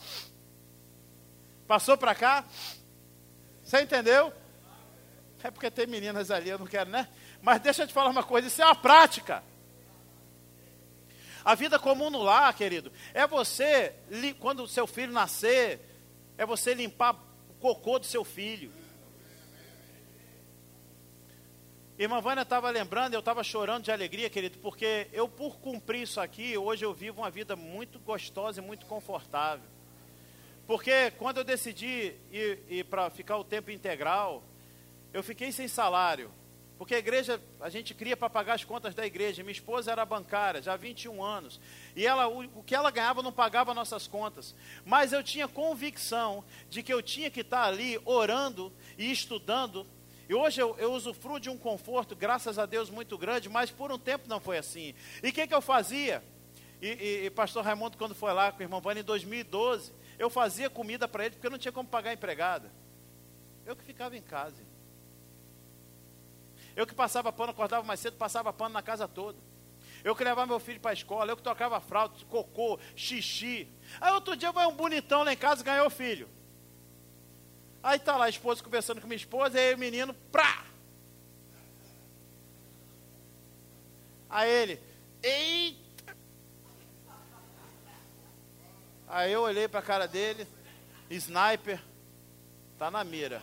Passou 1.67 1.97
para 1.97 2.15
cá? 2.15 2.45
Você 3.61 3.81
entendeu? 3.81 4.31
É 5.43 5.51
porque 5.51 5.69
tem 5.69 5.85
meninas 5.85 6.31
ali, 6.31 6.49
eu 6.49 6.57
não 6.57 6.65
quero, 6.65 6.89
né? 6.89 7.09
Mas 7.41 7.59
deixa 7.59 7.83
eu 7.83 7.87
te 7.87 7.93
falar 7.93 8.09
uma 8.09 8.23
coisa, 8.23 8.47
isso 8.47 8.61
é 8.61 8.65
uma 8.65 8.73
prática. 8.73 9.43
A 11.43 11.53
vida 11.53 11.77
comum 11.77 12.09
no 12.09 12.23
lar, 12.23 12.53
querido, 12.53 12.89
é 13.13 13.27
você, 13.27 13.95
quando 14.39 14.63
o 14.63 14.67
seu 14.67 14.87
filho 14.87 15.11
nascer, 15.11 15.81
é 16.37 16.45
você 16.45 16.73
limpar 16.73 17.15
o 17.49 17.53
cocô 17.55 17.99
do 17.99 18.05
seu 18.05 18.23
filho. 18.23 18.71
Irmã 21.99 22.21
Vânia 22.21 22.43
estava 22.43 22.69
lembrando, 22.69 23.15
eu 23.15 23.19
estava 23.19 23.43
chorando 23.43 23.85
de 23.85 23.91
alegria, 23.91 24.29
querido, 24.29 24.59
porque 24.59 25.07
eu, 25.11 25.27
por 25.27 25.57
cumprir 25.57 26.03
isso 26.03 26.21
aqui, 26.21 26.55
hoje 26.55 26.85
eu 26.85 26.93
vivo 26.93 27.21
uma 27.21 27.31
vida 27.31 27.55
muito 27.55 27.97
gostosa 27.97 28.61
e 28.61 28.63
muito 28.63 28.85
confortável. 28.85 29.65
Porque 30.67 31.09
quando 31.17 31.37
eu 31.37 31.43
decidi 31.43 32.13
ir, 32.31 32.59
ir 32.69 32.85
para 32.85 33.09
ficar 33.09 33.37
o 33.37 33.43
tempo 33.43 33.71
integral, 33.71 34.43
eu 35.11 35.23
fiquei 35.23 35.51
sem 35.51 35.67
salário. 35.67 36.29
Porque 36.77 36.93
a 36.93 36.99
igreja, 36.99 37.41
a 37.59 37.67
gente 37.67 37.95
cria 37.95 38.15
para 38.15 38.29
pagar 38.29 38.53
as 38.53 38.63
contas 38.63 38.93
da 38.93 39.03
igreja. 39.03 39.41
Minha 39.41 39.53
esposa 39.53 39.91
era 39.91 40.05
bancária, 40.05 40.61
já 40.61 40.73
há 40.73 40.77
21 40.77 41.23
anos. 41.23 41.59
E 41.95 42.05
ela, 42.05 42.27
o, 42.27 42.43
o 42.59 42.63
que 42.63 42.75
ela 42.75 42.91
ganhava 42.91 43.23
não 43.23 43.31
pagava 43.31 43.73
nossas 43.73 44.05
contas. 44.05 44.53
Mas 44.85 45.13
eu 45.13 45.23
tinha 45.23 45.47
convicção 45.47 46.43
de 46.69 46.83
que 46.83 46.93
eu 46.93 47.01
tinha 47.01 47.31
que 47.31 47.39
estar 47.39 47.63
ali 47.63 47.99
orando 48.05 48.71
e 48.99 49.11
estudando 49.11 49.87
e 50.29 50.33
hoje 50.33 50.61
eu, 50.61 50.75
eu 50.77 50.91
usufruo 50.91 51.39
de 51.39 51.49
um 51.49 51.57
conforto, 51.57 52.15
graças 52.15 52.59
a 52.59 52.65
Deus, 52.65 52.89
muito 52.89 53.17
grande, 53.17 53.47
mas 53.47 53.71
por 53.71 53.91
um 53.91 53.97
tempo 53.97 54.27
não 54.27 54.39
foi 54.39 54.57
assim. 54.57 54.93
E 55.23 55.29
o 55.29 55.33
que, 55.33 55.47
que 55.47 55.53
eu 55.53 55.61
fazia? 55.61 56.23
E, 56.81 56.87
e, 56.87 57.25
e, 57.25 57.29
pastor 57.29 57.63
Raimundo, 57.63 57.97
quando 57.97 58.13
foi 58.13 58.33
lá 58.33 58.51
com 58.51 58.59
o 58.59 58.61
irmão 58.61 58.81
Vânia 58.81 59.01
em 59.01 59.05
2012, 59.05 59.93
eu 60.19 60.29
fazia 60.29 60.69
comida 60.69 61.07
para 61.07 61.25
ele 61.25 61.35
porque 61.35 61.47
eu 61.47 61.51
não 61.51 61.57
tinha 61.57 61.71
como 61.71 61.87
pagar 61.87 62.11
a 62.11 62.13
empregada. 62.13 62.71
Eu 63.65 63.75
que 63.75 63.83
ficava 63.83 64.17
em 64.17 64.21
casa. 64.21 64.61
Eu 66.75 66.85
que 66.85 66.93
passava 66.93 67.31
pano, 67.31 67.51
acordava 67.51 67.83
mais 67.83 67.99
cedo, 67.99 68.17
passava 68.17 68.51
pano 68.53 68.73
na 68.73 68.81
casa 68.81 69.07
toda. 69.07 69.39
Eu 70.03 70.15
que 70.15 70.23
levava 70.23 70.45
meu 70.45 70.59
filho 70.59 70.79
para 70.79 70.91
a 70.91 70.93
escola, 70.93 71.31
eu 71.31 71.37
que 71.37 71.41
tocava 71.41 71.79
fralda, 71.81 72.13
cocô, 72.29 72.79
xixi. 72.95 73.67
Aí 73.99 74.11
outro 74.13 74.35
dia 74.35 74.51
vai 74.51 74.67
um 74.67 74.75
bonitão 74.75 75.23
lá 75.23 75.33
em 75.33 75.37
casa 75.37 75.61
e 75.61 75.65
ganhou 75.65 75.89
filho. 75.89 76.29
Aí 77.81 77.99
tá 77.99 78.17
lá 78.17 78.25
a 78.25 78.29
esposa 78.29 78.63
conversando 78.63 78.99
com 78.99 79.07
minha 79.07 79.17
esposa, 79.17 79.57
aí 79.57 79.73
o 79.73 79.77
menino, 79.77 80.13
prá! 80.31 80.65
Aí 84.29 84.49
ele, 84.49 84.81
eita! 85.23 86.17
Aí 89.07 89.31
eu 89.31 89.41
olhei 89.41 89.67
para 89.67 89.79
a 89.79 89.83
cara 89.83 90.07
dele, 90.07 90.45
sniper, 91.09 91.81
tá 92.77 92.91
na 92.91 93.03
mira. 93.03 93.41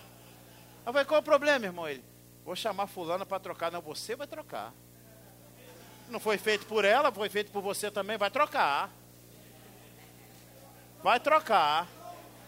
Eu 0.84 0.92
falei, 0.92 1.06
qual 1.06 1.18
é 1.18 1.20
o 1.20 1.24
problema, 1.24 1.64
irmão? 1.64 1.88
Ele, 1.88 2.04
vou 2.44 2.54
chamar 2.54 2.86
fulana 2.86 3.24
para 3.24 3.40
trocar. 3.40 3.72
Não, 3.72 3.80
você 3.80 4.14
vai 4.14 4.26
trocar. 4.26 4.74
Não 6.10 6.20
foi 6.20 6.36
feito 6.36 6.66
por 6.66 6.84
ela, 6.84 7.10
foi 7.10 7.30
feito 7.30 7.50
por 7.50 7.62
você 7.62 7.90
também, 7.90 8.18
vai 8.18 8.30
trocar. 8.30 8.90
Vai 11.02 11.18
trocar. 11.18 11.88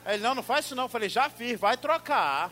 Ele, 0.06 0.22
não, 0.22 0.34
não 0.34 0.42
faz 0.42 0.64
isso 0.64 0.74
não. 0.74 0.84
Eu 0.84 0.88
falei, 0.88 1.08
já 1.08 1.28
fiz, 1.28 1.58
vai 1.58 1.76
trocar. 1.76 2.50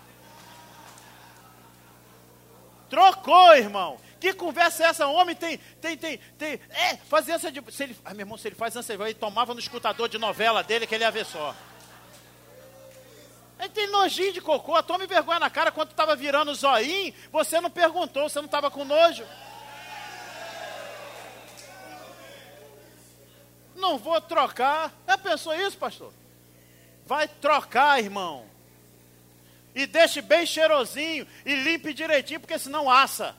Trocou, 2.91 3.55
irmão. 3.55 3.99
Que 4.21 4.33
conversa 4.33 4.85
é 4.85 4.87
essa? 4.87 5.07
O 5.07 5.15
homem 5.15 5.37
tem, 5.37 5.59
tem, 5.81 5.97
tem, 5.97 6.19
tem. 6.39 6.61
É, 6.71 6.97
fazer 6.97 7.33
essa 7.33 7.53
de. 7.53 7.63
Se 7.73 7.85
ele, 7.85 7.97
ah, 8.05 8.13
meu 8.13 8.21
irmão, 8.21 8.39
se 8.39 8.49
ele 8.49 8.55
faz 8.55 8.75
essa, 8.75 8.93
ele 8.93 9.15
tomava 9.15 9.55
no 9.55 9.61
escutador 9.61 10.09
de 10.09 10.19
novela 10.19 10.63
dele 10.63 10.87
que 10.87 10.95
ele 10.95 11.05
ia 11.05 11.11
ver 11.11 11.27
só. 11.27 11.55
Ele 13.59 13.69
tem 13.69 13.87
nojinho 13.87 14.33
de 14.33 14.41
cocô, 14.41 14.83
tome 14.83 15.07
vergonha 15.07 15.39
na 15.39 15.49
cara 15.49 15.71
quando 15.71 15.91
estava 15.91 16.17
virando 16.17 16.51
o 16.51 16.55
zoinho, 16.55 17.15
você 17.31 17.61
não 17.61 17.71
perguntou, 17.71 18.29
você 18.29 18.39
não 18.39 18.47
estava 18.47 18.71
com 18.71 18.85
nojo. 18.85 19.25
Não 23.77 23.99
vou 23.99 24.21
trocar. 24.21 24.93
Já 25.07 25.19
pensou 25.19 25.55
isso, 25.55 25.77
pastor? 25.77 26.13
Vai 27.07 27.29
trocar, 27.29 28.03
irmão. 28.03 28.47
E 29.75 29.87
deixe 29.87 30.23
bem 30.23 30.47
cheirosinho 30.47 31.27
e 31.45 31.55
limpe 31.55 31.93
direitinho, 31.93 32.41
porque 32.41 32.59
senão 32.59 32.91
assa. 32.91 33.37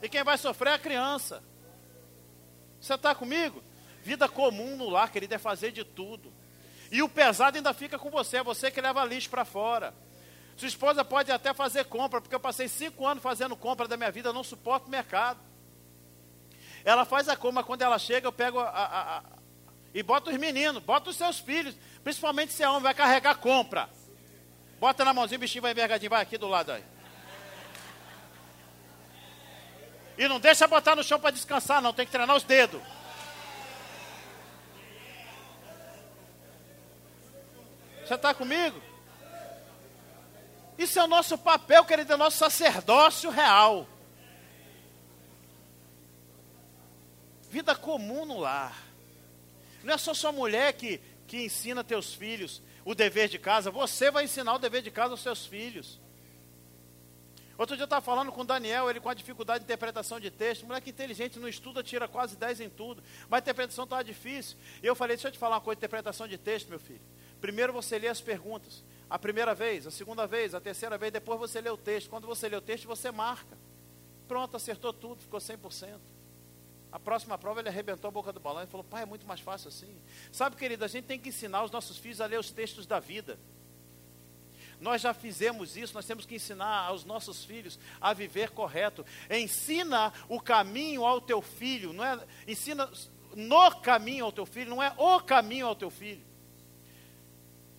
E 0.00 0.08
quem 0.08 0.24
vai 0.24 0.38
sofrer 0.38 0.70
é 0.70 0.74
a 0.74 0.78
criança. 0.78 1.42
Você 2.80 2.94
está 2.94 3.14
comigo? 3.14 3.62
Vida 4.02 4.28
comum 4.28 4.76
no 4.76 4.88
lar, 4.88 5.10
querido, 5.10 5.34
é 5.34 5.38
fazer 5.38 5.70
de 5.70 5.84
tudo. 5.84 6.32
E 6.90 7.02
o 7.02 7.08
pesado 7.08 7.56
ainda 7.56 7.72
fica 7.72 7.98
com 7.98 8.10
você, 8.10 8.38
é 8.38 8.42
você 8.42 8.70
que 8.70 8.80
leva 8.80 9.04
lixo 9.04 9.30
para 9.30 9.44
fora. 9.44 9.94
Sua 10.56 10.68
esposa 10.68 11.04
pode 11.04 11.30
até 11.32 11.54
fazer 11.54 11.84
compra, 11.86 12.20
porque 12.20 12.34
eu 12.34 12.40
passei 12.40 12.68
cinco 12.68 13.06
anos 13.06 13.22
fazendo 13.22 13.56
compra 13.56 13.88
da 13.88 13.96
minha 13.96 14.10
vida, 14.10 14.28
eu 14.28 14.32
não 14.32 14.44
suporto 14.44 14.90
mercado. 14.90 15.40
Ela 16.84 17.04
faz 17.04 17.28
a 17.28 17.36
compra, 17.36 17.62
quando 17.62 17.82
ela 17.82 17.98
chega, 17.98 18.26
eu 18.26 18.32
pego 18.32 18.58
a, 18.58 18.68
a, 18.68 19.18
a, 19.18 19.22
e 19.94 20.02
boto 20.02 20.30
os 20.30 20.36
meninos, 20.36 20.82
bota 20.82 21.10
os 21.10 21.16
seus 21.16 21.38
filhos, 21.38 21.74
principalmente 22.02 22.52
se 22.52 22.62
é 22.62 22.68
homem, 22.68 22.82
vai 22.82 22.94
carregar 22.94 23.34
compra. 23.36 23.88
Bota 24.80 25.04
na 25.04 25.12
mãozinha, 25.12 25.36
o 25.36 25.40
bichinho 25.40 25.62
vai 25.62 25.72
envergadinho, 25.72 26.10
vai 26.10 26.22
aqui 26.22 26.38
do 26.38 26.48
lado 26.48 26.72
aí. 26.72 26.84
E 30.16 30.28
não 30.28 30.40
deixa 30.40 30.66
botar 30.66 30.96
no 30.96 31.02
chão 31.02 31.20
para 31.20 31.30
descansar, 31.30 31.80
não, 31.80 31.92
tem 31.92 32.06
que 32.06 32.12
treinar 32.12 32.36
os 32.36 32.42
dedos. 32.42 32.82
Você 38.04 38.14
está 38.14 38.34
comigo? 38.34 38.80
Isso 40.76 40.98
é 40.98 41.04
o 41.04 41.06
nosso 41.06 41.38
papel, 41.38 41.84
querido, 41.84 42.12
é 42.12 42.14
o 42.16 42.18
nosso 42.18 42.38
sacerdócio 42.38 43.30
real. 43.30 43.86
Vida 47.48 47.74
comum 47.74 48.24
no 48.24 48.38
lar. 48.38 48.91
Não 49.84 49.94
é 49.94 49.98
só 49.98 50.14
sua 50.14 50.32
mulher 50.32 50.72
que, 50.72 51.00
que 51.26 51.44
ensina 51.44 51.82
teus 51.82 52.14
filhos 52.14 52.62
o 52.84 52.94
dever 52.94 53.28
de 53.28 53.38
casa, 53.38 53.70
você 53.70 54.10
vai 54.10 54.24
ensinar 54.24 54.54
o 54.54 54.58
dever 54.58 54.82
de 54.82 54.90
casa 54.90 55.12
aos 55.12 55.20
seus 55.20 55.46
filhos. 55.46 56.00
Outro 57.56 57.76
dia 57.76 57.82
eu 57.82 57.86
estava 57.86 58.04
falando 58.04 58.32
com 58.32 58.40
o 58.40 58.44
Daniel, 58.44 58.90
ele 58.90 58.98
com 58.98 59.08
a 59.08 59.14
dificuldade 59.14 59.60
de 59.60 59.66
interpretação 59.66 60.18
de 60.18 60.30
texto. 60.30 60.66
Moleque 60.66 60.90
inteligente, 60.90 61.38
não 61.38 61.46
estuda, 61.46 61.82
tira 61.82 62.08
quase 62.08 62.36
10 62.36 62.60
em 62.60 62.68
tudo. 62.68 63.02
Mas 63.28 63.38
a 63.38 63.42
interpretação 63.42 63.84
estava 63.84 64.02
difícil. 64.02 64.56
E 64.82 64.86
eu 64.86 64.96
falei, 64.96 65.16
deixa 65.16 65.28
eu 65.28 65.32
te 65.32 65.38
falar 65.38 65.56
uma 65.56 65.60
coisa, 65.60 65.78
interpretação 65.78 66.26
de 66.26 66.38
texto, 66.38 66.68
meu 66.68 66.80
filho. 66.80 67.02
Primeiro 67.40 67.72
você 67.72 67.98
lê 67.98 68.08
as 68.08 68.20
perguntas. 68.20 68.82
A 69.08 69.18
primeira 69.18 69.54
vez, 69.54 69.86
a 69.86 69.90
segunda 69.90 70.26
vez, 70.26 70.54
a 70.54 70.60
terceira 70.60 70.96
vez, 70.96 71.12
depois 71.12 71.38
você 71.38 71.60
lê 71.60 71.70
o 71.70 71.76
texto. 71.76 72.08
Quando 72.08 72.26
você 72.26 72.48
lê 72.48 72.56
o 72.56 72.60
texto, 72.60 72.86
você 72.86 73.12
marca. 73.12 73.56
Pronto, 74.26 74.56
acertou 74.56 74.92
tudo, 74.92 75.20
ficou 75.20 75.38
100%. 75.38 76.00
A 76.92 77.00
próxima 77.00 77.38
prova 77.38 77.60
ele 77.60 77.70
arrebentou 77.70 78.08
a 78.08 78.12
boca 78.12 78.32
do 78.32 78.38
balão 78.38 78.62
e 78.62 78.66
falou: 78.66 78.84
Pai, 78.84 79.02
é 79.02 79.06
muito 79.06 79.26
mais 79.26 79.40
fácil 79.40 79.68
assim. 79.68 79.96
Sabe, 80.30 80.56
querido, 80.56 80.84
a 80.84 80.88
gente 80.88 81.06
tem 81.06 81.18
que 81.18 81.30
ensinar 81.30 81.64
os 81.64 81.70
nossos 81.70 81.96
filhos 81.96 82.20
a 82.20 82.26
ler 82.26 82.38
os 82.38 82.50
textos 82.50 82.86
da 82.86 83.00
vida. 83.00 83.38
Nós 84.78 85.00
já 85.00 85.14
fizemos 85.14 85.76
isso, 85.76 85.94
nós 85.94 86.04
temos 86.04 86.26
que 86.26 86.34
ensinar 86.34 86.86
aos 86.86 87.04
nossos 87.04 87.44
filhos 87.44 87.78
a 88.00 88.12
viver 88.12 88.50
correto. 88.50 89.06
Ensina 89.30 90.12
o 90.28 90.40
caminho 90.40 91.06
ao 91.06 91.20
teu 91.20 91.40
filho, 91.40 91.92
não 91.92 92.04
é? 92.04 92.20
Ensina 92.46 92.90
no 93.34 93.80
caminho 93.80 94.26
ao 94.26 94.32
teu 94.32 94.44
filho, 94.44 94.70
não 94.70 94.82
é 94.82 94.92
o 94.98 95.20
caminho 95.20 95.68
ao 95.68 95.76
teu 95.76 95.88
filho. 95.88 96.22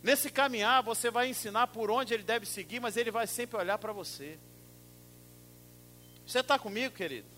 Nesse 0.01 0.30
caminhar, 0.30 0.82
você 0.82 1.11
vai 1.11 1.30
ensinar 1.30 1.68
por 1.68 1.91
onde 1.91 2.14
ele 2.14 2.24
deve 2.24 2.45
seguir, 2.45 2.80
mas 2.80 2.97
ele 2.97 3.11
vai 3.11 3.28
sempre 3.28 3.57
olhar 3.57 3.78
para 3.78 3.93
você. 3.93 4.39
Você 6.26 6.39
está 6.39 6.57
comigo, 6.57 6.95
querido? 6.95 7.33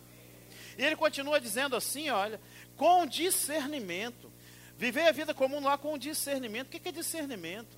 E 0.78 0.84
ele 0.84 0.95
continua 0.95 1.39
dizendo 1.39 1.76
assim: 1.76 2.09
olha, 2.09 2.39
com 2.76 3.05
discernimento. 3.05 4.32
Viver 4.78 5.07
a 5.07 5.11
vida 5.11 5.34
comum 5.34 5.61
lá 5.61 5.78
com 5.78 5.97
discernimento. 5.97 6.67
O 6.67 6.69
que 6.69 6.89
é 6.89 6.91
discernimento? 6.91 7.78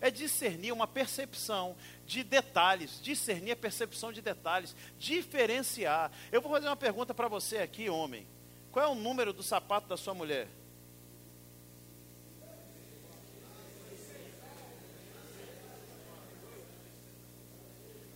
É 0.00 0.10
discernir 0.10 0.72
uma 0.72 0.88
percepção 0.88 1.76
de 2.04 2.24
detalhes. 2.24 3.00
Discernir 3.00 3.52
a 3.52 3.56
percepção 3.56 4.12
de 4.12 4.20
detalhes. 4.20 4.74
Diferenciar. 4.98 6.10
Eu 6.32 6.40
vou 6.40 6.50
fazer 6.50 6.66
uma 6.66 6.76
pergunta 6.76 7.14
para 7.14 7.28
você 7.28 7.58
aqui, 7.58 7.88
homem. 7.88 8.26
Qual 8.72 8.84
é 8.84 8.88
o 8.88 8.94
número 8.94 9.32
do 9.32 9.42
sapato 9.42 9.86
da 9.88 9.96
sua 9.96 10.14
mulher? 10.14 10.48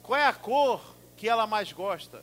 Qual 0.02 0.20
é 0.20 0.26
a 0.26 0.32
cor 0.32 0.96
que 1.16 1.28
ela 1.28 1.46
mais 1.46 1.72
gosta? 1.72 2.22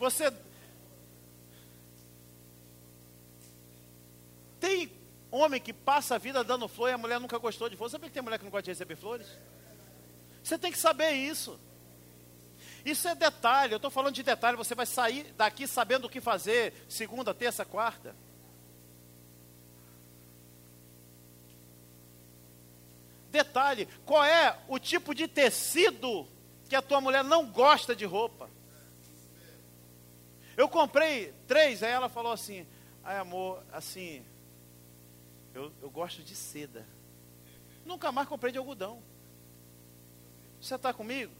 Você 0.00 0.32
tem 4.58 4.90
homem 5.30 5.60
que 5.60 5.74
passa 5.74 6.14
a 6.14 6.18
vida 6.18 6.42
dando 6.42 6.66
flor 6.66 6.88
e 6.88 6.94
a 6.94 6.98
mulher 6.98 7.20
nunca 7.20 7.36
gostou 7.36 7.68
de 7.68 7.76
flor. 7.76 7.90
Sabe 7.90 8.06
que 8.06 8.12
tem 8.12 8.22
mulher 8.22 8.38
que 8.38 8.44
não 8.44 8.50
gosta 8.50 8.62
de 8.62 8.70
receber 8.70 8.96
flores? 8.96 9.26
Você 10.42 10.56
tem 10.56 10.72
que 10.72 10.78
saber 10.78 11.10
isso. 11.12 11.60
Isso 12.82 13.06
é 13.08 13.14
detalhe, 13.14 13.74
eu 13.74 13.76
estou 13.76 13.90
falando 13.90 14.14
de 14.14 14.22
detalhe, 14.22 14.56
você 14.56 14.74
vai 14.74 14.86
sair 14.86 15.34
daqui 15.36 15.66
sabendo 15.66 16.06
o 16.06 16.08
que 16.08 16.18
fazer 16.18 16.72
segunda, 16.88 17.34
terça, 17.34 17.62
quarta. 17.62 18.16
Detalhe, 23.30 23.86
qual 24.06 24.24
é 24.24 24.58
o 24.66 24.78
tipo 24.78 25.14
de 25.14 25.28
tecido 25.28 26.26
que 26.70 26.74
a 26.74 26.80
tua 26.80 27.02
mulher 27.02 27.22
não 27.22 27.44
gosta 27.44 27.94
de 27.94 28.06
roupa? 28.06 28.48
Eu 30.56 30.68
comprei 30.68 31.32
três, 31.46 31.82
aí 31.82 31.90
ela 31.90 32.08
falou 32.08 32.32
assim: 32.32 32.66
ai 33.02 33.18
amor, 33.18 33.62
assim, 33.72 34.24
eu, 35.54 35.72
eu 35.80 35.90
gosto 35.90 36.22
de 36.22 36.34
seda. 36.34 36.86
Nunca 37.84 38.12
mais 38.12 38.28
comprei 38.28 38.52
de 38.52 38.58
algodão. 38.58 39.02
Você 40.60 40.74
está 40.74 40.92
comigo? 40.92 41.32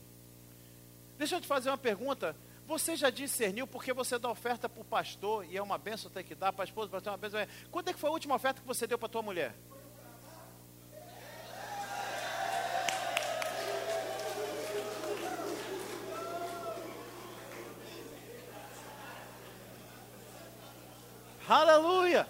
Deixa 1.19 1.37
eu 1.37 1.41
te 1.41 1.47
fazer 1.47 1.69
uma 1.71 1.79
pergunta. 1.79 2.35
Você 2.67 2.97
já 2.97 3.11
discerniu 3.11 3.67
porque 3.67 3.93
você 3.93 4.19
dá 4.19 4.31
oferta 4.31 4.69
para 4.69 4.81
o 4.81 4.85
pastor 4.85 5.45
e 5.45 5.57
é 5.57 5.63
uma 5.63 5.77
benção 5.77 6.11
ter 6.11 6.23
que 6.23 6.35
dar 6.35 6.53
para 6.53 6.63
a 6.63 6.67
esposa, 6.67 6.89
para 6.89 7.01
ter 7.01 7.11
uma 7.11 7.19
benção. 7.19 7.41
Quando 7.71 7.89
é 7.89 7.93
que 7.93 7.99
foi 7.99 8.09
a 8.09 8.13
última 8.13 8.35
oferta 8.37 8.61
que 8.61 8.67
você 8.67 8.87
deu 8.87 8.97
para 8.97 9.07
a 9.07 9.11
tua 9.11 9.23
mulher? 9.23 9.55
Aleluia! 21.51 22.29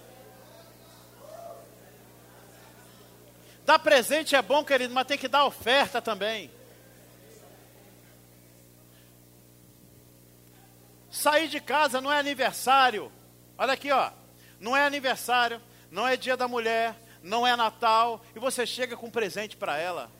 Dar 3.67 3.79
presente 3.79 4.35
é 4.35 4.41
bom, 4.41 4.65
querido, 4.65 4.95
mas 4.95 5.07
tem 5.07 5.19
que 5.19 5.29
dar 5.29 5.45
oferta 5.45 6.01
também. 6.01 6.51
Sair 11.11 11.49
de 11.49 11.61
casa 11.61 12.01
não 12.01 12.11
é 12.11 12.19
aniversário. 12.19 13.13
Olha 13.59 13.75
aqui, 13.75 13.93
ó. 13.93 14.11
Não 14.59 14.75
é 14.75 14.87
aniversário, 14.87 15.61
não 15.91 16.09
é 16.09 16.17
dia 16.17 16.35
da 16.35 16.49
mulher, 16.49 16.97
não 17.23 17.47
é 17.47 17.55
Natal, 17.55 18.25
e 18.35 18.39
você 18.39 18.65
chega 18.65 18.97
com 18.97 19.09
um 19.09 19.11
presente 19.11 19.55
para 19.55 19.77
ela. 19.77 20.11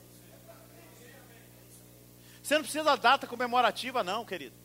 Você 2.43 2.53
não 2.53 2.61
precisa 2.61 2.83
da 2.83 2.95
data 2.95 3.25
comemorativa, 3.25 4.03
não, 4.03 4.23
querido. 4.23 4.60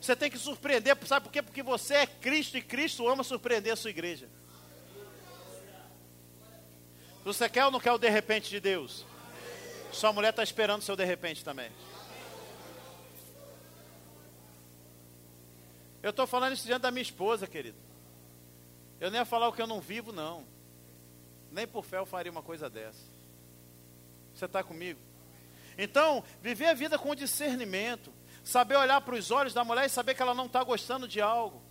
Você 0.00 0.16
tem 0.16 0.30
que 0.30 0.38
surpreender, 0.38 0.96
sabe 1.06 1.24
por 1.24 1.32
quê? 1.32 1.42
Porque 1.42 1.62
você 1.62 1.94
é 1.94 2.06
Cristo 2.06 2.56
e 2.56 2.62
Cristo 2.62 3.06
ama 3.06 3.22
surpreender 3.22 3.72
a 3.72 3.76
sua 3.76 3.90
igreja. 3.90 4.28
Você 7.22 7.48
quer 7.50 7.66
ou 7.66 7.70
não 7.70 7.78
quer 7.78 7.92
o 7.92 7.98
de 7.98 8.08
repente 8.08 8.48
de 8.48 8.60
Deus? 8.60 9.04
Sua 9.92 10.12
mulher 10.12 10.30
está 10.30 10.42
esperando 10.42 10.80
o 10.80 10.84
seu 10.84 10.96
de 10.96 11.04
repente 11.04 11.44
também. 11.44 11.70
Eu 16.02 16.10
estou 16.10 16.26
falando 16.26 16.54
isso 16.54 16.64
diante 16.64 16.80
da 16.82 16.90
minha 16.90 17.02
esposa, 17.02 17.46
querido. 17.46 17.76
Eu 18.98 19.10
nem 19.10 19.20
ia 19.20 19.26
falar 19.26 19.48
o 19.48 19.52
que 19.52 19.60
eu 19.60 19.66
não 19.66 19.82
vivo, 19.82 20.12
não. 20.12 20.46
Nem 21.52 21.66
por 21.66 21.84
fé 21.84 21.98
eu 21.98 22.06
faria 22.06 22.32
uma 22.32 22.42
coisa 22.42 22.70
dessa. 22.70 23.04
Você 24.34 24.46
está 24.46 24.62
comigo? 24.62 24.98
Então, 25.76 26.24
viver 26.40 26.66
a 26.66 26.74
vida 26.74 26.98
com 26.98 27.14
discernimento 27.14 28.10
saber 28.50 28.76
olhar 28.76 29.00
para 29.00 29.14
os 29.14 29.30
olhos 29.30 29.54
da 29.54 29.62
mulher 29.62 29.86
e 29.86 29.88
saber 29.88 30.14
que 30.14 30.20
ela 30.20 30.34
não 30.34 30.46
está 30.46 30.62
gostando 30.64 31.06
de 31.06 31.20
algo. 31.20 31.62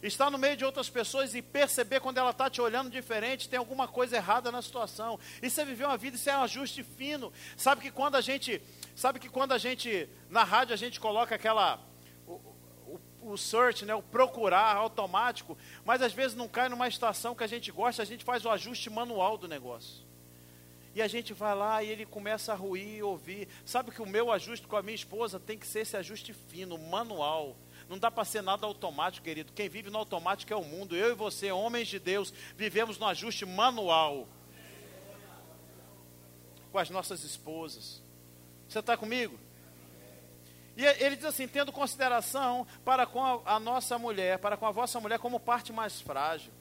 Estar 0.00 0.30
no 0.30 0.38
meio 0.38 0.56
de 0.56 0.64
outras 0.64 0.88
pessoas 0.88 1.34
e 1.34 1.42
perceber 1.42 1.98
quando 1.98 2.18
ela 2.18 2.30
está 2.30 2.48
te 2.48 2.60
olhando 2.60 2.88
diferente, 2.90 3.48
tem 3.48 3.58
alguma 3.58 3.88
coisa 3.88 4.16
errada 4.16 4.52
na 4.52 4.62
situação. 4.62 5.18
Isso 5.42 5.60
é 5.60 5.64
viver 5.64 5.86
uma 5.86 5.96
vida, 5.96 6.16
isso 6.16 6.30
é 6.30 6.36
um 6.36 6.42
ajuste 6.42 6.84
fino. 6.84 7.32
Sabe 7.56 7.80
que 7.80 7.90
quando 7.90 8.14
a 8.14 8.20
gente, 8.20 8.62
sabe 8.94 9.18
que 9.18 9.28
quando 9.28 9.52
a 9.52 9.58
gente, 9.58 10.08
na 10.30 10.44
rádio 10.44 10.72
a 10.72 10.76
gente 10.76 11.00
coloca 11.00 11.34
aquela, 11.34 11.80
o, 12.26 12.32
o, 12.32 13.00
o 13.22 13.36
search, 13.36 13.84
né, 13.84 13.94
o 13.94 14.02
procurar 14.02 14.76
automático, 14.76 15.58
mas 15.84 16.00
às 16.00 16.12
vezes 16.12 16.36
não 16.36 16.46
cai 16.46 16.68
numa 16.68 16.86
estação 16.86 17.34
que 17.34 17.42
a 17.42 17.48
gente 17.48 17.72
gosta, 17.72 18.02
a 18.02 18.06
gente 18.06 18.24
faz 18.24 18.44
o 18.44 18.50
ajuste 18.50 18.88
manual 18.88 19.36
do 19.36 19.48
negócio. 19.48 20.03
E 20.94 21.02
a 21.02 21.08
gente 21.08 21.32
vai 21.32 21.54
lá 21.54 21.82
e 21.82 21.88
ele 21.88 22.06
começa 22.06 22.52
a 22.52 22.56
ruir 22.56 23.04
ouvir. 23.04 23.48
Sabe 23.64 23.90
que 23.90 24.00
o 24.00 24.06
meu 24.06 24.30
ajuste 24.30 24.66
com 24.66 24.76
a 24.76 24.82
minha 24.82 24.94
esposa 24.94 25.40
tem 25.40 25.58
que 25.58 25.66
ser 25.66 25.80
esse 25.80 25.96
ajuste 25.96 26.32
fino, 26.32 26.78
manual. 26.78 27.56
Não 27.88 27.98
dá 27.98 28.10
para 28.10 28.24
ser 28.24 28.42
nada 28.42 28.64
automático, 28.64 29.24
querido. 29.24 29.52
Quem 29.52 29.68
vive 29.68 29.90
no 29.90 29.98
automático 29.98 30.52
é 30.52 30.56
o 30.56 30.64
mundo. 30.64 30.96
Eu 30.96 31.10
e 31.10 31.14
você, 31.14 31.50
homens 31.50 31.88
de 31.88 31.98
Deus, 31.98 32.32
vivemos 32.56 32.96
no 32.96 33.06
ajuste 33.06 33.44
manual. 33.44 34.28
com 36.70 36.78
as 36.78 36.90
nossas 36.90 37.24
esposas. 37.24 38.02
Você 38.68 38.78
está 38.78 38.96
comigo? 38.96 39.38
E 40.76 40.84
ele 40.84 41.16
diz 41.16 41.24
assim: 41.24 41.46
tendo 41.46 41.72
consideração 41.72 42.66
para 42.84 43.06
com 43.06 43.22
a, 43.22 43.56
a, 43.56 43.60
nossa 43.60 43.98
mulher, 43.98 44.38
para 44.38 44.56
com 44.56 44.66
a 44.66 44.70
vossa 44.70 45.00
mulher 45.00 45.18
como 45.18 45.38
parte 45.38 45.72
mais 45.72 46.00
frágil. 46.00 46.52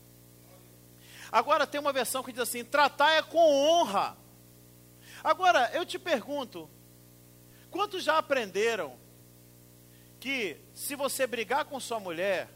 Agora 1.32 1.66
tem 1.66 1.80
uma 1.80 1.94
versão 1.94 2.24
que 2.24 2.32
diz 2.32 2.42
assim: 2.42 2.64
tratar 2.64 3.14
é 3.14 3.22
com 3.22 3.40
honra. 3.40 4.23
Agora 5.24 5.72
eu 5.74 5.86
te 5.86 5.98
pergunto: 5.98 6.70
quantos 7.72 8.04
já 8.04 8.18
aprenderam 8.18 8.98
que 10.20 10.58
se 10.74 10.96
você 10.96 11.26
brigar 11.26 11.66
com 11.66 11.80
sua 11.80 12.00
mulher, 12.00 12.50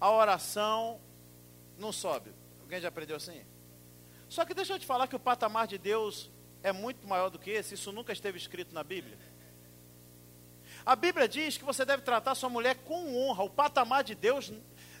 a 0.00 0.10
oração 0.10 1.00
não 1.76 1.92
sobe? 1.92 2.32
Alguém 2.60 2.80
já 2.80 2.88
aprendeu 2.88 3.16
assim? 3.16 3.44
Só 4.28 4.44
que 4.44 4.54
deixa 4.54 4.74
eu 4.74 4.78
te 4.78 4.86
falar 4.86 5.06
que 5.06 5.16
o 5.16 5.20
patamar 5.20 5.66
de 5.66 5.78
Deus 5.78 6.30
é 6.62 6.72
muito 6.72 7.06
maior 7.06 7.30
do 7.30 7.38
que 7.38 7.50
esse, 7.50 7.74
isso 7.74 7.92
nunca 7.92 8.12
esteve 8.12 8.36
escrito 8.36 8.74
na 8.74 8.84
Bíblia. 8.84 9.18
A 10.84 10.96
Bíblia 10.96 11.28
diz 11.28 11.56
que 11.56 11.64
você 11.64 11.84
deve 11.84 12.02
tratar 12.02 12.34
sua 12.34 12.48
mulher 12.48 12.76
com 12.76 13.16
honra. 13.16 13.44
O 13.44 13.50
patamar 13.50 14.02
de 14.02 14.14
Deus 14.14 14.52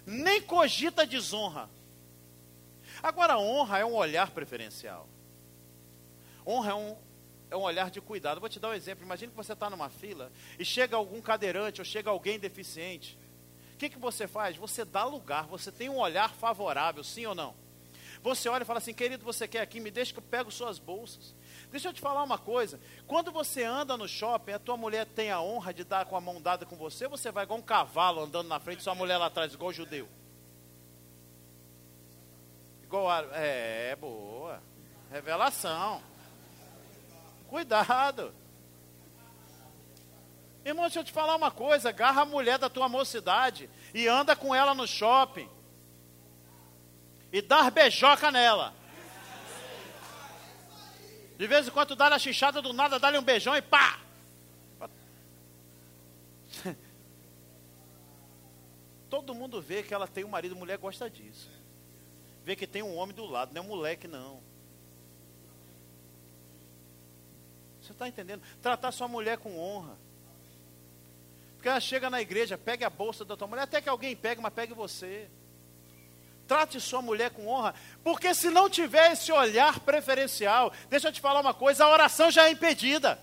nem 0.04 0.40
cogita 0.40 1.06
desonra. 1.06 1.68
Agora, 3.02 3.38
honra 3.38 3.78
é 3.78 3.84
um 3.84 3.94
olhar 3.94 4.30
preferencial. 4.30 5.08
Honra 6.48 6.70
é 6.70 6.74
um, 6.74 6.96
é 7.50 7.56
um 7.56 7.60
olhar 7.60 7.90
de 7.90 8.00
cuidado. 8.00 8.40
Vou 8.40 8.48
te 8.48 8.58
dar 8.58 8.70
um 8.70 8.72
exemplo. 8.72 9.04
Imagina 9.04 9.30
que 9.30 9.36
você 9.36 9.52
está 9.52 9.68
numa 9.68 9.90
fila 9.90 10.32
e 10.58 10.64
chega 10.64 10.96
algum 10.96 11.20
cadeirante 11.20 11.82
ou 11.82 11.84
chega 11.84 12.08
alguém 12.08 12.38
deficiente. 12.38 13.18
O 13.74 13.76
que, 13.76 13.90
que 13.90 13.98
você 13.98 14.26
faz? 14.26 14.56
Você 14.56 14.82
dá 14.82 15.04
lugar, 15.04 15.46
você 15.46 15.70
tem 15.70 15.90
um 15.90 15.98
olhar 15.98 16.32
favorável, 16.32 17.04
sim 17.04 17.26
ou 17.26 17.34
não? 17.34 17.54
Você 18.22 18.48
olha 18.48 18.62
e 18.62 18.66
fala 18.66 18.78
assim, 18.78 18.94
querido, 18.94 19.24
você 19.24 19.46
quer 19.46 19.60
aqui? 19.60 19.78
Me 19.78 19.90
deixa 19.90 20.12
que 20.12 20.18
eu 20.18 20.22
pego 20.22 20.50
suas 20.50 20.78
bolsas. 20.78 21.34
Deixa 21.70 21.88
eu 21.88 21.92
te 21.92 22.00
falar 22.00 22.22
uma 22.22 22.38
coisa. 22.38 22.80
Quando 23.06 23.30
você 23.30 23.62
anda 23.62 23.96
no 23.96 24.08
shopping, 24.08 24.52
a 24.52 24.58
tua 24.58 24.76
mulher 24.76 25.06
tem 25.06 25.30
a 25.30 25.40
honra 25.40 25.72
de 25.72 25.84
dar 25.84 26.06
com 26.06 26.16
a 26.16 26.20
mão 26.20 26.40
dada 26.40 26.66
com 26.66 26.76
você, 26.76 27.06
você 27.06 27.30
vai 27.30 27.44
igual 27.44 27.58
um 27.58 27.62
cavalo 27.62 28.22
andando 28.22 28.48
na 28.48 28.58
frente, 28.58 28.82
sua 28.82 28.94
mulher 28.94 29.18
lá 29.18 29.26
atrás, 29.26 29.52
igual 29.52 29.72
judeu. 29.72 30.08
Igual 32.82 33.08
a, 33.08 33.20
é, 33.34 33.94
boa. 33.94 34.60
Revelação. 35.10 36.02
Cuidado. 37.48 38.34
Irmão, 40.64 40.84
deixa 40.84 41.00
eu 41.00 41.04
te 41.04 41.12
falar 41.12 41.34
uma 41.34 41.50
coisa: 41.50 41.88
agarra 41.88 42.22
a 42.22 42.26
mulher 42.26 42.58
da 42.58 42.68
tua 42.68 42.88
mocidade 42.88 43.68
e 43.94 44.06
anda 44.06 44.36
com 44.36 44.54
ela 44.54 44.74
no 44.74 44.86
shopping. 44.86 45.48
E 47.32 47.42
dá 47.42 47.70
beijoca 47.70 48.30
nela. 48.30 48.74
De 51.38 51.46
vez 51.46 51.68
em 51.68 51.70
quando 51.70 51.94
dá 51.94 52.08
a 52.08 52.18
chinchada 52.18 52.60
do 52.60 52.72
nada, 52.72 52.98
dá-lhe 52.98 53.16
um 53.16 53.22
beijão 53.22 53.56
e 53.56 53.62
pá! 53.62 54.00
Todo 59.08 59.34
mundo 59.34 59.62
vê 59.62 59.82
que 59.82 59.94
ela 59.94 60.08
tem 60.08 60.24
um 60.24 60.28
marido, 60.28 60.56
mulher 60.56 60.76
gosta 60.78 61.08
disso. 61.08 61.48
Vê 62.44 62.56
que 62.56 62.66
tem 62.66 62.82
um 62.82 62.96
homem 62.96 63.14
do 63.14 63.24
lado, 63.24 63.54
não 63.54 63.62
é 63.62 63.64
um 63.64 63.68
moleque 63.68 64.08
não. 64.08 64.42
Você 67.88 67.92
está 67.92 68.06
entendendo? 68.06 68.42
Tratar 68.60 68.92
sua 68.92 69.08
mulher 69.08 69.38
com 69.38 69.58
honra. 69.58 69.96
Porque 71.54 71.70
ela 71.70 71.80
chega 71.80 72.10
na 72.10 72.20
igreja, 72.20 72.58
pegue 72.58 72.84
a 72.84 72.90
bolsa 72.90 73.24
da 73.24 73.34
tua 73.34 73.48
mulher, 73.48 73.62
até 73.62 73.80
que 73.80 73.88
alguém 73.88 74.14
pegue, 74.14 74.42
mas 74.42 74.52
pegue 74.52 74.74
você. 74.74 75.26
Trate 76.46 76.78
sua 76.82 77.00
mulher 77.00 77.30
com 77.30 77.46
honra, 77.46 77.74
porque 78.04 78.34
se 78.34 78.50
não 78.50 78.68
tiver 78.68 79.12
esse 79.12 79.32
olhar 79.32 79.80
preferencial, 79.80 80.70
deixa 80.88 81.08
eu 81.08 81.12
te 81.12 81.20
falar 81.20 81.40
uma 81.40 81.54
coisa, 81.54 81.84
a 81.84 81.88
oração 81.88 82.30
já 82.30 82.46
é 82.46 82.50
impedida. 82.50 83.18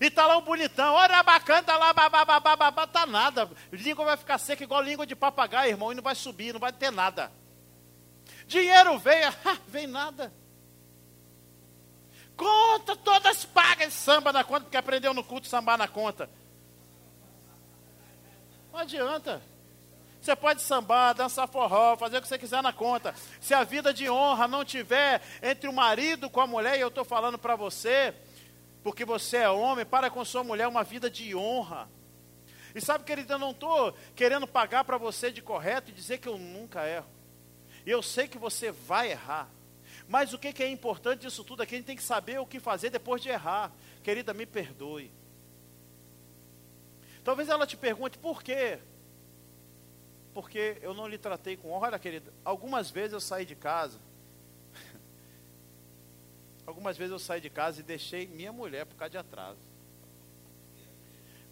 E 0.00 0.10
tá 0.10 0.26
lá 0.26 0.38
um 0.38 0.42
bonitão, 0.42 0.94
ora 0.94 1.22
bacana, 1.22 1.62
tá 1.62 1.76
lá, 1.76 1.92
babá, 1.92 2.86
tá 2.86 3.06
nada. 3.06 3.50
Língua 3.70 4.06
vai 4.06 4.16
ficar 4.16 4.38
seca 4.38 4.64
igual 4.64 4.82
língua 4.82 5.06
de 5.06 5.14
papagaio, 5.14 5.70
irmão, 5.70 5.92
e 5.92 5.94
não 5.94 6.02
vai 6.02 6.14
subir, 6.14 6.54
não 6.54 6.60
vai 6.60 6.72
ter 6.72 6.90
nada. 6.90 7.30
Dinheiro 8.46 8.98
veio, 8.98 9.32
vem 9.68 9.86
nada. 9.86 10.32
Conta 12.36 12.96
todas 12.96 13.44
pagas, 13.44 13.92
samba 13.92 14.32
na 14.32 14.42
conta, 14.42 14.62
porque 14.62 14.76
aprendeu 14.76 15.14
no 15.14 15.22
culto 15.22 15.46
sambar 15.46 15.78
na 15.78 15.86
conta. 15.86 16.28
Não 18.72 18.80
adianta. 18.80 19.40
Você 20.20 20.34
pode 20.34 20.62
sambar, 20.62 21.14
dançar 21.14 21.46
forró, 21.46 21.96
fazer 21.96 22.16
o 22.16 22.22
que 22.22 22.26
você 22.26 22.38
quiser 22.38 22.62
na 22.62 22.72
conta. 22.72 23.14
Se 23.40 23.52
a 23.52 23.62
vida 23.62 23.92
de 23.92 24.08
honra 24.08 24.48
não 24.48 24.64
tiver 24.64 25.20
entre 25.42 25.68
o 25.68 25.72
marido 25.72 26.30
com 26.30 26.40
a 26.40 26.46
mulher, 26.46 26.78
e 26.78 26.80
eu 26.80 26.88
estou 26.88 27.04
falando 27.04 27.38
para 27.38 27.54
você, 27.56 28.14
porque 28.82 29.04
você 29.04 29.36
é 29.36 29.50
homem, 29.50 29.84
para 29.84 30.10
com 30.10 30.24
sua 30.24 30.42
mulher 30.42 30.66
uma 30.66 30.82
vida 30.82 31.10
de 31.10 31.34
honra. 31.36 31.88
E 32.74 32.80
sabe, 32.80 33.04
querida, 33.04 33.34
eu 33.34 33.38
não 33.38 33.50
estou 33.52 33.92
querendo 34.16 34.46
pagar 34.46 34.82
para 34.82 34.98
você 34.98 35.30
de 35.30 35.40
correto 35.40 35.90
e 35.90 35.94
dizer 35.94 36.18
que 36.18 36.28
eu 36.28 36.36
nunca 36.36 36.88
erro. 36.88 37.06
E 37.86 37.90
eu 37.90 38.02
sei 38.02 38.26
que 38.26 38.38
você 38.38 38.72
vai 38.72 39.10
errar. 39.10 39.48
Mas 40.08 40.32
o 40.32 40.38
que, 40.38 40.52
que 40.52 40.62
é 40.62 40.68
importante 40.68 41.22
disso 41.22 41.44
tudo 41.44 41.62
aqui? 41.62 41.74
A 41.74 41.78
gente 41.78 41.86
tem 41.86 41.96
que 41.96 42.02
saber 42.02 42.38
o 42.38 42.46
que 42.46 42.60
fazer 42.60 42.90
depois 42.90 43.22
de 43.22 43.28
errar. 43.28 43.72
Querida, 44.02 44.34
me 44.34 44.46
perdoe. 44.46 45.10
Talvez 47.22 47.48
ela 47.48 47.66
te 47.66 47.76
pergunte 47.76 48.18
por 48.18 48.42
quê? 48.42 48.78
porque 50.34 50.78
eu 50.82 50.92
não 50.92 51.06
lhe 51.06 51.16
tratei 51.16 51.56
com 51.56 51.70
honra. 51.70 51.86
Olha, 51.86 51.98
querida, 51.98 52.30
algumas 52.44 52.90
vezes 52.90 53.12
eu 53.12 53.20
saí 53.20 53.46
de 53.46 53.54
casa. 53.54 54.00
algumas 56.66 56.98
vezes 56.98 57.12
eu 57.12 57.18
saí 57.20 57.40
de 57.40 57.48
casa 57.48 57.80
e 57.80 57.84
deixei 57.84 58.26
minha 58.26 58.52
mulher 58.52 58.84
por 58.84 58.96
causa 58.96 59.10
de 59.10 59.18
atraso. 59.18 59.60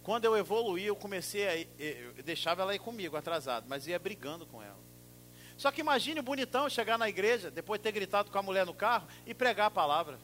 Quando 0.03 0.25
eu 0.25 0.35
evoluí, 0.35 0.85
eu 0.85 0.97
comecei 0.97 1.47
a. 1.47 1.57
Eu 1.81 2.21
deixava 2.23 2.61
ela 2.61 2.75
ir 2.75 2.79
comigo, 2.79 3.15
atrasado, 3.15 3.65
mas 3.69 3.87
ia 3.87 3.97
brigando 3.97 4.45
com 4.45 4.61
ela. 4.61 4.92
Só 5.57 5.71
que 5.71 5.81
imagine 5.81 6.19
o 6.19 6.23
bonitão 6.23 6.69
chegar 6.69 6.97
na 6.97 7.07
igreja, 7.07 7.51
depois 7.51 7.79
de 7.79 7.83
ter 7.83 7.91
gritado 7.91 8.31
com 8.31 8.37
a 8.37 8.43
mulher 8.43 8.65
no 8.65 8.73
carro 8.73 9.07
e 9.25 9.33
pregar 9.33 9.67
a 9.67 9.71
palavra. 9.71 10.19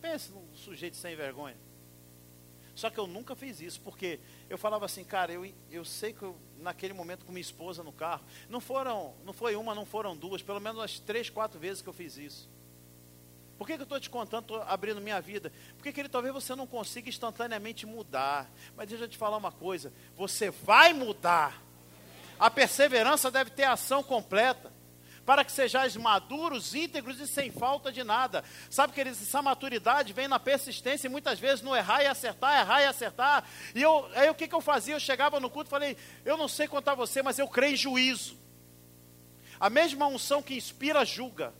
Pense 0.00 0.30
num 0.30 0.44
sujeito 0.54 0.96
sem 0.96 1.16
vergonha. 1.16 1.56
Só 2.74 2.88
que 2.90 2.98
eu 2.98 3.08
nunca 3.08 3.34
fiz 3.34 3.60
isso, 3.60 3.80
porque 3.80 4.20
eu 4.48 4.56
falava 4.56 4.84
assim, 4.84 5.02
cara, 5.02 5.32
eu, 5.32 5.52
eu 5.68 5.84
sei 5.84 6.12
que 6.12 6.22
eu, 6.22 6.36
naquele 6.58 6.94
momento 6.94 7.24
com 7.24 7.32
minha 7.32 7.40
esposa 7.40 7.82
no 7.82 7.92
carro, 7.92 8.24
não 8.48 8.60
foram, 8.60 9.14
não 9.24 9.32
foi 9.32 9.56
uma, 9.56 9.74
não 9.74 9.84
foram 9.84 10.16
duas, 10.16 10.42
pelo 10.42 10.60
menos 10.60 10.78
umas 10.78 11.00
três, 11.00 11.28
quatro 11.28 11.58
vezes 11.58 11.82
que 11.82 11.88
eu 11.88 11.92
fiz 11.92 12.16
isso. 12.16 12.48
Por 13.58 13.66
que, 13.66 13.74
que 13.74 13.80
eu 13.80 13.84
estou 13.84 13.98
te 13.98 14.08
contando, 14.08 14.42
estou 14.42 14.62
abrindo 14.62 15.00
minha 15.00 15.20
vida? 15.20 15.52
Porque, 15.76 16.08
talvez 16.08 16.32
você 16.32 16.54
não 16.54 16.68
consiga 16.68 17.08
instantaneamente 17.08 17.84
mudar. 17.84 18.48
Mas 18.76 18.88
deixa 18.88 19.04
eu 19.04 19.08
te 19.08 19.18
falar 19.18 19.36
uma 19.36 19.50
coisa: 19.50 19.92
você 20.14 20.48
vai 20.48 20.92
mudar. 20.92 21.60
A 22.38 22.50
perseverança 22.50 23.30
deve 23.30 23.50
ter 23.50 23.64
ação 23.64 24.02
completa 24.02 24.72
para 25.28 25.44
que 25.44 25.52
sejais 25.52 25.94
maduros, 25.94 26.74
íntegros 26.74 27.20
e 27.20 27.26
sem 27.26 27.50
falta 27.50 27.92
de 27.92 28.02
nada. 28.02 28.42
Sabe, 28.70 28.94
que 28.94 29.00
essa 29.02 29.42
maturidade 29.42 30.14
vem 30.14 30.26
na 30.26 30.40
persistência 30.40 31.06
e 31.06 31.10
muitas 31.10 31.38
vezes 31.38 31.60
no 31.60 31.76
errar 31.76 32.02
e 32.02 32.06
acertar, 32.06 32.58
errar 32.58 32.80
e 32.80 32.86
acertar. 32.86 33.44
E 33.74 33.82
eu, 33.82 34.08
aí 34.14 34.30
o 34.30 34.34
que, 34.34 34.48
que 34.48 34.54
eu 34.54 34.62
fazia? 34.62 34.94
Eu 34.94 35.00
chegava 35.00 35.38
no 35.38 35.50
culto 35.50 35.68
e 35.68 35.70
falei, 35.70 35.98
eu 36.24 36.38
não 36.38 36.48
sei 36.48 36.66
contar 36.66 36.94
você, 36.94 37.20
mas 37.22 37.38
eu 37.38 37.46
creio 37.46 37.74
em 37.74 37.76
juízo. 37.76 38.38
A 39.60 39.68
mesma 39.68 40.06
unção 40.06 40.42
que 40.42 40.56
inspira, 40.56 41.04
julga. 41.04 41.52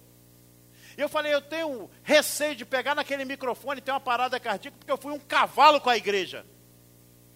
Eu 0.97 1.07
falei, 1.07 1.35
eu 1.35 1.43
tenho 1.43 1.91
receio 2.03 2.57
de 2.57 2.64
pegar 2.64 2.95
naquele 2.95 3.26
microfone 3.26 3.81
e 3.81 3.83
ter 3.83 3.91
uma 3.91 4.01
parada 4.01 4.41
cardíaca, 4.41 4.79
porque 4.79 4.91
eu 4.91 4.97
fui 4.97 5.12
um 5.12 5.20
cavalo 5.20 5.79
com 5.79 5.91
a 5.91 5.97
igreja. 5.99 6.47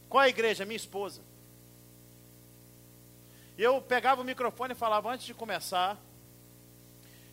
Qual 0.09 0.22
a 0.22 0.30
igreja? 0.30 0.64
Minha 0.64 0.78
esposa. 0.78 1.20
Eu 3.57 3.80
pegava 3.82 4.20
o 4.20 4.24
microfone 4.24 4.72
e 4.72 4.76
falava, 4.76 5.12
antes 5.12 5.26
de 5.26 5.34
começar, 5.34 6.00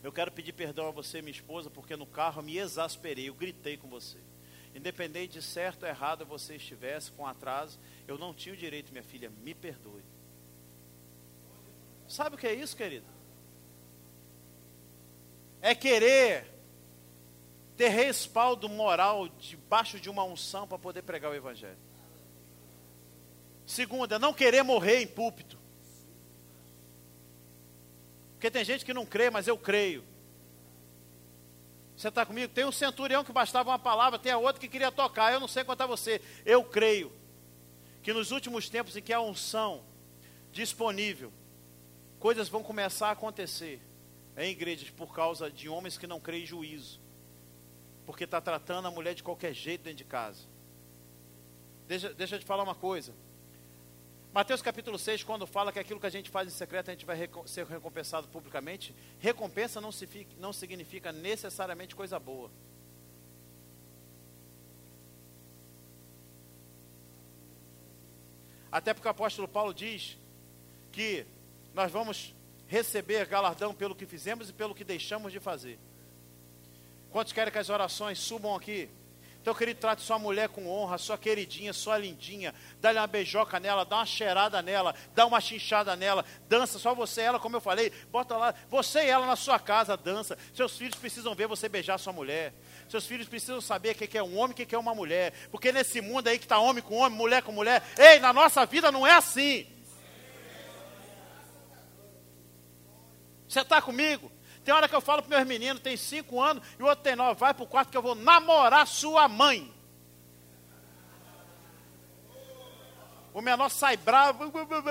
eu 0.02 0.12
quero 0.12 0.32
pedir 0.32 0.52
perdão 0.52 0.88
a 0.88 0.90
você, 0.90 1.20
minha 1.20 1.32
esposa, 1.32 1.70
porque 1.70 1.96
no 1.96 2.06
carro 2.06 2.40
eu 2.40 2.44
me 2.44 2.56
exasperei, 2.56 3.28
eu 3.28 3.34
gritei 3.34 3.76
com 3.76 3.88
você. 3.88 4.18
Independente 4.74 5.34
de 5.34 5.42
certo 5.42 5.82
ou 5.82 5.88
errado 5.88 6.24
você 6.24 6.56
estivesse 6.56 7.10
com 7.12 7.26
atraso, 7.26 7.78
eu 8.06 8.16
não 8.16 8.32
tinha 8.32 8.54
o 8.54 8.58
direito, 8.58 8.92
minha 8.92 9.04
filha, 9.04 9.30
me 9.42 9.54
perdoe. 9.54 10.02
Sabe 12.08 12.36
o 12.36 12.38
que 12.38 12.46
é 12.46 12.54
isso, 12.54 12.76
querido? 12.76 13.06
É 15.60 15.74
querer 15.74 16.46
ter 17.76 17.88
respaldo 17.88 18.68
moral 18.68 19.28
debaixo 19.28 20.00
de 20.00 20.10
uma 20.10 20.24
unção 20.24 20.66
para 20.66 20.78
poder 20.78 21.02
pregar 21.02 21.30
o 21.30 21.34
Evangelho. 21.34 21.78
Segunda, 23.66 24.18
não 24.18 24.34
querer 24.34 24.62
morrer 24.62 25.00
em 25.00 25.06
púlpito. 25.06 25.59
Porque 28.40 28.50
tem 28.50 28.64
gente 28.64 28.86
que 28.86 28.94
não 28.94 29.04
crê, 29.04 29.28
mas 29.28 29.46
eu 29.46 29.58
creio. 29.58 30.02
Você 31.94 32.08
está 32.08 32.24
comigo? 32.24 32.50
Tem 32.50 32.64
um 32.64 32.72
centurião 32.72 33.22
que 33.22 33.30
bastava 33.30 33.68
uma 33.68 33.78
palavra, 33.78 34.18
tem 34.18 34.32
a 34.32 34.38
outra 34.38 34.58
que 34.58 34.66
queria 34.66 34.90
tocar. 34.90 35.30
Eu 35.30 35.38
não 35.38 35.46
sei 35.46 35.62
quanto 35.62 35.82
a 35.82 35.86
você. 35.86 36.22
Eu 36.46 36.64
creio 36.64 37.12
que 38.02 38.14
nos 38.14 38.30
últimos 38.30 38.70
tempos 38.70 38.96
em 38.96 39.02
que 39.02 39.12
a 39.12 39.20
unção 39.20 39.84
disponível, 40.50 41.30
coisas 42.18 42.48
vão 42.48 42.62
começar 42.62 43.08
a 43.08 43.10
acontecer 43.10 43.78
em 44.38 44.52
igrejas 44.52 44.88
por 44.88 45.14
causa 45.14 45.50
de 45.50 45.68
homens 45.68 45.98
que 45.98 46.06
não 46.06 46.18
creem 46.18 46.44
em 46.44 46.46
juízo. 46.46 46.98
porque 48.06 48.24
está 48.24 48.40
tratando 48.40 48.88
a 48.88 48.90
mulher 48.90 49.14
de 49.14 49.22
qualquer 49.22 49.52
jeito 49.52 49.82
dentro 49.82 49.98
de 49.98 50.04
casa. 50.04 50.48
Deixa, 51.86 52.14
deixa 52.14 52.36
eu 52.36 52.40
te 52.40 52.46
falar 52.46 52.62
uma 52.62 52.74
coisa. 52.74 53.14
Mateus 54.32 54.62
capítulo 54.62 54.96
6, 54.96 55.24
quando 55.24 55.44
fala 55.44 55.72
que 55.72 55.78
aquilo 55.80 55.98
que 55.98 56.06
a 56.06 56.10
gente 56.10 56.30
faz 56.30 56.46
em 56.46 56.52
secreto 56.52 56.88
a 56.88 56.92
gente 56.92 57.04
vai 57.04 57.18
ser 57.46 57.66
recompensado 57.66 58.28
publicamente, 58.28 58.94
recompensa 59.18 59.80
não, 59.80 59.90
se, 59.90 60.06
não 60.38 60.52
significa 60.52 61.10
necessariamente 61.10 61.96
coisa 61.96 62.16
boa. 62.16 62.48
Até 68.70 68.94
porque 68.94 69.08
o 69.08 69.10
apóstolo 69.10 69.48
Paulo 69.48 69.74
diz 69.74 70.16
que 70.92 71.26
nós 71.74 71.90
vamos 71.90 72.32
receber 72.68 73.26
galardão 73.26 73.74
pelo 73.74 73.96
que 73.96 74.06
fizemos 74.06 74.48
e 74.48 74.52
pelo 74.52 74.76
que 74.76 74.84
deixamos 74.84 75.32
de 75.32 75.40
fazer. 75.40 75.76
Quantos 77.10 77.32
querem 77.32 77.52
que 77.52 77.58
as 77.58 77.68
orações 77.68 78.20
subam 78.20 78.54
aqui? 78.54 78.88
Então, 79.40 79.54
querido, 79.54 79.80
trate 79.80 80.02
sua 80.02 80.18
mulher 80.18 80.50
com 80.50 80.68
honra, 80.68 80.98
sua 80.98 81.16
queridinha, 81.16 81.72
sua 81.72 81.96
lindinha. 81.96 82.54
Dá-lhe 82.78 82.98
uma 82.98 83.06
beijoca 83.06 83.58
nela, 83.58 83.86
dá 83.86 83.96
uma 83.96 84.06
cheirada 84.06 84.60
nela, 84.60 84.94
dá 85.14 85.24
uma 85.24 85.40
chinchada 85.40 85.96
nela. 85.96 86.26
Dança, 86.46 86.78
só 86.78 86.94
você 86.94 87.22
e 87.22 87.24
ela, 87.24 87.40
como 87.40 87.56
eu 87.56 87.60
falei. 87.60 87.90
Bota 88.10 88.36
lá, 88.36 88.54
você 88.68 89.00
e 89.00 89.08
ela 89.08 89.26
na 89.26 89.36
sua 89.36 89.58
casa, 89.58 89.96
dança. 89.96 90.36
Seus 90.52 90.76
filhos 90.76 90.94
precisam 90.94 91.34
ver 91.34 91.46
você 91.46 91.70
beijar 91.70 91.98
sua 91.98 92.12
mulher. 92.12 92.52
Seus 92.86 93.06
filhos 93.06 93.28
precisam 93.28 93.62
saber 93.62 93.92
o 93.92 93.94
que 93.94 94.18
é 94.18 94.22
um 94.22 94.36
homem 94.36 94.54
e 94.58 94.62
o 94.62 94.66
que 94.66 94.74
é 94.74 94.78
uma 94.78 94.94
mulher. 94.94 95.32
Porque 95.50 95.72
nesse 95.72 96.02
mundo 96.02 96.28
aí 96.28 96.38
que 96.38 96.44
está 96.44 96.58
homem 96.58 96.82
com 96.82 96.96
homem, 96.96 97.16
mulher 97.16 97.42
com 97.42 97.50
mulher, 97.50 97.82
ei, 97.96 98.18
na 98.18 98.34
nossa 98.34 98.66
vida 98.66 98.92
não 98.92 99.06
é 99.06 99.14
assim. 99.14 99.66
Você 103.48 103.60
está 103.62 103.80
comigo? 103.80 104.30
Tem 104.70 104.76
hora 104.76 104.88
que 104.88 104.94
eu 104.94 105.00
falo 105.00 105.20
para 105.20 105.36
meus 105.36 105.48
meninos, 105.48 105.82
tem 105.82 105.96
cinco 105.96 106.40
anos, 106.40 106.62
e 106.78 106.82
o 106.84 106.86
outro 106.86 107.02
tem 107.02 107.16
nove, 107.16 107.40
vai 107.40 107.52
para 107.52 107.64
o 107.64 107.66
quarto 107.66 107.90
que 107.90 107.96
eu 107.96 108.02
vou 108.02 108.14
namorar 108.14 108.86
sua 108.86 109.26
mãe. 109.26 109.68
O 113.34 113.40
menor 113.40 113.68
sai 113.68 113.96
bravo, 113.96 114.48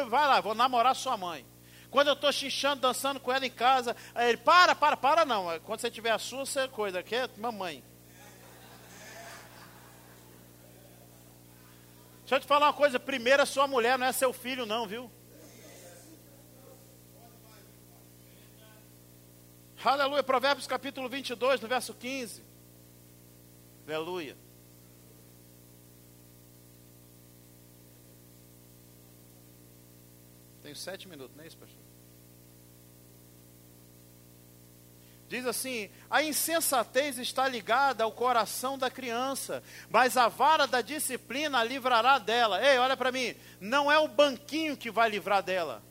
vai 0.09 0.27
lá, 0.27 0.41
vou 0.41 0.53
namorar 0.53 0.93
sua 0.97 1.15
mãe. 1.15 1.45
Quando 1.89 2.09
eu 2.09 2.13
estou 2.13 2.29
xixando, 2.29 2.81
dançando 2.81 3.21
com 3.21 3.31
ela 3.31 3.45
em 3.45 3.49
casa, 3.49 3.95
ele, 4.17 4.35
para, 4.35 4.75
para, 4.75 4.97
para 4.97 5.23
não. 5.23 5.57
Quando 5.61 5.79
você 5.79 5.89
tiver 5.89 6.11
a 6.11 6.19
sua, 6.19 6.45
você 6.45 6.67
coisa, 6.67 7.01
que 7.01 7.15
é 7.15 7.29
mamãe. 7.37 7.81
Deixa 12.19 12.35
eu 12.35 12.39
te 12.41 12.47
falar 12.47 12.65
uma 12.65 12.73
coisa, 12.73 12.99
primeiro 12.99 13.43
é 13.43 13.45
sua 13.45 13.65
mulher, 13.65 13.97
não 13.97 14.07
é 14.07 14.11
seu 14.11 14.33
filho 14.33 14.65
não, 14.65 14.85
viu? 14.85 15.09
Aleluia. 19.83 20.21
Provérbios 20.23 20.67
capítulo 20.67 21.07
22, 21.07 21.61
no 21.61 21.67
verso 21.67 21.93
15. 21.93 22.43
Aleluia. 23.87 24.37
Tenho 30.61 30.75
sete 30.75 31.07
minutos, 31.07 31.35
não 31.35 31.43
é 31.43 31.47
isso, 31.47 31.57
pastor? 31.57 31.79
Diz 35.29 35.45
assim: 35.45 35.89
a 36.09 36.21
insensatez 36.23 37.17
está 37.17 37.47
ligada 37.47 38.03
ao 38.03 38.11
coração 38.11 38.77
da 38.77 38.89
criança, 38.89 39.63
mas 39.89 40.17
a 40.17 40.27
vara 40.27 40.67
da 40.67 40.81
disciplina 40.81 41.59
a 41.59 41.63
livrará 41.63 42.19
dela. 42.19 42.63
Ei, 42.63 42.77
olha 42.77 42.97
para 42.97 43.11
mim, 43.11 43.35
não 43.61 43.91
é 43.91 43.97
o 43.97 44.07
banquinho 44.07 44.75
que 44.75 44.91
vai 44.91 45.09
livrar 45.09 45.41
dela, 45.41 45.81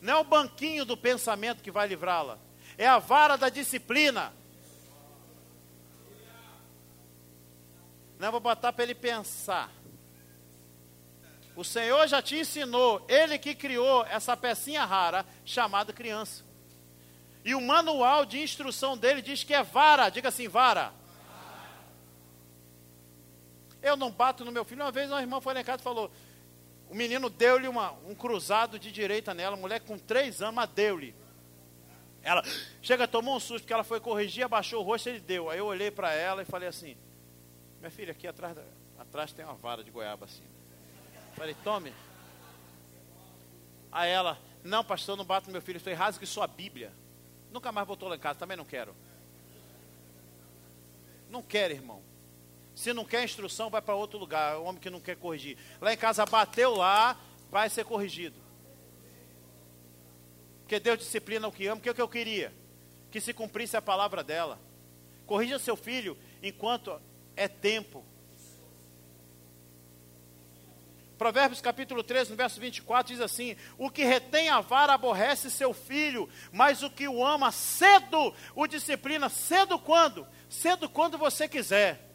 não 0.00 0.14
é 0.14 0.16
o 0.18 0.24
banquinho 0.24 0.84
do 0.84 0.96
pensamento 0.96 1.62
que 1.62 1.70
vai 1.70 1.86
livrá-la, 1.86 2.38
é 2.78 2.86
a 2.86 2.98
vara 2.98 3.36
da 3.36 3.48
disciplina. 3.48 4.32
Não 8.18 8.30
vou 8.30 8.40
botar 8.40 8.72
para 8.72 8.84
ele 8.84 8.94
pensar. 8.94 9.70
O 11.54 11.64
Senhor 11.64 12.06
já 12.06 12.20
te 12.20 12.36
ensinou, 12.36 13.04
Ele 13.08 13.38
que 13.38 13.54
criou 13.54 14.04
essa 14.04 14.36
pecinha 14.36 14.84
rara 14.84 15.24
chamada 15.44 15.92
criança. 15.92 16.44
E 17.42 17.54
o 17.54 17.60
manual 17.60 18.26
de 18.26 18.42
instrução 18.42 18.96
dele 18.96 19.22
diz 19.22 19.42
que 19.42 19.54
é 19.54 19.62
vara, 19.62 20.10
diga 20.10 20.28
assim, 20.28 20.48
vara. 20.48 20.92
Eu 23.80 23.96
não 23.96 24.10
bato 24.10 24.44
no 24.44 24.52
meu 24.52 24.64
filho. 24.64 24.82
Uma 24.82 24.90
vez 24.90 25.10
uma 25.10 25.20
irmã 25.20 25.40
foi 25.40 25.54
lá 25.54 25.60
em 25.60 25.64
casa 25.64 25.80
e 25.80 25.84
falou: 25.84 26.10
o 26.90 26.94
menino 26.94 27.30
deu-lhe 27.30 27.68
um 27.68 28.14
cruzado 28.14 28.78
de 28.78 28.90
direita 28.92 29.32
nela, 29.32 29.56
mulher 29.56 29.80
com 29.80 29.96
três 29.96 30.42
anos, 30.42 30.68
deu-lhe. 30.74 31.14
Ela 32.26 32.42
chega, 32.82 33.06
tomou 33.06 33.36
um 33.36 33.38
susto, 33.38 33.62
porque 33.62 33.72
ela 33.72 33.84
foi 33.84 34.00
corrigir, 34.00 34.44
abaixou 34.44 34.80
o 34.80 34.84
rosto 34.84 35.08
e 35.08 35.10
ele 35.10 35.20
deu. 35.20 35.48
Aí 35.48 35.60
eu 35.60 35.66
olhei 35.66 35.92
para 35.92 36.12
ela 36.12 36.42
e 36.42 36.44
falei 36.44 36.68
assim: 36.68 36.96
Minha 37.78 37.88
filha, 37.88 38.10
aqui 38.10 38.26
atrás, 38.26 38.58
atrás 38.98 39.32
tem 39.32 39.44
uma 39.44 39.54
vara 39.54 39.84
de 39.84 39.92
goiaba 39.92 40.24
assim. 40.24 40.42
Falei, 41.36 41.54
tome. 41.62 41.94
Aí 43.92 44.10
ela, 44.10 44.36
não, 44.64 44.82
pastor, 44.82 45.16
não 45.16 45.24
bato 45.24 45.52
meu 45.52 45.62
filho. 45.62 45.76
Eu 45.76 45.80
falei, 45.80 45.94
rasgue 45.94 46.26
sua 46.26 46.48
Bíblia. 46.48 46.92
Nunca 47.52 47.70
mais 47.70 47.86
botou 47.86 48.08
lá 48.08 48.16
em 48.16 48.18
casa, 48.18 48.40
também 48.40 48.56
não 48.56 48.64
quero. 48.64 48.92
Não 51.30 51.42
quero, 51.42 51.74
irmão. 51.74 52.02
Se 52.74 52.92
não 52.92 53.04
quer 53.04 53.22
instrução, 53.22 53.70
vai 53.70 53.80
para 53.80 53.94
outro 53.94 54.18
lugar. 54.18 54.58
O 54.58 54.64
homem 54.64 54.80
que 54.80 54.90
não 54.90 55.00
quer 55.00 55.14
corrigir. 55.14 55.56
Lá 55.80 55.92
em 55.92 55.96
casa 55.96 56.26
bateu 56.26 56.74
lá, 56.74 57.16
vai 57.52 57.70
ser 57.70 57.84
corrigido. 57.84 58.45
Porque 60.66 60.80
Deus 60.80 60.98
disciplina 60.98 61.46
o 61.46 61.52
que 61.52 61.68
ama, 61.68 61.80
que 61.80 61.88
é 61.88 61.92
o 61.92 61.94
que 61.94 62.02
eu 62.02 62.08
queria? 62.08 62.52
Que 63.08 63.20
se 63.20 63.32
cumprisse 63.32 63.76
a 63.76 63.80
palavra 63.80 64.24
dela. 64.24 64.58
Corrija 65.24 65.60
seu 65.60 65.76
filho 65.76 66.18
enquanto 66.42 67.00
é 67.36 67.46
tempo. 67.46 68.04
Provérbios 71.16 71.60
capítulo 71.60 72.02
13, 72.02 72.32
no 72.32 72.36
verso 72.36 72.60
24, 72.60 73.12
diz 73.12 73.22
assim: 73.22 73.56
O 73.78 73.88
que 73.88 74.02
retém 74.02 74.48
a 74.48 74.60
vara 74.60 74.94
aborrece 74.94 75.52
seu 75.52 75.72
filho, 75.72 76.28
mas 76.50 76.82
o 76.82 76.90
que 76.90 77.06
o 77.06 77.24
ama 77.24 77.52
cedo 77.52 78.34
o 78.52 78.66
disciplina. 78.66 79.28
Cedo 79.28 79.78
quando? 79.78 80.26
Cedo 80.50 80.88
quando 80.88 81.16
você 81.16 81.46
quiser. 81.46 82.10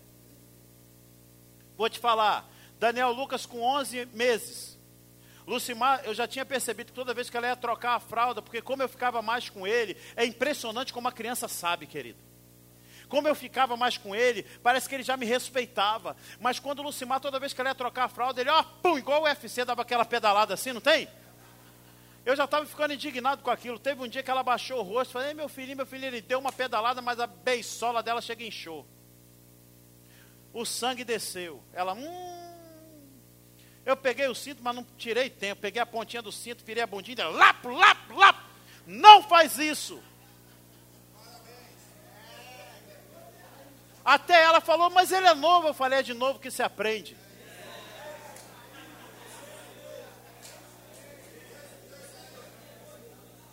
Vou 1.77 1.89
te 1.89 1.99
falar, 1.99 2.51
Daniel 2.77 3.13
Lucas 3.13 3.45
com 3.45 3.61
11 3.61 4.07
meses, 4.07 4.70
Lucimar, 5.47 6.01
eu 6.05 6.13
já 6.13 6.27
tinha 6.27 6.45
percebido 6.45 6.87
que 6.87 6.93
toda 6.93 7.13
vez 7.13 7.29
que 7.29 7.37
ela 7.37 7.47
ia 7.47 7.55
trocar 7.55 7.95
a 7.95 7.99
fralda, 7.99 8.41
porque 8.41 8.61
como 8.61 8.83
eu 8.83 8.89
ficava 8.89 9.21
mais 9.21 9.49
com 9.49 9.65
ele, 9.65 9.97
é 10.15 10.25
impressionante 10.25 10.93
como 10.93 11.07
a 11.07 11.11
criança 11.11 11.47
sabe, 11.47 11.87
querido. 11.87 12.19
Como 13.11 13.27
eu 13.27 13.35
ficava 13.35 13.75
mais 13.75 13.97
com 13.97 14.15
ele, 14.15 14.43
parece 14.63 14.87
que 14.87 14.95
ele 14.95 15.03
já 15.03 15.17
me 15.17 15.25
respeitava. 15.25 16.15
Mas 16.39 16.59
quando 16.59 16.79
o 16.79 16.83
Lucimar, 16.83 17.19
toda 17.19 17.39
vez 17.39 17.51
que 17.51 17.59
ela 17.59 17.71
ia 17.71 17.75
trocar 17.75 18.05
a 18.05 18.07
fralda, 18.07 18.39
ele, 18.39 18.49
ó, 18.49 18.63
pum, 18.63 18.97
igual 18.97 19.21
o 19.21 19.25
UFC, 19.25 19.65
dava 19.65 19.81
aquela 19.81 20.05
pedalada 20.05 20.53
assim, 20.53 20.71
não 20.71 20.79
tem? 20.79 21.09
Eu 22.25 22.35
já 22.35 22.45
estava 22.45 22.65
ficando 22.65 22.93
indignado 22.93 23.41
com 23.41 23.49
aquilo. 23.49 23.77
Teve 23.79 24.01
um 24.01 24.07
dia 24.07 24.23
que 24.23 24.31
ela 24.31 24.43
baixou 24.43 24.79
o 24.79 24.83
rosto, 24.83 25.11
falei, 25.11 25.33
meu 25.33 25.49
filhinho, 25.49 25.75
meu 25.75 25.85
filho, 25.85 26.05
ele 26.05 26.21
deu 26.21 26.39
uma 26.39 26.53
pedalada, 26.53 27.01
mas 27.01 27.19
a 27.19 27.27
beisola 27.27 28.01
dela 28.01 28.21
chega 28.21 28.43
em 28.43 28.51
show. 28.51 28.87
O 30.53 30.65
sangue 30.65 31.03
desceu. 31.03 31.61
Ela, 31.73 31.93
hum, 31.93 32.40
eu 33.85 33.97
peguei 33.97 34.27
o 34.27 34.35
cinto, 34.35 34.61
mas 34.61 34.75
não 34.75 34.85
tirei 34.97 35.29
tempo. 35.29 35.61
Peguei 35.61 35.81
a 35.81 35.85
pontinha 35.85 36.21
do 36.21 36.31
cinto, 36.31 36.63
virei 36.63 36.83
a 36.83 36.87
bundinha, 36.87 37.27
lapo, 37.27 37.69
lapo, 37.69 38.13
lapo. 38.13 38.41
Não 38.85 39.23
faz 39.23 39.57
isso. 39.57 40.01
Até 44.03 44.43
ela 44.43 44.61
falou, 44.61 44.89
mas 44.89 45.11
ele 45.11 45.27
é 45.27 45.33
novo. 45.33 45.67
Eu 45.67 45.73
falei, 45.73 45.99
é 45.99 46.03
de 46.03 46.13
novo 46.13 46.39
que 46.39 46.51
se 46.51 46.61
aprende. 46.61 47.15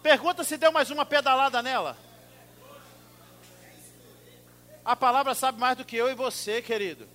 Pergunta 0.03 0.45
se 0.45 0.57
deu 0.57 0.73
mais 0.73 0.91
uma 0.91 1.05
pedalada 1.05 1.63
nela. 1.63 1.97
A 4.85 4.97
palavra 4.97 5.35
sabe 5.35 5.59
mais 5.59 5.77
do 5.77 5.85
que 5.85 5.97
eu 5.97 6.09
e 6.09 6.15
você, 6.15 6.63
querido. 6.63 7.09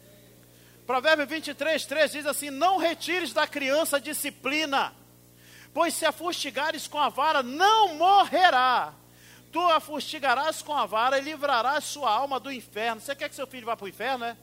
Provérbio 0.86 1.26
23, 1.26 1.86
3 1.86 2.12
diz 2.12 2.26
assim: 2.26 2.50
Não 2.50 2.78
retires 2.78 3.34
da 3.34 3.48
criança 3.48 3.98
a 3.98 4.00
disciplina, 4.00 4.94
pois 5.74 5.94
se 5.94 6.06
a 6.06 6.12
fustigares 6.12 6.88
com 6.88 7.00
a 7.00 7.10
vara, 7.10 7.42
não 7.42 7.96
morrerá. 7.96 8.94
Tu 9.52 9.60
a 9.60 9.80
fustigarás 9.80 10.62
com 10.64 10.74
a 10.74 10.86
vara 10.86 11.20
e 11.20 11.22
livrarás 11.22 11.84
sua 11.84 12.12
alma 12.12 12.40
do 12.40 12.52
inferno. 12.52 13.00
Você 13.00 13.16
quer 13.16 13.30
que 13.30 13.36
seu 13.36 13.46
filho 13.46 13.68
vá 13.68 13.78
para 13.78 13.86
o 13.86 13.90
inferno, 13.90 14.26
é? 14.26 14.36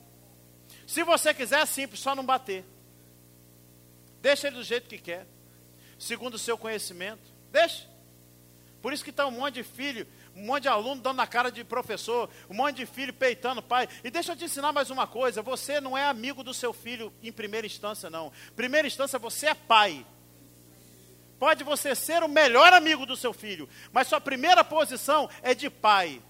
Se 0.87 1.03
você 1.03 1.33
quiser, 1.33 1.59
é 1.59 1.65
simples, 1.65 1.99
só 1.99 2.15
não 2.15 2.25
bater. 2.25 2.65
Deixa 4.21 4.47
ele 4.47 4.55
do 4.55 4.63
jeito 4.63 4.87
que 4.87 4.97
quer, 4.97 5.27
segundo 5.99 6.35
o 6.35 6.39
seu 6.39 6.57
conhecimento. 6.57 7.21
Deixa. 7.51 7.89
Por 8.81 8.93
isso 8.93 9.03
que 9.03 9.09
está 9.09 9.27
um 9.27 9.31
monte 9.31 9.55
de 9.55 9.63
filho 9.63 10.07
um 10.35 10.45
monte 10.45 10.63
de 10.63 10.69
aluno 10.69 11.01
dando 11.01 11.17
na 11.17 11.27
cara 11.27 11.51
de 11.51 11.63
professor, 11.63 12.29
um 12.49 12.53
monte 12.53 12.77
de 12.77 12.85
filho 12.85 13.13
peitando 13.13 13.61
pai. 13.61 13.87
E 14.03 14.09
deixa 14.09 14.31
eu 14.31 14.35
te 14.35 14.45
ensinar 14.45 14.71
mais 14.71 14.89
uma 14.89 15.05
coisa: 15.05 15.41
você 15.41 15.81
não 15.81 15.97
é 15.97 16.05
amigo 16.05 16.43
do 16.43 16.53
seu 16.53 16.73
filho 16.73 17.13
em 17.21 17.31
primeira 17.31 17.67
instância, 17.67 18.09
não. 18.09 18.31
Primeira 18.55 18.87
instância, 18.87 19.19
você 19.19 19.47
é 19.47 19.53
pai. 19.53 20.05
Pode 21.37 21.63
você 21.63 21.95
ser 21.95 22.23
o 22.23 22.27
melhor 22.27 22.71
amigo 22.71 23.05
do 23.05 23.17
seu 23.17 23.33
filho, 23.33 23.67
mas 23.91 24.07
sua 24.07 24.21
primeira 24.21 24.63
posição 24.63 25.29
é 25.41 25.55
de 25.55 25.69
pai. 25.69 26.21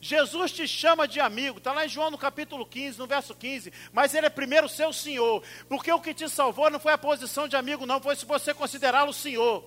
Jesus 0.00 0.52
te 0.52 0.66
chama 0.66 1.08
de 1.08 1.20
amigo, 1.20 1.58
está 1.58 1.72
lá 1.72 1.86
em 1.86 1.88
João 1.88 2.10
no 2.10 2.18
capítulo 2.18 2.66
15, 2.66 2.98
no 2.98 3.06
verso 3.06 3.34
15, 3.34 3.72
mas 3.92 4.14
ele 4.14 4.26
é 4.26 4.30
primeiro 4.30 4.68
seu 4.68 4.92
Senhor, 4.92 5.42
porque 5.68 5.90
o 5.92 6.00
que 6.00 6.12
te 6.12 6.28
salvou 6.28 6.70
não 6.70 6.78
foi 6.78 6.92
a 6.92 6.98
posição 6.98 7.48
de 7.48 7.56
amigo, 7.56 7.86
não, 7.86 8.00
foi 8.00 8.14
se 8.16 8.26
você 8.26 8.52
considerá-lo 8.52 9.12
Senhor. 9.12 9.64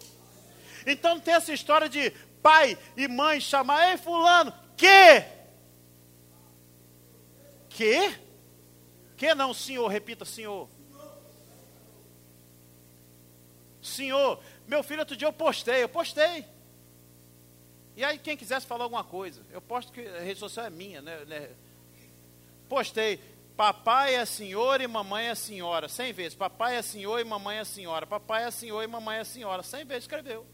Então 0.85 1.19
tem 1.19 1.33
essa 1.33 1.53
história 1.53 1.87
de 1.87 2.11
pai 2.41 2.77
e 2.97 3.07
mãe 3.07 3.39
chamar, 3.39 3.91
ei 3.91 3.97
fulano, 3.97 4.53
que? 4.75 5.23
Que? 7.69 8.19
Que 9.15 9.35
não, 9.35 9.53
Senhor, 9.53 9.87
repita, 9.87 10.25
Senhor. 10.25 10.67
Senhor, 13.81 14.39
meu 14.67 14.83
filho, 14.83 14.99
outro 14.99 15.15
dia 15.15 15.27
eu 15.27 15.33
postei, 15.33 15.83
eu 15.83 15.89
postei. 15.89 16.45
E 17.95 18.03
aí, 18.03 18.17
quem 18.17 18.37
quisesse 18.37 18.65
falar 18.65 18.85
alguma 18.85 19.03
coisa, 19.03 19.45
eu 19.51 19.61
posto 19.61 19.91
que 19.91 20.01
a 20.01 20.21
rede 20.21 20.39
social 20.39 20.65
é 20.65 20.69
minha, 20.69 21.01
né? 21.01 21.25
né? 21.25 21.49
Postei, 22.69 23.19
papai 23.57 24.15
é 24.15 24.25
senhor 24.25 24.79
e 24.81 24.87
mamãe 24.87 25.27
é 25.27 25.35
senhora, 25.35 25.89
cem 25.89 26.13
vezes. 26.13 26.35
Papai 26.35 26.77
é 26.77 26.81
senhor 26.81 27.19
e 27.19 27.23
mamãe 27.23 27.57
é 27.57 27.65
senhora. 27.65 28.07
Papai 28.07 28.45
é 28.45 28.51
senhor 28.51 28.81
e 28.81 28.87
mamãe 28.87 29.19
é 29.19 29.23
senhora, 29.23 29.61
cem 29.61 29.83
vezes 29.83 30.05
escreveu. 30.05 30.45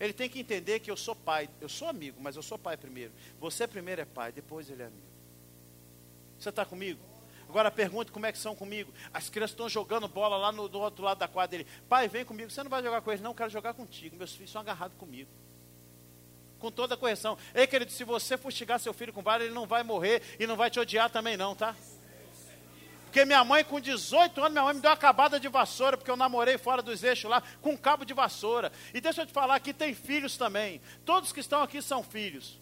Ele 0.00 0.14
tem 0.14 0.30
que 0.30 0.40
entender 0.40 0.80
que 0.80 0.90
eu 0.90 0.96
sou 0.96 1.14
pai, 1.14 1.48
eu 1.60 1.68
sou 1.68 1.86
amigo, 1.86 2.18
mas 2.22 2.34
eu 2.34 2.42
sou 2.42 2.58
pai 2.58 2.76
primeiro. 2.76 3.12
Você 3.38 3.66
primeiro 3.66 4.00
é 4.00 4.06
pai, 4.06 4.32
depois 4.32 4.70
ele 4.70 4.82
é 4.82 4.86
amigo. 4.86 5.10
Você 6.38 6.48
está 6.48 6.64
comigo? 6.64 6.98
Agora 7.46 7.70
pergunte 7.70 8.10
como 8.10 8.24
é 8.24 8.32
que 8.32 8.38
são 8.38 8.56
comigo. 8.56 8.94
As 9.12 9.28
crianças 9.28 9.50
estão 9.50 9.68
jogando 9.68 10.08
bola 10.08 10.36
lá 10.38 10.50
no, 10.50 10.68
do 10.68 10.78
outro 10.78 11.04
lado 11.04 11.18
da 11.18 11.28
quadra. 11.28 11.56
Ele, 11.56 11.66
pai, 11.88 12.08
vem 12.08 12.24
comigo. 12.24 12.50
Você 12.50 12.62
não 12.62 12.70
vai 12.70 12.82
jogar 12.82 13.02
com 13.02 13.10
eles, 13.10 13.20
não. 13.20 13.32
Eu 13.32 13.34
quero 13.34 13.50
jogar 13.50 13.74
contigo. 13.74 14.16
Meus 14.16 14.34
filhos 14.34 14.50
são 14.50 14.60
agarrados 14.60 14.96
comigo. 14.96 15.28
Com 16.58 16.70
toda 16.70 16.94
a 16.94 16.96
correção. 16.96 17.36
Ei, 17.52 17.66
querido, 17.66 17.90
se 17.90 18.04
você 18.04 18.38
fustigar 18.38 18.78
seu 18.78 18.94
filho 18.94 19.12
com 19.12 19.20
vara, 19.20 19.44
ele 19.44 19.52
não 19.52 19.66
vai 19.66 19.82
morrer 19.82 20.22
e 20.38 20.46
não 20.46 20.56
vai 20.56 20.70
te 20.70 20.78
odiar 20.78 21.10
também, 21.10 21.36
não, 21.36 21.54
tá? 21.54 21.74
Porque 23.10 23.24
minha 23.24 23.42
mãe, 23.42 23.64
com 23.64 23.80
18 23.80 24.38
anos, 24.40 24.52
minha 24.52 24.62
mãe 24.62 24.74
me 24.74 24.80
deu 24.80 24.88
uma 24.88 24.94
acabada 24.94 25.40
de 25.40 25.48
vassoura, 25.48 25.96
porque 25.96 26.10
eu 26.12 26.16
namorei 26.16 26.56
fora 26.56 26.80
dos 26.80 27.02
eixos 27.02 27.28
lá, 27.28 27.42
com 27.60 27.72
um 27.72 27.76
cabo 27.76 28.04
de 28.04 28.14
vassoura. 28.14 28.70
E 28.94 29.00
deixa 29.00 29.22
eu 29.22 29.26
te 29.26 29.32
falar 29.32 29.58
que 29.58 29.74
tem 29.74 29.92
filhos 29.92 30.36
também. 30.36 30.80
Todos 31.04 31.32
que 31.32 31.40
estão 31.40 31.60
aqui 31.60 31.82
são 31.82 32.04
filhos. 32.04 32.60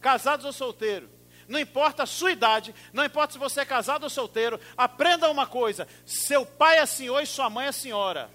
Casados 0.00 0.46
ou 0.46 0.52
solteiros. 0.52 1.10
Não 1.46 1.60
importa 1.60 2.04
a 2.04 2.06
sua 2.06 2.32
idade, 2.32 2.74
não 2.90 3.04
importa 3.04 3.34
se 3.34 3.38
você 3.38 3.60
é 3.60 3.64
casado 3.66 4.04
ou 4.04 4.08
solteiro, 4.08 4.58
aprenda 4.78 5.30
uma 5.30 5.46
coisa: 5.46 5.86
seu 6.06 6.46
pai 6.46 6.78
é 6.78 6.86
senhor 6.86 7.20
e 7.20 7.26
sua 7.26 7.50
mãe 7.50 7.66
é 7.66 7.72
senhora. 7.72 8.30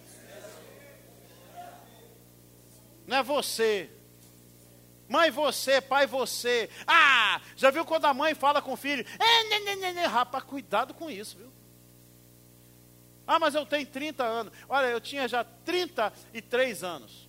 Não 3.07 3.17
é 3.17 3.23
você. 3.23 3.89
Mãe, 5.09 5.31
você, 5.31 5.81
pai, 5.81 6.05
você. 6.05 6.69
Ah, 6.85 7.41
já 7.55 7.71
viu 7.71 7.83
quando 7.83 8.05
a 8.05 8.13
mãe 8.13 8.35
fala 8.35 8.61
com 8.61 8.73
o 8.73 8.77
filho? 8.77 9.03
É, 9.19 9.43
né, 9.49 9.75
né, 9.75 9.91
né. 9.91 10.05
Rapaz, 10.05 10.43
cuidado 10.43 10.93
com 10.93 11.09
isso, 11.09 11.35
viu? 11.35 11.51
Ah, 13.25 13.39
mas 13.39 13.55
eu 13.55 13.65
tenho 13.65 13.87
30 13.87 14.23
anos. 14.23 14.53
Olha, 14.69 14.87
eu 14.87 15.01
tinha 15.01 15.27
já 15.27 15.43
33 15.43 16.83
anos. 16.83 17.27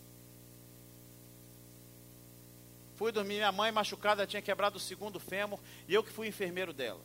Fui 2.97 3.11
dormir, 3.11 3.37
minha 3.37 3.51
mãe 3.51 3.73
machucada, 3.73 4.27
tinha 4.27 4.43
quebrado 4.43 4.77
o 4.77 4.81
segundo 4.81 5.19
fêmur, 5.19 5.59
e 5.89 5.95
eu 5.95 6.05
que 6.05 6.13
fui 6.13 6.29
enfermeiro 6.29 6.75
dela. 6.75 7.01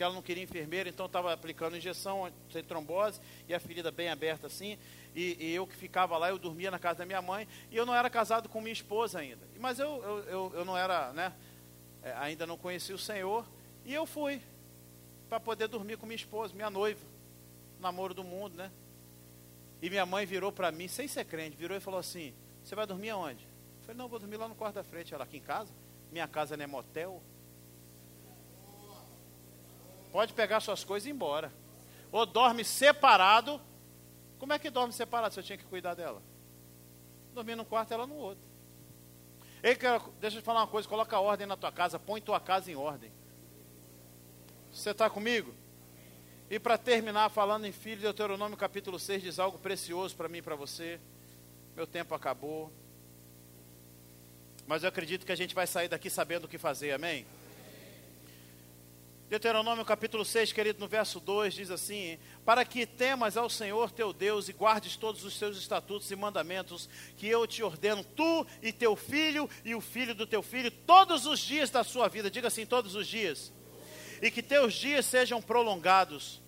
Porque 0.00 0.04
ela 0.04 0.14
não 0.14 0.22
queria 0.22 0.42
enfermeira, 0.42 0.88
então 0.88 1.04
estava 1.04 1.30
aplicando 1.30 1.76
injeção, 1.76 2.32
sem 2.50 2.64
trombose, 2.64 3.20
e 3.46 3.52
a 3.52 3.60
ferida 3.60 3.90
bem 3.90 4.08
aberta 4.08 4.46
assim. 4.46 4.78
E, 5.14 5.36
e, 5.38 5.54
eu 5.54 5.66
que 5.66 5.76
ficava 5.76 6.16
lá, 6.16 6.30
eu 6.30 6.38
dormia 6.38 6.70
na 6.70 6.78
casa 6.78 7.00
da 7.00 7.04
minha 7.04 7.20
mãe, 7.20 7.46
e 7.70 7.76
eu 7.76 7.84
não 7.84 7.94
era 7.94 8.08
casado 8.08 8.48
com 8.48 8.62
minha 8.62 8.72
esposa 8.72 9.18
ainda. 9.18 9.46
Mas 9.58 9.78
eu, 9.78 10.02
eu, 10.02 10.18
eu, 10.20 10.52
eu 10.54 10.64
não 10.64 10.74
era, 10.74 11.12
né, 11.12 11.34
é, 12.02 12.12
ainda 12.12 12.46
não 12.46 12.56
conhecia 12.56 12.94
o 12.94 12.98
Senhor, 12.98 13.44
e 13.84 13.92
eu 13.92 14.06
fui 14.06 14.40
para 15.28 15.38
poder 15.38 15.68
dormir 15.68 15.98
com 15.98 16.06
minha 16.06 16.16
esposa, 16.16 16.54
minha 16.54 16.70
noiva, 16.70 17.04
namoro 17.78 18.14
do 18.14 18.24
mundo, 18.24 18.56
né? 18.56 18.70
E 19.82 19.90
minha 19.90 20.06
mãe 20.06 20.24
virou 20.24 20.50
para 20.50 20.72
mim, 20.72 20.88
sem 20.88 21.06
ser 21.08 21.26
crente, 21.26 21.58
virou 21.58 21.76
e 21.76 21.80
falou 21.80 22.00
assim: 22.00 22.32
Você 22.64 22.74
vai 22.74 22.86
dormir 22.86 23.10
aonde? 23.10 23.46
falei, 23.82 23.98
não, 23.98 24.08
vou 24.08 24.18
dormir 24.18 24.38
lá 24.38 24.48
no 24.48 24.54
quarto 24.54 24.76
da 24.76 24.82
frente. 24.82 25.12
Ela, 25.12 25.24
aqui 25.24 25.36
em 25.36 25.42
casa? 25.42 25.70
Minha 26.10 26.26
casa 26.26 26.56
não 26.56 26.64
é 26.64 26.66
motel? 26.66 27.20
Pode 30.12 30.32
pegar 30.32 30.60
suas 30.60 30.84
coisas 30.84 31.06
e 31.06 31.10
ir 31.10 31.12
embora. 31.12 31.52
Ou 32.10 32.26
dorme 32.26 32.64
separado. 32.64 33.60
Como 34.38 34.52
é 34.52 34.58
que 34.58 34.70
dorme 34.70 34.92
separado 34.92 35.34
se 35.34 35.40
eu 35.40 35.44
tinha 35.44 35.58
que 35.58 35.64
cuidar 35.64 35.94
dela? 35.94 36.22
Dormir 37.34 37.56
num 37.56 37.64
quarto, 37.64 37.92
ela 37.92 38.06
no 38.06 38.14
outro. 38.14 38.42
Ei, 39.62 39.76
deixa 40.18 40.38
eu 40.38 40.42
te 40.42 40.44
falar 40.44 40.60
uma 40.60 40.66
coisa, 40.66 40.88
coloca 40.88 41.20
ordem 41.20 41.46
na 41.46 41.56
tua 41.56 41.70
casa, 41.70 41.98
põe 41.98 42.20
tua 42.20 42.40
casa 42.40 42.70
em 42.70 42.76
ordem. 42.76 43.12
Você 44.72 44.90
está 44.90 45.10
comigo? 45.10 45.54
E 46.48 46.58
para 46.58 46.78
terminar, 46.78 47.28
falando 47.28 47.66
em 47.66 47.72
filho, 47.72 48.00
Deuteronômio 48.00 48.56
capítulo 48.56 48.98
6 48.98 49.22
diz 49.22 49.38
algo 49.38 49.58
precioso 49.58 50.16
para 50.16 50.28
mim 50.28 50.38
e 50.38 50.42
para 50.42 50.56
você. 50.56 50.98
Meu 51.76 51.86
tempo 51.86 52.14
acabou. 52.14 52.72
Mas 54.66 54.82
eu 54.82 54.88
acredito 54.88 55.26
que 55.26 55.32
a 55.32 55.36
gente 55.36 55.54
vai 55.54 55.66
sair 55.66 55.88
daqui 55.88 56.08
sabendo 56.08 56.44
o 56.44 56.48
que 56.48 56.58
fazer, 56.58 56.92
amém? 56.92 57.26
Deuteronômio 59.30 59.84
capítulo 59.84 60.24
6, 60.24 60.52
querido, 60.52 60.80
no 60.80 60.88
verso 60.88 61.20
2, 61.20 61.54
diz 61.54 61.70
assim: 61.70 62.18
Para 62.44 62.64
que 62.64 62.84
temas 62.84 63.36
ao 63.36 63.48
Senhor 63.48 63.92
teu 63.92 64.12
Deus 64.12 64.48
e 64.48 64.52
guardes 64.52 64.96
todos 64.96 65.22
os 65.24 65.38
seus 65.38 65.56
estatutos 65.56 66.10
e 66.10 66.16
mandamentos 66.16 66.88
que 67.16 67.28
eu 67.28 67.46
te 67.46 67.62
ordeno, 67.62 68.02
tu 68.02 68.44
e 68.60 68.72
teu 68.72 68.96
filho 68.96 69.48
e 69.64 69.72
o 69.72 69.80
filho 69.80 70.16
do 70.16 70.26
teu 70.26 70.42
filho, 70.42 70.68
todos 70.68 71.26
os 71.26 71.38
dias 71.38 71.70
da 71.70 71.84
sua 71.84 72.08
vida, 72.08 72.28
diga 72.28 72.48
assim, 72.48 72.66
todos 72.66 72.96
os 72.96 73.06
dias, 73.06 73.52
e 74.20 74.32
que 74.32 74.42
teus 74.42 74.74
dias 74.74 75.06
sejam 75.06 75.40
prolongados. 75.40 76.39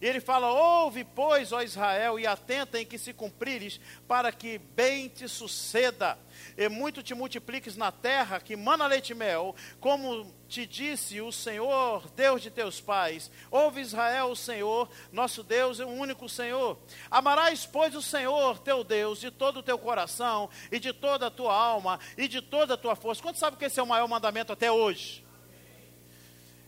E 0.00 0.06
ele 0.06 0.20
fala: 0.20 0.50
Ouve, 0.50 1.04
pois, 1.04 1.52
ó 1.52 1.60
Israel, 1.62 2.18
e 2.18 2.26
atenta 2.26 2.80
em 2.80 2.86
que 2.86 2.98
se 2.98 3.12
cumprires, 3.12 3.80
para 4.08 4.32
que 4.32 4.58
bem 4.58 5.08
te 5.08 5.28
suceda 5.28 6.18
e 6.56 6.68
muito 6.68 7.02
te 7.02 7.14
multipliques 7.14 7.76
na 7.76 7.92
terra, 7.92 8.40
que 8.40 8.56
mana 8.56 8.86
leite 8.86 9.10
e 9.10 9.14
mel, 9.14 9.54
como 9.78 10.32
te 10.48 10.66
disse 10.66 11.20
o 11.20 11.30
Senhor, 11.30 12.10
Deus 12.10 12.42
de 12.42 12.50
teus 12.50 12.80
pais. 12.80 13.30
Ouve 13.50 13.80
Israel, 13.80 14.30
o 14.30 14.36
Senhor, 14.36 14.88
nosso 15.12 15.42
Deus 15.42 15.80
é 15.80 15.84
o 15.84 15.88
único 15.88 16.28
Senhor. 16.28 16.78
Amarás, 17.10 17.66
pois, 17.66 17.94
o 17.94 18.02
Senhor, 18.02 18.58
teu 18.58 18.82
Deus, 18.82 19.20
de 19.20 19.30
todo 19.30 19.58
o 19.58 19.62
teu 19.62 19.78
coração, 19.78 20.48
e 20.72 20.78
de 20.78 20.92
toda 20.92 21.26
a 21.26 21.30
tua 21.30 21.54
alma, 21.54 22.00
e 22.16 22.26
de 22.26 22.40
toda 22.40 22.74
a 22.74 22.78
tua 22.78 22.96
força. 22.96 23.22
Quanto 23.22 23.38
sabe 23.38 23.56
que 23.56 23.64
esse 23.64 23.78
é 23.78 23.82
o 23.82 23.86
maior 23.86 24.08
mandamento 24.08 24.52
até 24.52 24.72
hoje? 24.72 25.24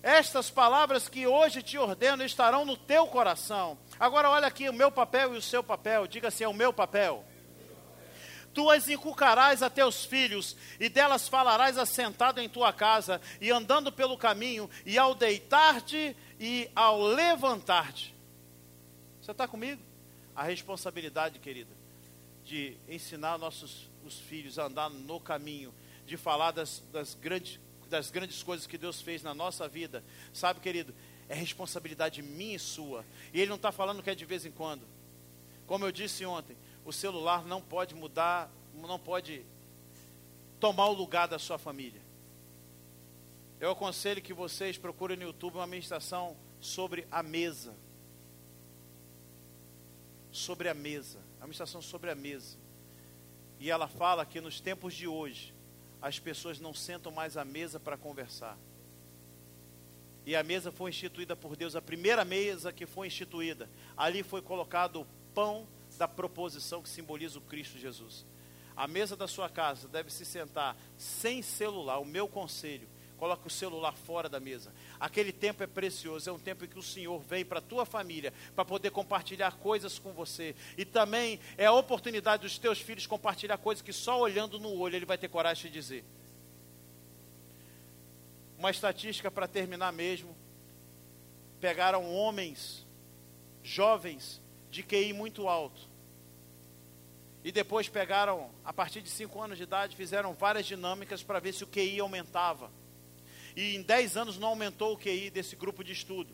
Estas 0.02 0.50
palavras 0.50 1.08
que 1.08 1.26
hoje 1.26 1.62
te 1.62 1.78
ordeno 1.78 2.24
estarão 2.24 2.64
no 2.64 2.76
teu 2.76 3.06
coração. 3.06 3.78
Agora 4.00 4.28
olha 4.28 4.46
aqui 4.46 4.68
o 4.68 4.72
meu 4.72 4.90
papel 4.90 5.34
e 5.34 5.38
o 5.38 5.42
seu 5.42 5.62
papel. 5.62 6.06
Diga 6.06 6.28
assim, 6.28 6.44
é 6.44 6.48
o 6.48 6.54
meu 6.54 6.72
papel. 6.72 7.24
Tu 8.52 8.68
as 8.68 8.88
inculcarás 8.88 9.62
a 9.62 9.70
teus 9.70 10.04
filhos, 10.04 10.56
e 10.78 10.88
delas 10.88 11.26
falarás 11.26 11.78
assentado 11.78 12.38
em 12.40 12.48
tua 12.48 12.70
casa, 12.70 13.18
e 13.40 13.50
andando 13.50 13.90
pelo 13.90 14.18
caminho, 14.18 14.68
e 14.84 14.98
ao 14.98 15.14
deitar-te 15.14 16.14
e 16.38 16.70
ao 16.74 17.00
levantar-te. 17.00 18.14
Você 19.22 19.30
está 19.30 19.48
comigo? 19.48 19.80
A 20.36 20.42
responsabilidade, 20.42 21.38
querida, 21.38 21.74
de 22.44 22.76
ensinar 22.88 23.38
nossos 23.38 23.90
os 24.04 24.18
filhos 24.18 24.58
a 24.58 24.64
andar 24.64 24.90
no 24.90 25.20
caminho, 25.20 25.72
de 26.06 26.16
falar 26.16 26.50
das, 26.50 26.82
das, 26.92 27.14
grandes, 27.14 27.60
das 27.92 28.10
grandes 28.10 28.42
coisas 28.42 28.66
que 28.66 28.78
Deus 28.78 29.02
fez 29.02 29.22
na 29.22 29.34
nossa 29.34 29.68
vida. 29.68 30.02
Sabe, 30.32 30.60
querido, 30.60 30.94
é 31.28 31.34
responsabilidade 31.34 32.22
minha 32.22 32.56
e 32.56 32.58
sua. 32.58 33.04
E 33.32 33.40
Ele 33.40 33.50
não 33.50 33.56
está 33.56 33.70
falando 33.70 34.02
que 34.02 34.08
é 34.08 34.14
de 34.14 34.24
vez 34.24 34.46
em 34.46 34.50
quando. 34.50 34.82
Como 35.66 35.84
eu 35.84 35.92
disse 35.92 36.24
ontem, 36.24 36.56
o 36.86 36.92
celular 36.92 37.44
não 37.44 37.60
pode 37.60 37.94
mudar, 37.94 38.50
não 38.74 38.98
pode 38.98 39.44
tomar 40.58 40.86
o 40.86 40.94
lugar 40.94 41.28
da 41.28 41.38
sua 41.38 41.58
família. 41.58 42.00
Eu 43.60 43.70
aconselho 43.70 44.22
que 44.22 44.32
vocês 44.32 44.78
procurem 44.78 45.18
no 45.18 45.24
YouTube 45.24 45.56
uma 45.56 45.66
ministração 45.66 46.34
sobre 46.60 47.06
a 47.10 47.22
mesa. 47.22 47.74
Sobre 50.32 50.68
a 50.70 50.74
mesa. 50.74 51.18
A 51.40 51.44
ministração 51.44 51.82
sobre 51.82 52.10
a 52.10 52.14
mesa. 52.14 52.56
E 53.60 53.70
ela 53.70 53.86
fala 53.86 54.24
que 54.24 54.40
nos 54.40 54.60
tempos 54.60 54.94
de 54.94 55.06
hoje, 55.06 55.54
as 56.02 56.18
pessoas 56.18 56.58
não 56.58 56.74
sentam 56.74 57.12
mais 57.12 57.36
à 57.36 57.44
mesa 57.44 57.78
para 57.78 57.96
conversar. 57.96 58.58
E 60.26 60.36
a 60.36 60.42
mesa 60.42 60.70
foi 60.70 60.90
instituída 60.90 61.34
por 61.36 61.56
Deus, 61.56 61.76
a 61.76 61.82
primeira 61.82 62.24
mesa 62.24 62.72
que 62.72 62.86
foi 62.86 63.06
instituída. 63.06 63.70
Ali 63.96 64.22
foi 64.22 64.42
colocado 64.42 65.00
o 65.00 65.06
pão 65.32 65.66
da 65.96 66.08
proposição 66.08 66.82
que 66.82 66.88
simboliza 66.88 67.38
o 67.38 67.42
Cristo 67.42 67.78
Jesus. 67.78 68.26
A 68.76 68.88
mesa 68.88 69.16
da 69.16 69.28
sua 69.28 69.48
casa 69.48 69.86
deve 69.88 70.10
se 70.10 70.24
sentar 70.24 70.76
sem 70.96 71.42
celular. 71.42 71.98
O 71.98 72.04
meu 72.04 72.26
conselho, 72.26 72.88
coloque 73.22 73.46
o 73.46 73.50
celular 73.50 73.92
fora 73.92 74.28
da 74.28 74.40
mesa. 74.40 74.74
Aquele 74.98 75.30
tempo 75.30 75.62
é 75.62 75.66
precioso, 75.68 76.28
é 76.28 76.32
um 76.32 76.40
tempo 76.40 76.64
em 76.64 76.68
que 76.68 76.76
o 76.76 76.82
Senhor 76.82 77.20
vem 77.20 77.44
para 77.44 77.60
a 77.60 77.62
tua 77.62 77.86
família, 77.86 78.34
para 78.52 78.64
poder 78.64 78.90
compartilhar 78.90 79.52
coisas 79.58 79.96
com 79.96 80.12
você. 80.12 80.56
E 80.76 80.84
também 80.84 81.38
é 81.56 81.66
a 81.66 81.72
oportunidade 81.72 82.42
dos 82.42 82.58
teus 82.58 82.80
filhos 82.80 83.06
compartilhar 83.06 83.58
coisas 83.58 83.80
que 83.80 83.92
só 83.92 84.18
olhando 84.18 84.58
no 84.58 84.76
olho 84.76 84.96
ele 84.96 85.06
vai 85.06 85.16
ter 85.16 85.28
coragem 85.28 85.70
de 85.70 85.78
dizer. 85.78 86.04
uma 88.58 88.72
estatística 88.72 89.30
para 89.30 89.46
terminar 89.46 89.92
mesmo. 89.92 90.36
Pegaram 91.60 92.12
homens, 92.12 92.84
jovens, 93.62 94.42
de 94.68 94.82
QI 94.82 95.12
muito 95.12 95.46
alto. 95.46 95.88
E 97.44 97.52
depois 97.52 97.88
pegaram, 97.88 98.50
a 98.64 98.72
partir 98.72 99.00
de 99.00 99.10
5 99.10 99.40
anos 99.40 99.58
de 99.58 99.62
idade, 99.62 99.94
fizeram 99.94 100.34
várias 100.34 100.66
dinâmicas 100.66 101.22
para 101.22 101.38
ver 101.38 101.52
se 101.52 101.62
o 101.62 101.68
QI 101.68 102.00
aumentava. 102.00 102.81
E 103.56 103.76
em 103.76 103.82
10 103.82 104.16
anos 104.16 104.38
não 104.38 104.48
aumentou 104.48 104.94
o 104.94 104.98
QI 104.98 105.30
desse 105.30 105.56
grupo 105.56 105.84
de 105.84 105.92
estudo. 105.92 106.32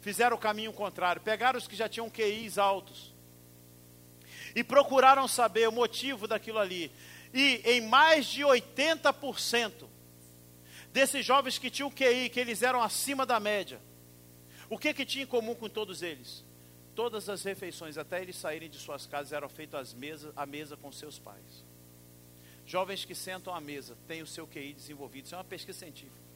Fizeram 0.00 0.36
o 0.36 0.40
caminho 0.40 0.72
contrário. 0.72 1.22
Pegaram 1.22 1.58
os 1.58 1.68
que 1.68 1.76
já 1.76 1.88
tinham 1.88 2.10
QIs 2.10 2.58
altos. 2.58 3.14
E 4.54 4.62
procuraram 4.62 5.26
saber 5.26 5.68
o 5.68 5.72
motivo 5.72 6.26
daquilo 6.26 6.58
ali. 6.58 6.90
E 7.32 7.62
em 7.64 7.80
mais 7.80 8.26
de 8.26 8.42
80% 8.42 9.88
desses 10.92 11.24
jovens 11.24 11.58
que 11.58 11.70
tinham 11.70 11.90
QI, 11.90 12.28
que 12.28 12.38
eles 12.38 12.62
eram 12.62 12.82
acima 12.82 13.24
da 13.24 13.40
média, 13.40 13.80
o 14.68 14.76
que 14.76 14.92
que 14.92 15.06
tinha 15.06 15.24
em 15.24 15.26
comum 15.26 15.54
com 15.54 15.68
todos 15.68 16.02
eles? 16.02 16.44
Todas 16.94 17.28
as 17.28 17.42
refeições, 17.42 17.96
até 17.96 18.20
eles 18.20 18.36
saírem 18.36 18.68
de 18.68 18.78
suas 18.78 19.06
casas, 19.06 19.32
eram 19.32 19.48
feitas 19.48 19.94
mesa, 19.94 20.32
à 20.36 20.44
mesa 20.44 20.76
com 20.76 20.92
seus 20.92 21.18
pais. 21.18 21.64
Jovens 22.66 23.04
que 23.04 23.14
sentam 23.14 23.54
à 23.54 23.60
mesa, 23.60 23.96
têm 24.06 24.20
o 24.22 24.26
seu 24.26 24.46
QI 24.46 24.74
desenvolvido. 24.74 25.24
Isso 25.24 25.34
é 25.34 25.38
uma 25.38 25.44
pesquisa 25.44 25.78
científica. 25.78 26.31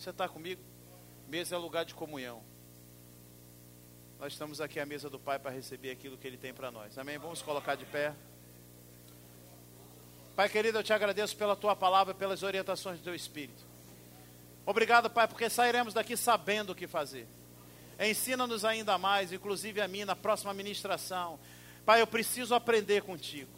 Você 0.00 0.08
está 0.08 0.26
comigo? 0.26 0.62
Mesa 1.28 1.56
é 1.56 1.58
lugar 1.58 1.84
de 1.84 1.94
comunhão. 1.94 2.42
Nós 4.18 4.32
estamos 4.32 4.58
aqui 4.58 4.80
à 4.80 4.86
mesa 4.86 5.10
do 5.10 5.18
Pai 5.18 5.38
para 5.38 5.50
receber 5.50 5.90
aquilo 5.90 6.16
que 6.16 6.26
Ele 6.26 6.38
tem 6.38 6.54
para 6.54 6.70
nós. 6.70 6.96
Amém? 6.96 7.18
Vamos 7.18 7.42
colocar 7.42 7.74
de 7.74 7.84
pé. 7.84 8.14
Pai 10.34 10.48
querido, 10.48 10.78
eu 10.78 10.82
te 10.82 10.94
agradeço 10.94 11.36
pela 11.36 11.54
tua 11.54 11.76
palavra, 11.76 12.14
pelas 12.14 12.42
orientações 12.42 12.98
do 12.98 13.04
teu 13.04 13.14
Espírito. 13.14 13.62
Obrigado, 14.64 15.10
Pai, 15.10 15.28
porque 15.28 15.50
sairemos 15.50 15.92
daqui 15.92 16.16
sabendo 16.16 16.70
o 16.70 16.74
que 16.74 16.86
fazer. 16.86 17.28
Ensina-nos 17.98 18.64
ainda 18.64 18.96
mais, 18.96 19.34
inclusive 19.34 19.82
a 19.82 19.86
mim, 19.86 20.06
na 20.06 20.16
próxima 20.16 20.54
ministração. 20.54 21.38
Pai, 21.84 22.00
eu 22.00 22.06
preciso 22.06 22.54
aprender 22.54 23.02
contigo. 23.02 23.52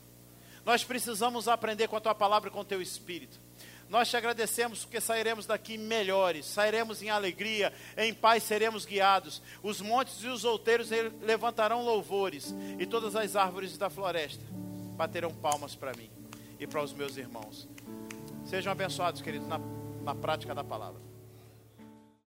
Nós 0.64 0.82
precisamos 0.82 1.46
aprender 1.46 1.86
com 1.86 1.94
a 1.94 2.00
tua 2.00 2.16
palavra 2.16 2.50
e 2.50 2.52
com 2.52 2.62
o 2.62 2.64
teu 2.64 2.82
Espírito. 2.82 3.38
Nós 3.92 4.08
te 4.08 4.16
agradecemos 4.16 4.86
porque 4.86 5.02
sairemos 5.02 5.44
daqui 5.44 5.76
melhores, 5.76 6.46
sairemos 6.46 7.02
em 7.02 7.10
alegria, 7.10 7.70
em 7.94 8.14
paz 8.14 8.42
seremos 8.42 8.86
guiados. 8.86 9.42
Os 9.62 9.82
montes 9.82 10.14
e 10.22 10.28
os 10.28 10.46
outeiros 10.46 10.88
levantarão 11.20 11.84
louvores, 11.84 12.54
e 12.78 12.86
todas 12.86 13.14
as 13.14 13.36
árvores 13.36 13.76
da 13.76 13.90
floresta 13.90 14.42
baterão 14.96 15.30
palmas 15.30 15.74
para 15.74 15.92
mim 15.92 16.10
e 16.58 16.66
para 16.66 16.82
os 16.82 16.94
meus 16.94 17.18
irmãos. 17.18 17.68
Sejam 18.46 18.72
abençoados, 18.72 19.20
queridos, 19.20 19.46
na, 19.46 19.60
na 20.02 20.14
prática 20.14 20.54
da 20.54 20.64
palavra. 20.64 21.11